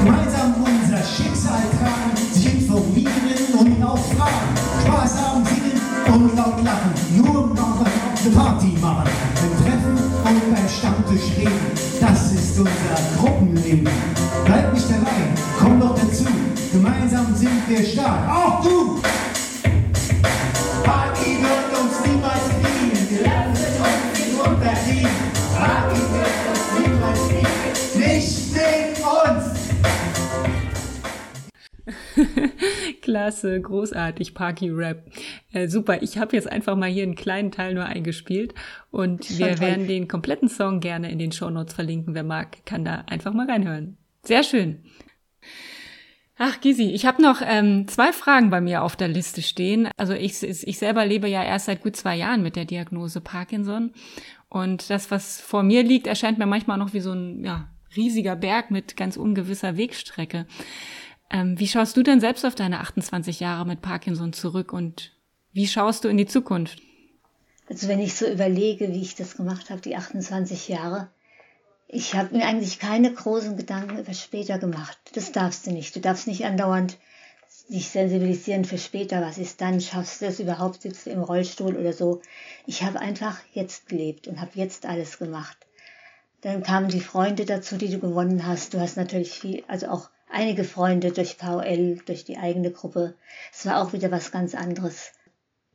Gemeinsam 0.04 0.54
unser 0.60 1.02
Schicksal 1.02 1.62
tragen, 1.80 2.32
sich 2.32 2.52
informieren 2.52 3.10
und 3.58 3.82
auch 3.82 3.98
fragen. 4.14 4.54
Spaß 4.84 5.16
haben, 5.22 5.44
singen 5.46 5.80
und 6.14 6.36
laut 6.36 6.62
lachen, 6.62 6.92
nur 7.16 7.46
noch 7.54 7.80
eine 7.80 8.34
Party 8.34 8.76
machen. 8.80 9.10
Wir 9.40 9.64
treffen 9.64 9.96
und 9.96 10.54
beim 10.54 10.68
Stammtisch 10.68 11.36
reden, 11.38 11.70
das 11.98 12.32
ist 12.32 12.58
unser 12.58 13.18
Gruppenleben. 13.18 13.88
Bleib 14.44 14.74
nicht 14.74 14.88
allein, 14.88 15.32
komm 15.58 15.80
doch 15.80 15.94
dazu, 15.94 16.26
gemeinsam 16.72 17.34
sind 17.34 17.66
wir 17.68 17.82
stark, 17.82 18.28
auch 18.28 18.62
du! 18.62 18.95
Klasse, 33.02 33.60
großartig, 33.60 34.34
Parky 34.34 34.70
Rap. 34.70 35.04
Äh, 35.52 35.68
super, 35.68 36.02
ich 36.02 36.18
habe 36.18 36.36
jetzt 36.36 36.50
einfach 36.50 36.76
mal 36.76 36.88
hier 36.88 37.02
einen 37.02 37.14
kleinen 37.14 37.50
Teil 37.50 37.74
nur 37.74 37.84
eingespielt 37.84 38.54
und 38.90 39.38
wir 39.38 39.58
werden 39.60 39.86
den 39.86 40.08
kompletten 40.08 40.48
Song 40.48 40.80
gerne 40.80 41.10
in 41.10 41.18
den 41.18 41.32
Show 41.32 41.50
Notes 41.50 41.74
verlinken. 41.74 42.14
Wer 42.14 42.24
mag, 42.24 42.64
kann 42.64 42.84
da 42.84 43.04
einfach 43.06 43.32
mal 43.32 43.48
reinhören. 43.48 43.96
Sehr 44.22 44.42
schön. 44.42 44.82
Ach, 46.38 46.60
Gisi, 46.60 46.90
ich 46.90 47.06
habe 47.06 47.22
noch 47.22 47.40
ähm, 47.42 47.88
zwei 47.88 48.12
Fragen 48.12 48.50
bei 48.50 48.60
mir 48.60 48.82
auf 48.82 48.94
der 48.94 49.08
Liste 49.08 49.40
stehen. 49.40 49.88
Also 49.96 50.12
ich, 50.12 50.42
ich 50.42 50.78
selber 50.78 51.06
lebe 51.06 51.28
ja 51.28 51.42
erst 51.42 51.64
seit 51.66 51.82
gut 51.82 51.96
zwei 51.96 52.14
Jahren 52.14 52.42
mit 52.42 52.56
der 52.56 52.66
Diagnose 52.66 53.22
Parkinson. 53.22 53.92
Und 54.50 54.90
das, 54.90 55.10
was 55.10 55.40
vor 55.40 55.62
mir 55.62 55.82
liegt, 55.82 56.06
erscheint 56.06 56.38
mir 56.38 56.44
manchmal 56.44 56.76
noch 56.76 56.92
wie 56.92 57.00
so 57.00 57.12
ein 57.12 57.42
ja, 57.42 57.68
riesiger 57.96 58.36
Berg 58.36 58.70
mit 58.70 58.98
ganz 58.98 59.16
ungewisser 59.16 59.78
Wegstrecke. 59.78 60.46
Ähm, 61.30 61.58
wie 61.58 61.66
schaust 61.66 61.96
du 61.96 62.02
denn 62.02 62.20
selbst 62.20 62.44
auf 62.44 62.54
deine 62.54 62.80
28 62.80 63.40
Jahre 63.40 63.66
mit 63.66 63.82
Parkinson 63.82 64.32
zurück 64.32 64.72
und 64.72 65.12
wie 65.52 65.66
schaust 65.66 66.04
du 66.04 66.08
in 66.08 66.16
die 66.16 66.26
Zukunft? 66.26 66.80
Also 67.68 67.88
wenn 67.88 68.00
ich 68.00 68.14
so 68.14 68.26
überlege, 68.26 68.92
wie 68.92 69.02
ich 69.02 69.16
das 69.16 69.36
gemacht 69.36 69.70
habe, 69.70 69.80
die 69.80 69.96
28 69.96 70.68
Jahre, 70.68 71.08
ich 71.88 72.14
habe 72.14 72.36
mir 72.36 72.46
eigentlich 72.46 72.78
keine 72.78 73.12
großen 73.12 73.56
Gedanken 73.56 73.98
über 73.98 74.14
später 74.14 74.58
gemacht. 74.58 74.98
Das 75.14 75.32
darfst 75.32 75.66
du 75.66 75.72
nicht. 75.72 75.94
Du 75.94 76.00
darfst 76.00 76.26
nicht 76.26 76.44
andauernd 76.44 76.98
dich 77.68 77.88
sensibilisieren 77.88 78.64
für 78.64 78.78
später. 78.78 79.20
Was 79.20 79.38
ist 79.38 79.60
dann? 79.60 79.80
Schaffst 79.80 80.20
du 80.20 80.26
das 80.26 80.40
überhaupt? 80.40 80.82
Sitzt 80.82 81.06
du 81.06 81.10
im 81.10 81.22
Rollstuhl 81.22 81.76
oder 81.76 81.92
so? 81.92 82.20
Ich 82.66 82.82
habe 82.82 83.00
einfach 83.00 83.38
jetzt 83.52 83.88
gelebt 83.88 84.28
und 84.28 84.40
habe 84.40 84.50
jetzt 84.54 84.86
alles 84.86 85.18
gemacht. 85.18 85.56
Dann 86.42 86.62
kamen 86.62 86.88
die 86.88 87.00
Freunde 87.00 87.44
dazu, 87.44 87.76
die 87.76 87.90
du 87.90 87.98
gewonnen 87.98 88.46
hast. 88.46 88.74
Du 88.74 88.80
hast 88.80 88.96
natürlich 88.96 89.32
viel, 89.32 89.64
also 89.68 89.88
auch 89.88 90.10
einige 90.28 90.64
Freunde 90.64 91.12
durch 91.12 91.36
VL, 91.36 92.00
durch 92.06 92.24
die 92.24 92.38
eigene 92.38 92.70
Gruppe. 92.70 93.14
Es 93.52 93.66
war 93.66 93.82
auch 93.82 93.92
wieder 93.92 94.10
was 94.10 94.32
ganz 94.32 94.54
anderes. 94.54 95.12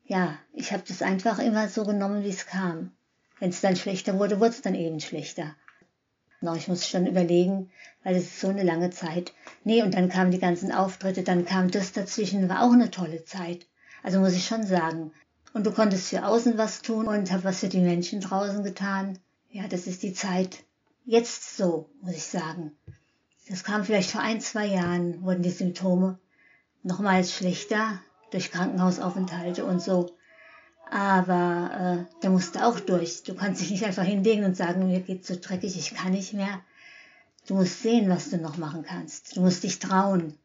Ja, 0.05 0.37
ich 0.53 0.71
habe 0.73 0.83
das 0.87 1.01
einfach 1.01 1.39
immer 1.39 1.67
so 1.69 1.85
genommen, 1.85 2.23
wie 2.23 2.29
es 2.29 2.45
kam. 2.45 2.91
Wenn 3.39 3.49
es 3.49 3.61
dann 3.61 3.75
schlechter 3.75 4.19
wurde, 4.19 4.39
wurde 4.39 4.51
es 4.51 4.61
dann 4.61 4.75
eben 4.75 4.99
schlechter. 4.99 5.55
No, 6.41 6.55
ich 6.55 6.67
muss 6.67 6.87
schon 6.87 7.05
überlegen, 7.05 7.71
weil 8.03 8.15
es 8.15 8.23
ist 8.23 8.39
so 8.39 8.49
eine 8.49 8.63
lange 8.63 8.89
Zeit. 8.89 9.33
Nee, 9.63 9.83
und 9.83 9.93
dann 9.93 10.09
kamen 10.09 10.31
die 10.31 10.39
ganzen 10.39 10.71
Auftritte, 10.71 11.23
dann 11.23 11.45
kam 11.45 11.69
das 11.69 11.91
dazwischen, 11.91 12.49
war 12.49 12.63
auch 12.63 12.73
eine 12.73 12.91
tolle 12.91 13.23
Zeit. 13.25 13.67
Also 14.03 14.19
muss 14.19 14.33
ich 14.33 14.45
schon 14.45 14.65
sagen. 14.65 15.11
Und 15.53 15.65
du 15.65 15.71
konntest 15.71 16.07
für 16.07 16.25
außen 16.25 16.57
was 16.57 16.81
tun 16.81 17.07
und 17.07 17.31
hab 17.31 17.43
was 17.43 17.59
für 17.59 17.67
die 17.67 17.79
Menschen 17.79 18.21
draußen 18.21 18.63
getan. 18.63 19.19
Ja, 19.49 19.67
das 19.67 19.85
ist 19.85 20.01
die 20.01 20.13
Zeit 20.13 20.63
jetzt 21.05 21.57
so, 21.57 21.89
muss 22.01 22.15
ich 22.15 22.23
sagen. 22.23 22.71
Das 23.47 23.63
kam 23.63 23.83
vielleicht 23.83 24.11
vor 24.11 24.21
ein, 24.21 24.39
zwei 24.39 24.67
Jahren, 24.67 25.23
wurden 25.23 25.43
die 25.43 25.49
Symptome 25.49 26.19
nochmals 26.83 27.33
schlechter 27.33 27.99
durch 28.31 28.51
Krankenhausaufenthalte 28.51 29.65
und 29.65 29.81
so. 29.81 30.15
Aber 30.89 32.05
äh, 32.09 32.21
der 32.21 32.29
musste 32.29 32.65
auch 32.65 32.79
durch. 32.79 33.23
Du 33.23 33.33
kannst 33.33 33.61
dich 33.61 33.71
nicht 33.71 33.85
einfach 33.85 34.03
hinlegen 34.03 34.43
und 34.43 34.57
sagen, 34.57 34.87
mir 34.87 34.99
geht's 34.99 35.27
so 35.27 35.35
dreckig, 35.39 35.77
ich 35.77 35.93
kann 35.93 36.11
nicht 36.11 36.33
mehr. 36.33 36.61
Du 37.47 37.55
musst 37.55 37.81
sehen, 37.81 38.09
was 38.09 38.29
du 38.29 38.37
noch 38.37 38.57
machen 38.57 38.83
kannst. 38.83 39.35
Du 39.35 39.41
musst 39.41 39.63
dich 39.63 39.79
trauen. 39.79 40.37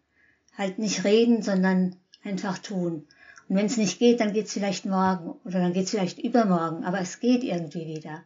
Halt 0.56 0.78
nicht 0.78 1.04
reden, 1.04 1.42
sondern 1.42 1.96
einfach 2.24 2.59
tun. 2.59 3.06
Und 3.48 3.56
wenn 3.56 3.66
es 3.66 3.76
nicht 3.76 3.98
geht, 3.98 4.20
dann 4.20 4.32
geht's 4.32 4.52
vielleicht 4.52 4.87
morgen 4.87 5.30
oder 5.44 5.61
dann 5.61 5.72
geht's 5.72 5.90
vielleicht 5.90 6.18
übermorgen, 6.18 6.85
aber 6.85 7.00
es 7.00 7.20
geht 7.20 7.44
irgendwie 7.44 7.87
wieder. 7.87 8.24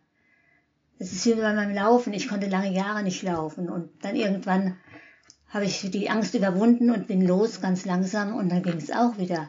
Es 1.01 1.13
ist 1.13 1.25
wie 1.25 1.33
bei 1.33 1.55
meinem 1.55 1.75
Laufen. 1.75 2.13
Ich 2.13 2.29
konnte 2.29 2.47
lange 2.47 2.75
Jahre 2.75 3.03
nicht 3.03 3.23
laufen 3.23 3.71
und 3.71 3.89
dann 4.03 4.17
irgendwann 4.17 4.77
habe 5.49 5.65
ich 5.65 5.91
die 5.91 6.11
Angst 6.11 6.35
überwunden 6.35 6.91
und 6.91 7.07
bin 7.07 7.27
los 7.27 7.63
ganz 7.63 7.87
langsam 7.87 8.37
und 8.37 8.51
dann 8.51 8.63
ging 8.63 8.77
es 8.77 8.91
auch 8.91 9.17
wieder. 9.17 9.49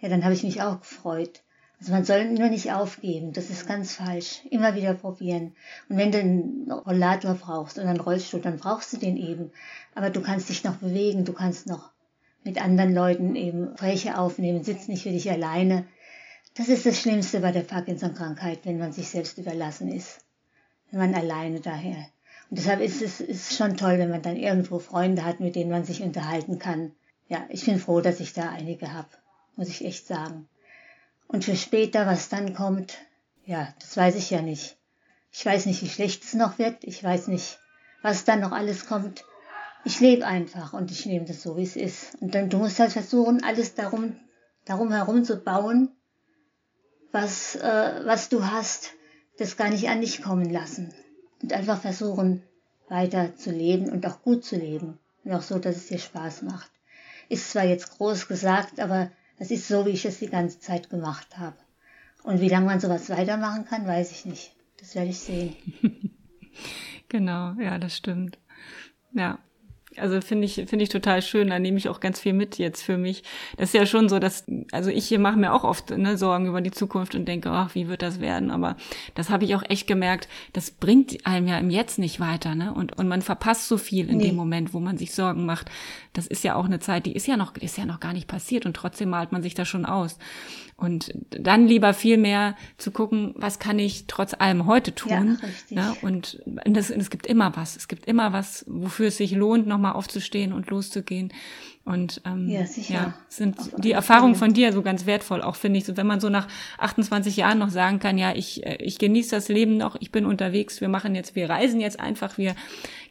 Ja, 0.00 0.08
dann 0.08 0.24
habe 0.24 0.32
ich 0.32 0.44
mich 0.44 0.62
auch 0.62 0.80
gefreut. 0.80 1.42
Also 1.78 1.92
man 1.92 2.06
soll 2.06 2.30
nur 2.30 2.48
nicht 2.48 2.72
aufgeben, 2.72 3.34
das 3.34 3.50
ist 3.50 3.68
ganz 3.68 3.92
falsch. 3.92 4.40
Immer 4.50 4.76
wieder 4.76 4.94
probieren. 4.94 5.54
Und 5.90 5.98
wenn 5.98 6.10
du 6.10 6.20
einen 6.20 6.72
Rollator 6.72 7.34
brauchst 7.34 7.78
oder 7.78 7.90
einen 7.90 8.00
Rollstuhl, 8.00 8.40
dann 8.40 8.56
brauchst 8.56 8.90
du 8.94 8.96
den 8.96 9.18
eben. 9.18 9.52
Aber 9.94 10.08
du 10.08 10.22
kannst 10.22 10.48
dich 10.48 10.64
noch 10.64 10.76
bewegen, 10.76 11.26
du 11.26 11.34
kannst 11.34 11.66
noch 11.66 11.90
mit 12.44 12.64
anderen 12.64 12.94
Leuten 12.94 13.36
eben 13.36 13.72
Gespräche 13.72 14.16
aufnehmen, 14.16 14.64
sitz 14.64 14.88
nicht 14.88 15.02
für 15.02 15.10
dich 15.10 15.30
alleine. 15.30 15.86
Das 16.56 16.68
ist 16.68 16.86
das 16.86 16.98
Schlimmste 16.98 17.40
bei 17.40 17.52
der 17.52 17.60
Parkinson-Krankheit, 17.60 18.60
wenn 18.64 18.78
man 18.78 18.92
sich 18.92 19.10
selbst 19.10 19.36
überlassen 19.36 19.88
ist. 19.88 20.24
Wenn 20.90 21.00
man 21.00 21.14
alleine 21.14 21.60
daher. 21.60 22.06
Und 22.50 22.58
deshalb 22.58 22.80
ist 22.80 23.02
es 23.02 23.20
ist 23.20 23.56
schon 23.56 23.76
toll, 23.76 23.98
wenn 23.98 24.10
man 24.10 24.22
dann 24.22 24.36
irgendwo 24.36 24.78
Freunde 24.78 25.24
hat, 25.24 25.40
mit 25.40 25.54
denen 25.54 25.70
man 25.70 25.84
sich 25.84 26.02
unterhalten 26.02 26.58
kann. 26.58 26.92
Ja, 27.28 27.44
ich 27.50 27.66
bin 27.66 27.78
froh, 27.78 28.00
dass 28.00 28.20
ich 28.20 28.32
da 28.32 28.48
einige 28.48 28.92
habe, 28.92 29.08
muss 29.56 29.68
ich 29.68 29.84
echt 29.84 30.06
sagen. 30.06 30.48
Und 31.26 31.44
für 31.44 31.56
später, 31.56 32.06
was 32.06 32.30
dann 32.30 32.54
kommt, 32.54 32.96
ja, 33.44 33.74
das 33.80 33.96
weiß 33.96 34.14
ich 34.16 34.30
ja 34.30 34.40
nicht. 34.40 34.78
Ich 35.30 35.44
weiß 35.44 35.66
nicht, 35.66 35.82
wie 35.82 35.88
schlecht 35.88 36.24
es 36.24 36.34
noch 36.34 36.58
wird. 36.58 36.84
Ich 36.84 37.04
weiß 37.04 37.28
nicht, 37.28 37.58
was 38.02 38.24
dann 38.24 38.40
noch 38.40 38.52
alles 38.52 38.86
kommt. 38.86 39.24
Ich 39.84 40.00
lebe 40.00 40.26
einfach 40.26 40.72
und 40.72 40.90
ich 40.90 41.06
nehme 41.06 41.26
das 41.26 41.42
so, 41.42 41.56
wie 41.56 41.62
es 41.62 41.76
ist. 41.76 42.16
Und 42.20 42.34
dann, 42.34 42.48
du 42.48 42.56
musst 42.58 42.80
halt 42.80 42.92
versuchen, 42.92 43.42
alles 43.44 43.74
darum, 43.74 44.16
darum 44.64 44.90
herum 44.90 45.24
zu 45.24 45.36
bauen, 45.36 45.90
was, 47.12 47.56
äh, 47.56 48.00
was 48.04 48.28
du 48.28 48.44
hast, 48.44 48.94
das 49.38 49.56
gar 49.56 49.70
nicht 49.70 49.88
an 49.88 50.00
dich 50.00 50.22
kommen 50.22 50.50
lassen. 50.50 50.92
Und 51.42 51.52
einfach 51.52 51.80
versuchen, 51.80 52.42
weiter 52.88 53.34
zu 53.36 53.50
leben 53.50 53.88
und 53.88 54.06
auch 54.06 54.22
gut 54.22 54.44
zu 54.44 54.56
leben. 54.56 54.98
Und 55.24 55.32
auch 55.32 55.42
so, 55.42 55.58
dass 55.58 55.76
es 55.76 55.86
dir 55.86 55.98
Spaß 55.98 56.42
macht. 56.42 56.70
Ist 57.28 57.50
zwar 57.50 57.64
jetzt 57.64 57.96
groß 57.96 58.28
gesagt, 58.28 58.80
aber 58.80 59.10
das 59.38 59.50
ist 59.50 59.68
so, 59.68 59.86
wie 59.86 59.90
ich 59.90 60.04
es 60.04 60.18
die 60.18 60.28
ganze 60.28 60.58
Zeit 60.58 60.90
gemacht 60.90 61.38
habe. 61.38 61.56
Und 62.24 62.40
wie 62.40 62.48
lange 62.48 62.66
man 62.66 62.80
sowas 62.80 63.08
weitermachen 63.10 63.64
kann, 63.64 63.86
weiß 63.86 64.10
ich 64.10 64.24
nicht. 64.26 64.52
Das 64.78 64.94
werde 64.94 65.10
ich 65.10 65.18
sehen. 65.18 65.56
genau, 67.08 67.52
ja, 67.54 67.78
das 67.78 67.96
stimmt. 67.96 68.38
Ja. 69.12 69.38
Also 70.00 70.20
finde 70.20 70.44
ich, 70.44 70.54
finde 70.54 70.82
ich 70.82 70.88
total 70.88 71.22
schön. 71.22 71.48
Da 71.48 71.58
nehme 71.58 71.78
ich 71.78 71.88
auch 71.88 72.00
ganz 72.00 72.20
viel 72.20 72.32
mit 72.32 72.58
jetzt 72.58 72.82
für 72.82 72.98
mich. 72.98 73.22
Das 73.56 73.70
ist 73.70 73.74
ja 73.74 73.86
schon 73.86 74.08
so, 74.08 74.18
dass, 74.18 74.44
also 74.72 74.90
ich 74.90 75.16
mache 75.18 75.38
mir 75.38 75.52
auch 75.52 75.64
oft 75.64 75.90
ne, 75.90 76.16
Sorgen 76.16 76.46
über 76.46 76.60
die 76.60 76.70
Zukunft 76.70 77.14
und 77.14 77.26
denke, 77.26 77.50
ach, 77.50 77.74
wie 77.74 77.88
wird 77.88 78.02
das 78.02 78.20
werden? 78.20 78.50
Aber 78.50 78.76
das 79.14 79.30
habe 79.30 79.44
ich 79.44 79.54
auch 79.54 79.62
echt 79.68 79.86
gemerkt, 79.86 80.28
das 80.52 80.70
bringt 80.70 81.26
einem 81.26 81.48
ja 81.48 81.58
im 81.58 81.70
Jetzt 81.70 81.98
nicht 81.98 82.20
weiter, 82.20 82.54
ne? 82.54 82.72
Und, 82.72 82.98
und 82.98 83.08
man 83.08 83.22
verpasst 83.22 83.68
so 83.68 83.78
viel 83.78 84.08
in 84.08 84.18
nee. 84.18 84.28
dem 84.28 84.36
Moment, 84.36 84.74
wo 84.74 84.80
man 84.80 84.98
sich 84.98 85.14
Sorgen 85.14 85.46
macht. 85.46 85.70
Das 86.12 86.26
ist 86.26 86.44
ja 86.44 86.54
auch 86.54 86.64
eine 86.64 86.80
Zeit, 86.80 87.06
die 87.06 87.12
ist 87.12 87.26
ja 87.26 87.36
noch, 87.36 87.54
ist 87.56 87.78
ja 87.78 87.86
noch 87.86 88.00
gar 88.00 88.12
nicht 88.12 88.26
passiert 88.26 88.66
und 88.66 88.74
trotzdem 88.74 89.10
malt 89.10 89.32
man 89.32 89.42
sich 89.42 89.54
da 89.54 89.64
schon 89.64 89.86
aus. 89.86 90.18
Und 90.80 91.12
dann 91.30 91.66
lieber 91.66 91.92
viel 91.92 92.18
mehr 92.18 92.54
zu 92.76 92.92
gucken, 92.92 93.34
was 93.34 93.58
kann 93.58 93.80
ich 93.80 94.06
trotz 94.06 94.34
allem 94.34 94.66
heute 94.66 94.94
tun. 94.94 95.40
Ja, 95.70 95.82
ja, 95.82 95.96
und 96.02 96.40
das, 96.64 96.90
es 96.90 97.10
gibt 97.10 97.26
immer 97.26 97.56
was. 97.56 97.74
Es 97.74 97.88
gibt 97.88 98.06
immer 98.06 98.32
was, 98.32 98.64
wofür 98.68 99.08
es 99.08 99.16
sich 99.16 99.32
lohnt, 99.32 99.66
nochmal 99.66 99.87
aufzustehen 99.94 100.52
und 100.52 100.68
loszugehen. 100.68 101.32
Und 101.84 102.20
ähm, 102.26 102.48
ja, 102.48 102.64
ja 102.88 103.14
sind 103.28 103.58
Auf 103.58 103.70
die 103.78 103.92
Erfahrungen 103.92 104.34
von 104.34 104.52
dir 104.52 104.72
so 104.72 104.82
ganz 104.82 105.06
wertvoll, 105.06 105.42
auch 105.42 105.56
finde 105.56 105.78
ich. 105.78 105.86
So, 105.86 105.96
wenn 105.96 106.06
man 106.06 106.20
so 106.20 106.28
nach 106.28 106.48
28 106.78 107.36
Jahren 107.36 107.58
noch 107.58 107.70
sagen 107.70 107.98
kann, 107.98 108.18
ja, 108.18 108.34
ich, 108.34 108.66
äh, 108.66 108.76
ich 108.76 108.98
genieße 108.98 109.30
das 109.30 109.48
Leben 109.48 109.78
noch, 109.78 109.96
ich 110.00 110.12
bin 110.12 110.26
unterwegs, 110.26 110.80
wir 110.80 110.88
machen 110.88 111.14
jetzt, 111.14 111.34
wir 111.34 111.48
reisen 111.48 111.80
jetzt 111.80 111.98
einfach, 111.98 112.36
wir 112.36 112.54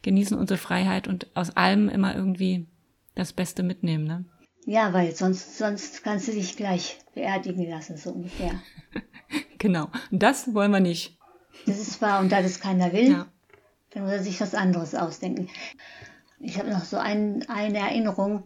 genießen 0.02 0.38
unsere 0.38 0.58
Freiheit 0.58 1.08
und 1.08 1.26
aus 1.34 1.56
allem 1.56 1.88
immer 1.88 2.14
irgendwie 2.14 2.66
das 3.16 3.32
Beste 3.32 3.64
mitnehmen. 3.64 4.04
Ne? 4.04 4.24
Ja, 4.64 4.92
weil 4.92 5.14
sonst, 5.14 5.58
sonst 5.58 6.04
kannst 6.04 6.28
du 6.28 6.32
dich 6.32 6.56
gleich 6.56 6.98
beerdigen 7.14 7.68
lassen, 7.68 7.96
so 7.96 8.10
ungefähr. 8.10 8.62
genau. 9.58 9.88
Das 10.10 10.54
wollen 10.54 10.70
wir 10.70 10.80
nicht. 10.80 11.18
Das 11.66 11.78
ist 11.80 12.00
wahr. 12.00 12.20
Und 12.20 12.30
da 12.30 12.42
das 12.42 12.60
keiner 12.60 12.92
will, 12.92 13.10
ja. 13.10 13.26
dann 13.90 14.02
muss 14.04 14.12
er 14.12 14.22
sich 14.22 14.40
was 14.40 14.54
anderes 14.54 14.94
ausdenken. 14.94 15.48
Ich 16.40 16.58
habe 16.58 16.70
noch 16.70 16.84
so 16.84 16.96
ein, 16.96 17.44
eine 17.48 17.78
Erinnerung. 17.78 18.44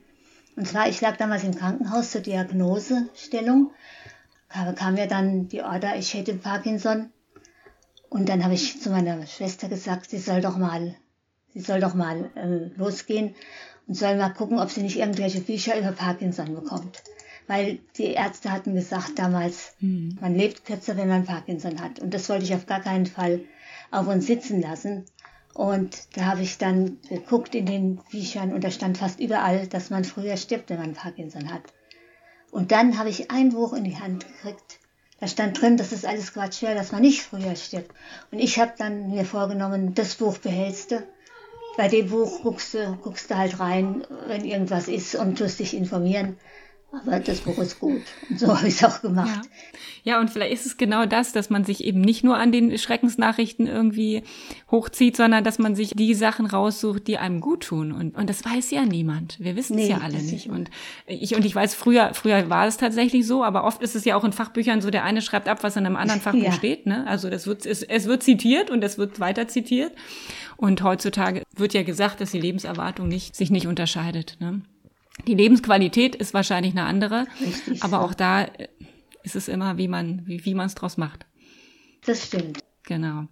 Und 0.57 0.66
zwar, 0.66 0.88
ich 0.88 1.00
lag 1.00 1.16
damals 1.16 1.44
im 1.44 1.55
Krankenhaus 1.55 2.11
zur 2.11 2.20
Diagnosestellung. 2.20 3.70
Da 4.52 4.72
kam 4.72 4.96
ja 4.96 5.07
dann 5.07 5.48
die 5.48 5.62
Order, 5.62 5.96
ich 5.96 6.12
hätte 6.14 6.35
Parkinson. 6.35 7.11
Und 8.09 8.28
dann 8.28 8.44
habe 8.44 8.55
ich 8.55 8.81
zu 8.81 8.90
meiner 8.90 9.26
Schwester 9.26 9.68
gesagt, 9.68 10.11
sie 10.11 10.18
soll 10.18 10.42
doch 10.42 10.59
mal, 10.59 10.94
sie 11.55 11.61
soll 11.61 11.81
doch 11.81 11.94
mal 11.94 12.31
äh, 12.35 12.78
losgehen 12.78 13.35
und 13.87 13.94
soll 13.94 14.16
mal 14.16 14.31
gucken, 14.31 14.59
ob 14.59 14.70
sie 14.70 14.83
nicht 14.83 14.98
irgendwelche 14.98 15.40
Bücher 15.40 15.78
über 15.78 15.92
Parkinson 15.92 16.55
bekommt. 16.55 17.02
Weil 17.46 17.78
die 17.96 18.12
Ärzte 18.12 18.52
hatten 18.52 18.74
gesagt 18.74 19.18
damals, 19.18 19.74
mhm. 19.81 20.18
man 20.20 20.35
lebt 20.35 20.64
kürzer, 20.64 20.96
wenn 20.96 21.09
man 21.09 21.24
Parkinson 21.24 21.81
hat. 21.81 22.00
Und 22.00 22.12
das 22.12 22.28
wollte 22.28 22.44
ich 22.44 22.55
auf 22.55 22.66
gar 22.66 22.81
keinen 22.81 23.07
Fall 23.07 23.40
auf 23.90 24.07
uns 24.07 24.26
sitzen 24.26 24.61
lassen. 24.61 25.07
Und 25.54 26.16
da 26.16 26.26
habe 26.26 26.42
ich 26.42 26.58
dann 26.58 26.98
geguckt 27.08 27.54
in 27.54 27.66
den 27.66 27.96
Büchern 28.10 28.52
und 28.52 28.64
da 28.64 28.70
stand 28.70 28.98
fast 28.98 29.20
überall, 29.20 29.66
dass 29.66 29.90
man 29.90 30.04
früher 30.04 30.36
stirbt, 30.36 30.70
wenn 30.70 30.78
man 30.78 30.94
Parkinson 30.94 31.52
hat. 31.52 31.62
Und 32.50 32.72
dann 32.72 32.98
habe 32.98 33.10
ich 33.10 33.30
ein 33.30 33.50
Buch 33.50 33.72
in 33.72 33.84
die 33.84 33.98
Hand 33.98 34.26
gekriegt. 34.26 34.78
Da 35.20 35.28
stand 35.28 35.60
drin, 35.60 35.76
das 35.76 35.92
ist 35.92 36.04
alles 36.04 36.32
Quatsch 36.32 36.62
dass 36.62 36.92
man 36.92 37.02
nicht 37.02 37.22
früher 37.22 37.54
stirbt. 37.54 37.94
Und 38.30 38.40
ich 38.40 38.58
habe 38.58 38.72
dann 38.76 39.10
mir 39.10 39.24
vorgenommen, 39.24 39.94
das 39.94 40.16
Buch 40.16 40.38
behältst 40.38 40.90
du 40.90 41.06
bei 41.76 41.88
dem 41.88 42.10
Buch 42.10 42.42
guckst 42.42 42.74
du, 42.74 42.98
guckst 43.02 43.30
du 43.30 43.36
halt 43.36 43.58
rein, 43.58 44.04
wenn 44.26 44.44
irgendwas 44.44 44.88
ist 44.88 45.14
und 45.14 45.38
tust 45.38 45.58
dich 45.58 45.74
informieren. 45.74 46.38
Aber 46.92 47.20
das 47.20 47.40
Buch 47.40 47.57
ist 47.57 47.81
gut. 47.81 48.02
Und 48.28 48.38
so 48.38 48.55
habe 48.55 48.68
ich 48.68 48.74
es 48.74 48.85
auch 48.85 49.00
gemacht. 49.00 49.46
Ja. 50.05 50.12
ja, 50.12 50.20
und 50.20 50.28
vielleicht 50.28 50.52
ist 50.52 50.66
es 50.66 50.76
genau 50.76 51.07
das, 51.07 51.33
dass 51.33 51.48
man 51.48 51.64
sich 51.64 51.85
eben 51.85 52.02
nicht 52.02 52.22
nur 52.22 52.37
an 52.37 52.52
den 52.52 52.76
Schreckensnachrichten 52.76 53.66
irgendwie 53.66 54.22
hochzieht, 54.70 55.16
sondern 55.16 55.42
dass 55.42 55.59
man 55.59 55.74
sich 55.74 55.92
die 55.94 56.12
Sachen 56.12 56.44
raussucht, 56.44 57.07
die 57.07 57.16
einem 57.16 57.40
gut 57.40 57.62
tun. 57.62 57.92
Und, 57.92 58.14
und 58.14 58.28
das 58.28 58.44
weiß 58.44 58.70
ja 58.72 58.85
niemand. 58.85 59.38
Wir 59.40 59.57
wissen 59.57 59.78
es 59.78 59.85
nee, 59.85 59.90
ja 59.90 60.00
alle 60.02 60.22
nicht. 60.22 60.50
Und 60.50 60.70
ich, 61.07 61.35
und 61.35 61.46
ich 61.46 61.55
weiß, 61.55 61.74
früher, 61.74 62.12
früher 62.12 62.50
war 62.50 62.66
es 62.66 62.76
tatsächlich 62.76 63.26
so, 63.26 63.42
aber 63.42 63.64
oft 63.64 63.81
ist 63.83 63.96
es 63.96 64.05
ja 64.05 64.14
auch 64.14 64.24
in 64.24 64.35
Fachbüchern 64.35 64.83
so, 64.83 64.90
der 64.90 65.05
eine 65.05 65.22
schreibt 65.22 65.48
ab, 65.48 65.62
was 65.62 65.76
in 65.76 65.87
einem 65.87 65.96
anderen 65.96 66.20
Fachbuch 66.22 66.42
ja. 66.42 66.52
steht. 66.52 66.85
Ne? 66.85 67.07
Also 67.07 67.31
das 67.31 67.46
wird, 67.46 67.64
es, 67.64 67.83
es 67.83 68.05
wird 68.05 68.22
zitiert 68.22 68.70
und 68.70 68.85
es 68.85 68.98
wird 68.98 69.18
weiter 69.18 69.48
zitiert. 69.48 69.92
Und 70.59 70.83
heutzutage 70.83 71.42
wird 71.57 71.72
ja 71.72 71.85
gesagt, 71.85 72.20
dass 72.20 72.33
die 72.33 72.40
Lebenserwartung 72.40 73.09
nicht, 73.09 73.35
sich 73.35 73.50
nicht 73.50 73.66
unterscheidet. 73.66 74.37
Ne? 74.40 74.61
Die 75.27 75.35
Lebensqualität 75.35 76.14
ist 76.14 76.35
wahrscheinlich 76.35 76.72
eine 76.72 76.85
andere, 76.85 77.27
Richtig, 77.40 77.83
aber 77.83 78.01
auch 78.01 78.14
da 78.14 78.48
ist 79.22 79.37
es 79.37 79.48
immer, 79.48 79.79
wie 79.79 79.88
man 79.88 80.22
wie, 80.27 80.44
wie 80.44 80.55
man 80.55 80.66
es 80.66 80.75
draus 80.75 80.96
macht. 80.96 81.27
Das 82.05 82.27
stimmt. 82.27 82.64
Genau. 82.85 83.29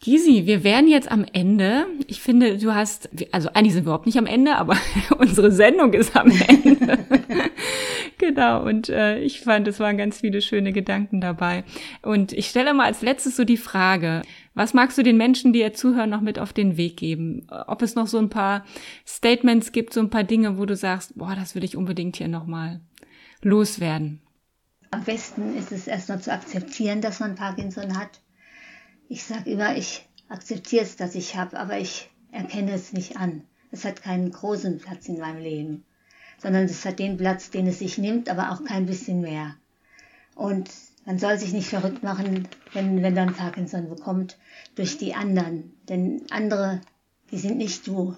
Gisi, 0.00 0.44
wir 0.44 0.62
wären 0.62 0.88
jetzt 0.88 1.10
am 1.10 1.24
Ende. 1.32 1.86
Ich 2.06 2.20
finde, 2.20 2.58
du 2.58 2.74
hast, 2.74 3.08
also 3.32 3.48
eigentlich 3.54 3.72
sind 3.72 3.84
wir 3.84 3.88
überhaupt 3.88 4.06
nicht 4.06 4.18
am 4.18 4.26
Ende, 4.26 4.56
aber 4.56 4.76
unsere 5.18 5.50
Sendung 5.50 5.94
ist 5.94 6.14
am 6.14 6.30
Ende. 6.30 6.98
genau, 8.18 8.62
und 8.62 8.90
äh, 8.90 9.18
ich 9.20 9.40
fand, 9.40 9.66
es 9.68 9.80
waren 9.80 9.96
ganz 9.96 10.20
viele 10.20 10.42
schöne 10.42 10.72
Gedanken 10.72 11.22
dabei. 11.22 11.64
Und 12.02 12.32
ich 12.32 12.48
stelle 12.48 12.74
mal 12.74 12.84
als 12.84 13.00
letztes 13.00 13.36
so 13.36 13.44
die 13.44 13.56
Frage, 13.56 14.22
was 14.56 14.72
magst 14.72 14.96
du 14.96 15.02
den 15.02 15.18
Menschen, 15.18 15.52
die 15.52 15.60
ihr 15.60 15.74
zuhören, 15.74 16.08
noch 16.08 16.22
mit 16.22 16.38
auf 16.38 16.54
den 16.54 16.78
Weg 16.78 16.96
geben? 16.96 17.46
Ob 17.66 17.82
es 17.82 17.94
noch 17.94 18.06
so 18.06 18.18
ein 18.18 18.30
paar 18.30 18.64
Statements 19.06 19.70
gibt, 19.70 19.92
so 19.92 20.00
ein 20.00 20.08
paar 20.08 20.24
Dinge, 20.24 20.56
wo 20.56 20.64
du 20.64 20.74
sagst, 20.74 21.16
boah, 21.16 21.36
das 21.36 21.54
will 21.54 21.62
ich 21.62 21.76
unbedingt 21.76 22.16
hier 22.16 22.28
nochmal 22.28 22.80
loswerden? 23.42 24.22
Am 24.90 25.04
besten 25.04 25.54
ist 25.56 25.72
es 25.72 25.86
erstmal 25.86 26.22
zu 26.22 26.32
akzeptieren, 26.32 27.02
dass 27.02 27.20
man 27.20 27.34
Parkinson 27.34 27.98
hat. 27.98 28.20
Ich 29.10 29.24
sage 29.24 29.50
immer, 29.50 29.76
ich 29.76 30.08
akzeptiere 30.30 30.84
es, 30.84 30.96
dass 30.96 31.14
ich 31.14 31.36
habe, 31.36 31.58
aber 31.58 31.78
ich 31.78 32.10
erkenne 32.32 32.72
es 32.72 32.94
nicht 32.94 33.18
an. 33.18 33.42
Es 33.70 33.84
hat 33.84 34.02
keinen 34.02 34.30
großen 34.30 34.78
Platz 34.78 35.06
in 35.06 35.18
meinem 35.18 35.42
Leben, 35.42 35.84
sondern 36.38 36.64
es 36.64 36.82
hat 36.86 36.98
den 36.98 37.18
Platz, 37.18 37.50
den 37.50 37.66
es 37.66 37.80
sich 37.80 37.98
nimmt, 37.98 38.30
aber 38.30 38.52
auch 38.52 38.64
kein 38.64 38.86
bisschen 38.86 39.20
mehr. 39.20 39.54
Und 40.34 40.70
man 41.04 41.18
soll 41.18 41.38
sich 41.38 41.52
nicht 41.52 41.68
verrückt 41.68 42.02
machen, 42.02 42.48
wenn, 42.72 43.02
wenn 43.02 43.14
dann 43.14 43.34
Parkinson 43.34 43.88
bekommt, 43.88 44.38
durch 44.76 44.98
die 44.98 45.14
anderen. 45.14 45.72
Denn 45.88 46.22
andere, 46.30 46.80
die 47.32 47.38
sind 47.38 47.58
nicht 47.58 47.86
du. 47.86 48.14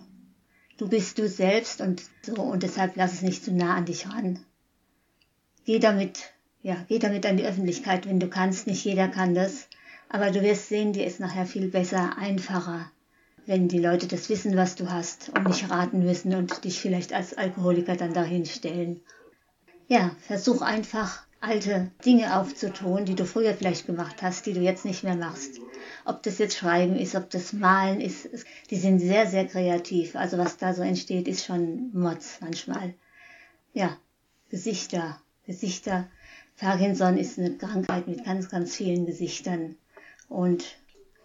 Du 0.77 0.89
bist 0.89 1.19
du 1.19 1.29
selbst 1.29 1.81
und 1.81 2.03
so, 2.23 2.35
und 2.35 2.63
deshalb 2.63 2.95
lass 2.97 3.13
es 3.13 3.23
nicht 3.23 3.45
zu 3.45 3.53
nah 3.53 3.75
an 3.75 3.87
dich 3.87 4.09
ran. 4.09 4.39
Geh 5.65 5.79
damit, 5.79 6.33
ja, 6.63 6.85
geh 6.89 6.99
damit 6.99 7.27
an 7.27 7.37
die 7.37 7.47
Öffentlichkeit, 7.47 8.07
wenn 8.07 8.21
du 8.21 8.29
kannst. 8.29 8.67
Nicht 8.67 8.85
jeder 8.85 9.09
kann 9.09 9.35
das. 9.35 9.69
Aber 10.09 10.31
du 10.31 10.43
wirst 10.43 10.69
sehen, 10.69 10.93
dir 10.93 11.07
ist 11.07 11.21
nachher 11.21 11.47
viel 11.47 11.69
besser, 11.69 12.17
einfacher, 12.17 12.91
wenn 13.47 13.69
die 13.69 13.79
Leute 13.79 14.07
das 14.07 14.29
wissen, 14.29 14.57
was 14.57 14.75
du 14.75 14.91
hast 14.91 15.31
und 15.31 15.47
nicht 15.47 15.69
raten 15.71 16.01
müssen 16.01 16.35
und 16.35 16.65
dich 16.65 16.81
vielleicht 16.81 17.13
als 17.13 17.35
Alkoholiker 17.35 17.97
dann 17.97 18.15
dahin 18.15 18.47
stellen. 18.47 19.01
Ja, 19.89 20.17
versuch 20.21 20.63
einfach 20.63 21.28
alte 21.41 21.91
Dinge 22.05 22.39
aufzutun, 22.39 23.05
die 23.05 23.15
du 23.15 23.25
früher 23.25 23.55
vielleicht 23.55 23.87
gemacht 23.87 24.23
hast, 24.23 24.47
die 24.47 24.53
du 24.53 24.61
jetzt 24.61 24.85
nicht 24.85 25.05
mehr 25.05 25.17
machst. 25.17 25.61
Ob 26.05 26.23
das 26.23 26.39
jetzt 26.39 26.57
Schreiben 26.57 26.97
ist, 26.97 27.15
ob 27.15 27.31
das 27.31 27.53
Malen 27.53 28.01
ist, 28.01 28.29
die 28.71 28.77
sind 28.77 28.99
sehr, 28.99 29.27
sehr 29.27 29.47
kreativ. 29.47 30.17
Also 30.17 30.39
was 30.39 30.57
da 30.57 30.75
so 30.75 30.83
entsteht, 30.83 31.29
ist 31.29 31.45
schon 31.45 31.91
Mods 31.93 32.39
manchmal. 32.41 32.95
Ja, 33.73 33.97
Gesichter, 34.51 35.21
Gesichter. 35.47 36.09
Parkinson 36.57 37.17
ist 37.17 37.39
eine 37.39 37.57
Krankheit 37.57 38.09
mit 38.09 38.25
ganz, 38.25 38.49
ganz 38.49 38.75
vielen 38.75 39.07
Gesichtern. 39.07 39.77
Und 40.29 40.77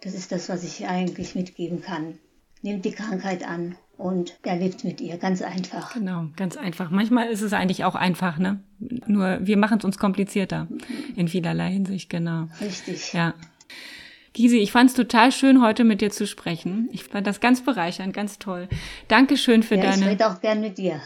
das 0.02 0.14
ist 0.14 0.30
das, 0.30 0.48
was 0.48 0.62
ich 0.62 0.86
eigentlich 0.86 1.34
mitgeben 1.34 1.82
kann. 1.82 2.18
Nehmt 2.62 2.84
die 2.84 2.92
Krankheit 2.92 3.44
an 3.44 3.76
und 3.96 4.36
er 4.42 4.56
lebt 4.56 4.84
mit 4.84 5.00
ihr, 5.00 5.16
ganz 5.18 5.40
einfach. 5.42 5.94
Genau, 5.94 6.26
ganz 6.36 6.56
einfach. 6.56 6.90
Manchmal 6.90 7.28
ist 7.28 7.42
es 7.42 7.52
eigentlich 7.52 7.84
auch 7.84 7.94
einfach, 7.94 8.38
ne? 8.38 8.60
Nur 9.06 9.38
wir 9.42 9.56
machen 9.56 9.78
es 9.78 9.84
uns 9.84 9.98
komplizierter 9.98 10.68
in 11.16 11.28
vielerlei 11.28 11.70
Hinsicht, 11.70 12.10
genau. 12.10 12.48
Richtig. 12.60 13.12
Ja. 13.12 13.34
Gisi, 14.32 14.58
ich 14.58 14.72
fand 14.72 14.90
es 14.90 14.96
total 14.96 15.30
schön, 15.30 15.62
heute 15.62 15.84
mit 15.84 16.00
dir 16.00 16.10
zu 16.10 16.26
sprechen. 16.26 16.88
Ich 16.92 17.04
fand 17.04 17.24
das 17.24 17.38
ganz 17.38 17.60
bereichernd, 17.60 18.12
ganz 18.12 18.40
toll. 18.40 18.68
Dankeschön 19.06 19.62
für 19.62 19.76
ja, 19.76 19.82
deine. 19.82 20.02
Ich 20.02 20.08
rede 20.08 20.28
auch 20.28 20.40
gern 20.40 20.60
mit 20.60 20.76
dir. 20.76 21.00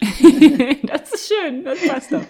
das 0.82 1.12
ist 1.12 1.28
schön, 1.30 1.62
das 1.62 1.86
passt 1.86 2.12
doch. 2.12 2.24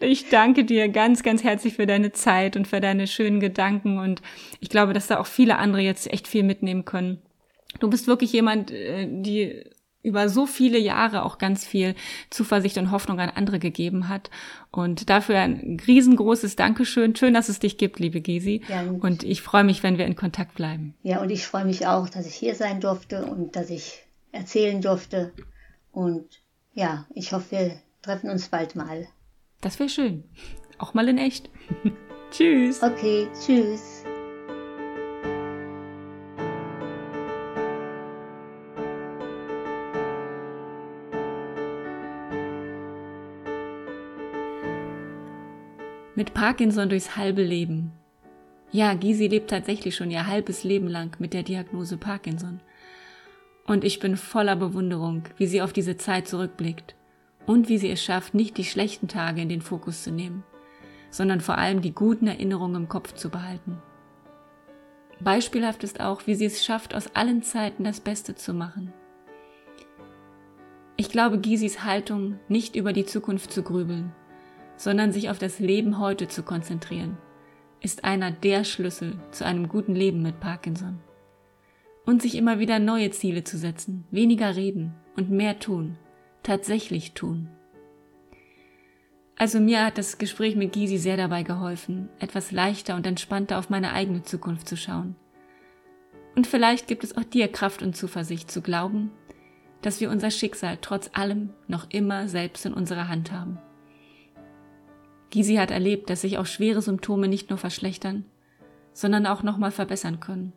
Ich 0.00 0.30
danke 0.30 0.64
dir 0.64 0.88
ganz, 0.88 1.22
ganz 1.22 1.44
herzlich 1.44 1.74
für 1.74 1.84
deine 1.84 2.12
Zeit 2.12 2.56
und 2.56 2.66
für 2.66 2.80
deine 2.80 3.06
schönen 3.06 3.38
Gedanken 3.38 3.98
und 3.98 4.22
ich 4.60 4.70
glaube, 4.70 4.94
dass 4.94 5.08
da 5.08 5.18
auch 5.18 5.26
viele 5.26 5.58
andere 5.58 5.82
jetzt 5.82 6.10
echt 6.10 6.26
viel 6.26 6.42
mitnehmen 6.42 6.86
können. 6.86 7.20
Du 7.80 7.90
bist 7.90 8.06
wirklich 8.06 8.32
jemand, 8.32 8.70
äh, 8.70 9.06
die 9.08 9.64
über 10.06 10.28
so 10.28 10.46
viele 10.46 10.78
Jahre 10.78 11.24
auch 11.24 11.36
ganz 11.36 11.66
viel 11.66 11.96
Zuversicht 12.30 12.78
und 12.78 12.92
Hoffnung 12.92 13.18
an 13.18 13.28
andere 13.28 13.58
gegeben 13.58 14.08
hat. 14.08 14.30
Und 14.70 15.10
dafür 15.10 15.40
ein 15.40 15.80
riesengroßes 15.84 16.54
Dankeschön. 16.54 17.16
Schön, 17.16 17.34
dass 17.34 17.48
es 17.48 17.58
dich 17.58 17.76
gibt, 17.76 17.98
liebe 17.98 18.20
Gesi. 18.20 18.62
Ja, 18.68 18.82
und, 18.82 19.02
und 19.02 19.22
ich 19.24 19.42
freue 19.42 19.64
mich, 19.64 19.82
wenn 19.82 19.98
wir 19.98 20.06
in 20.06 20.14
Kontakt 20.14 20.54
bleiben. 20.54 20.94
Ja, 21.02 21.20
und 21.20 21.30
ich 21.30 21.44
freue 21.44 21.64
mich 21.64 21.88
auch, 21.88 22.08
dass 22.08 22.24
ich 22.26 22.36
hier 22.36 22.54
sein 22.54 22.80
durfte 22.80 23.26
und 23.26 23.56
dass 23.56 23.68
ich 23.68 24.06
erzählen 24.30 24.80
durfte. 24.80 25.32
Und 25.90 26.24
ja, 26.72 27.06
ich 27.12 27.32
hoffe, 27.32 27.50
wir 27.50 27.72
treffen 28.00 28.30
uns 28.30 28.48
bald 28.48 28.76
mal. 28.76 29.08
Das 29.60 29.80
wäre 29.80 29.88
schön. 29.88 30.22
Auch 30.78 30.94
mal 30.94 31.08
in 31.08 31.18
echt. 31.18 31.50
tschüss. 32.30 32.80
Okay, 32.80 33.26
tschüss. 33.44 33.95
Mit 46.16 46.32
Parkinson 46.32 46.88
durchs 46.88 47.18
halbe 47.18 47.42
Leben. 47.42 47.92
Ja, 48.72 48.94
Gysi 48.94 49.26
lebt 49.26 49.50
tatsächlich 49.50 49.94
schon 49.94 50.10
ihr 50.10 50.26
halbes 50.26 50.64
Leben 50.64 50.88
lang 50.88 51.14
mit 51.18 51.34
der 51.34 51.42
Diagnose 51.42 51.98
Parkinson. 51.98 52.60
Und 53.66 53.84
ich 53.84 54.00
bin 54.00 54.16
voller 54.16 54.56
Bewunderung, 54.56 55.24
wie 55.36 55.46
sie 55.46 55.60
auf 55.60 55.74
diese 55.74 55.98
Zeit 55.98 56.26
zurückblickt 56.26 56.94
und 57.44 57.68
wie 57.68 57.76
sie 57.76 57.90
es 57.90 58.02
schafft, 58.02 58.32
nicht 58.32 58.56
die 58.56 58.64
schlechten 58.64 59.08
Tage 59.08 59.42
in 59.42 59.50
den 59.50 59.60
Fokus 59.60 60.04
zu 60.04 60.10
nehmen, 60.10 60.42
sondern 61.10 61.42
vor 61.42 61.58
allem 61.58 61.82
die 61.82 61.92
guten 61.94 62.28
Erinnerungen 62.28 62.84
im 62.84 62.88
Kopf 62.88 63.12
zu 63.12 63.28
behalten. 63.28 63.76
Beispielhaft 65.20 65.84
ist 65.84 66.00
auch, 66.00 66.26
wie 66.26 66.34
sie 66.34 66.46
es 66.46 66.64
schafft, 66.64 66.94
aus 66.94 67.14
allen 67.14 67.42
Zeiten 67.42 67.84
das 67.84 68.00
Beste 68.00 68.34
zu 68.34 68.54
machen. 68.54 68.90
Ich 70.96 71.10
glaube, 71.10 71.40
Gisis 71.40 71.84
Haltung, 71.84 72.38
nicht 72.48 72.74
über 72.74 72.94
die 72.94 73.04
Zukunft 73.04 73.52
zu 73.52 73.62
grübeln, 73.62 74.14
sondern 74.76 75.12
sich 75.12 75.30
auf 75.30 75.38
das 75.38 75.58
Leben 75.58 75.98
heute 75.98 76.28
zu 76.28 76.42
konzentrieren, 76.42 77.16
ist 77.80 78.04
einer 78.04 78.30
der 78.30 78.64
Schlüssel 78.64 79.18
zu 79.30 79.44
einem 79.44 79.68
guten 79.68 79.94
Leben 79.94 80.22
mit 80.22 80.40
Parkinson. 80.40 80.98
Und 82.04 82.22
sich 82.22 82.36
immer 82.36 82.58
wieder 82.58 82.78
neue 82.78 83.10
Ziele 83.10 83.42
zu 83.44 83.58
setzen, 83.58 84.06
weniger 84.10 84.54
reden 84.54 84.94
und 85.16 85.30
mehr 85.30 85.58
tun, 85.58 85.96
tatsächlich 86.42 87.12
tun. 87.12 87.48
Also 89.38 89.60
mir 89.60 89.84
hat 89.84 89.98
das 89.98 90.16
Gespräch 90.16 90.56
mit 90.56 90.72
Gysi 90.72 90.96
sehr 90.96 91.16
dabei 91.16 91.42
geholfen, 91.42 92.08
etwas 92.18 92.52
leichter 92.52 92.94
und 92.94 93.06
entspannter 93.06 93.58
auf 93.58 93.68
meine 93.68 93.92
eigene 93.92 94.22
Zukunft 94.22 94.68
zu 94.68 94.76
schauen. 94.76 95.14
Und 96.34 96.46
vielleicht 96.46 96.86
gibt 96.86 97.04
es 97.04 97.16
auch 97.16 97.24
dir 97.24 97.48
Kraft 97.48 97.82
und 97.82 97.96
Zuversicht 97.96 98.50
zu 98.50 98.62
glauben, 98.62 99.10
dass 99.82 100.00
wir 100.00 100.10
unser 100.10 100.30
Schicksal 100.30 100.78
trotz 100.80 101.10
allem 101.12 101.50
noch 101.68 101.90
immer 101.90 102.28
selbst 102.28 102.64
in 102.66 102.72
unserer 102.72 103.08
Hand 103.08 103.30
haben. 103.30 103.58
Gysi 105.36 105.56
hat 105.56 105.70
erlebt, 105.70 106.08
dass 106.08 106.22
sich 106.22 106.38
auch 106.38 106.46
schwere 106.46 106.80
Symptome 106.80 107.28
nicht 107.28 107.50
nur 107.50 107.58
verschlechtern, 107.58 108.24
sondern 108.94 109.26
auch 109.26 109.42
nochmal 109.42 109.70
verbessern 109.70 110.18
können. 110.18 110.54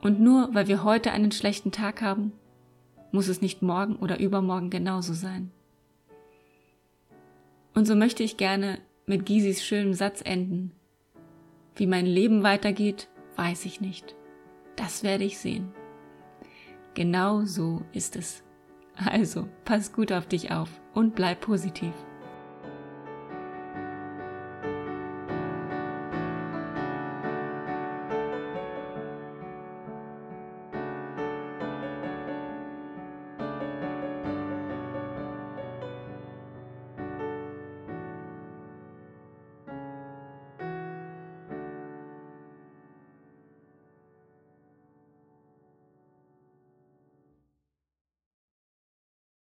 Und 0.00 0.20
nur 0.20 0.54
weil 0.54 0.68
wir 0.68 0.84
heute 0.84 1.12
einen 1.12 1.32
schlechten 1.32 1.70
Tag 1.70 2.00
haben, 2.00 2.32
muss 3.10 3.28
es 3.28 3.42
nicht 3.42 3.60
morgen 3.60 3.96
oder 3.96 4.18
übermorgen 4.18 4.70
genauso 4.70 5.12
sein. 5.12 5.50
Und 7.74 7.86
so 7.86 7.94
möchte 7.94 8.22
ich 8.22 8.38
gerne 8.38 8.78
mit 9.04 9.26
Gisis 9.26 9.62
schönem 9.62 9.92
Satz 9.92 10.22
enden. 10.24 10.72
Wie 11.76 11.86
mein 11.86 12.06
Leben 12.06 12.42
weitergeht, 12.42 13.08
weiß 13.36 13.66
ich 13.66 13.82
nicht. 13.82 14.16
Das 14.76 15.02
werde 15.02 15.24
ich 15.24 15.36
sehen. 15.36 15.74
Genau 16.94 17.44
so 17.44 17.82
ist 17.92 18.16
es. 18.16 18.42
Also, 18.96 19.46
pass 19.66 19.92
gut 19.92 20.10
auf 20.10 20.26
dich 20.26 20.52
auf 20.52 20.70
und 20.94 21.14
bleib 21.14 21.42
positiv. 21.42 21.92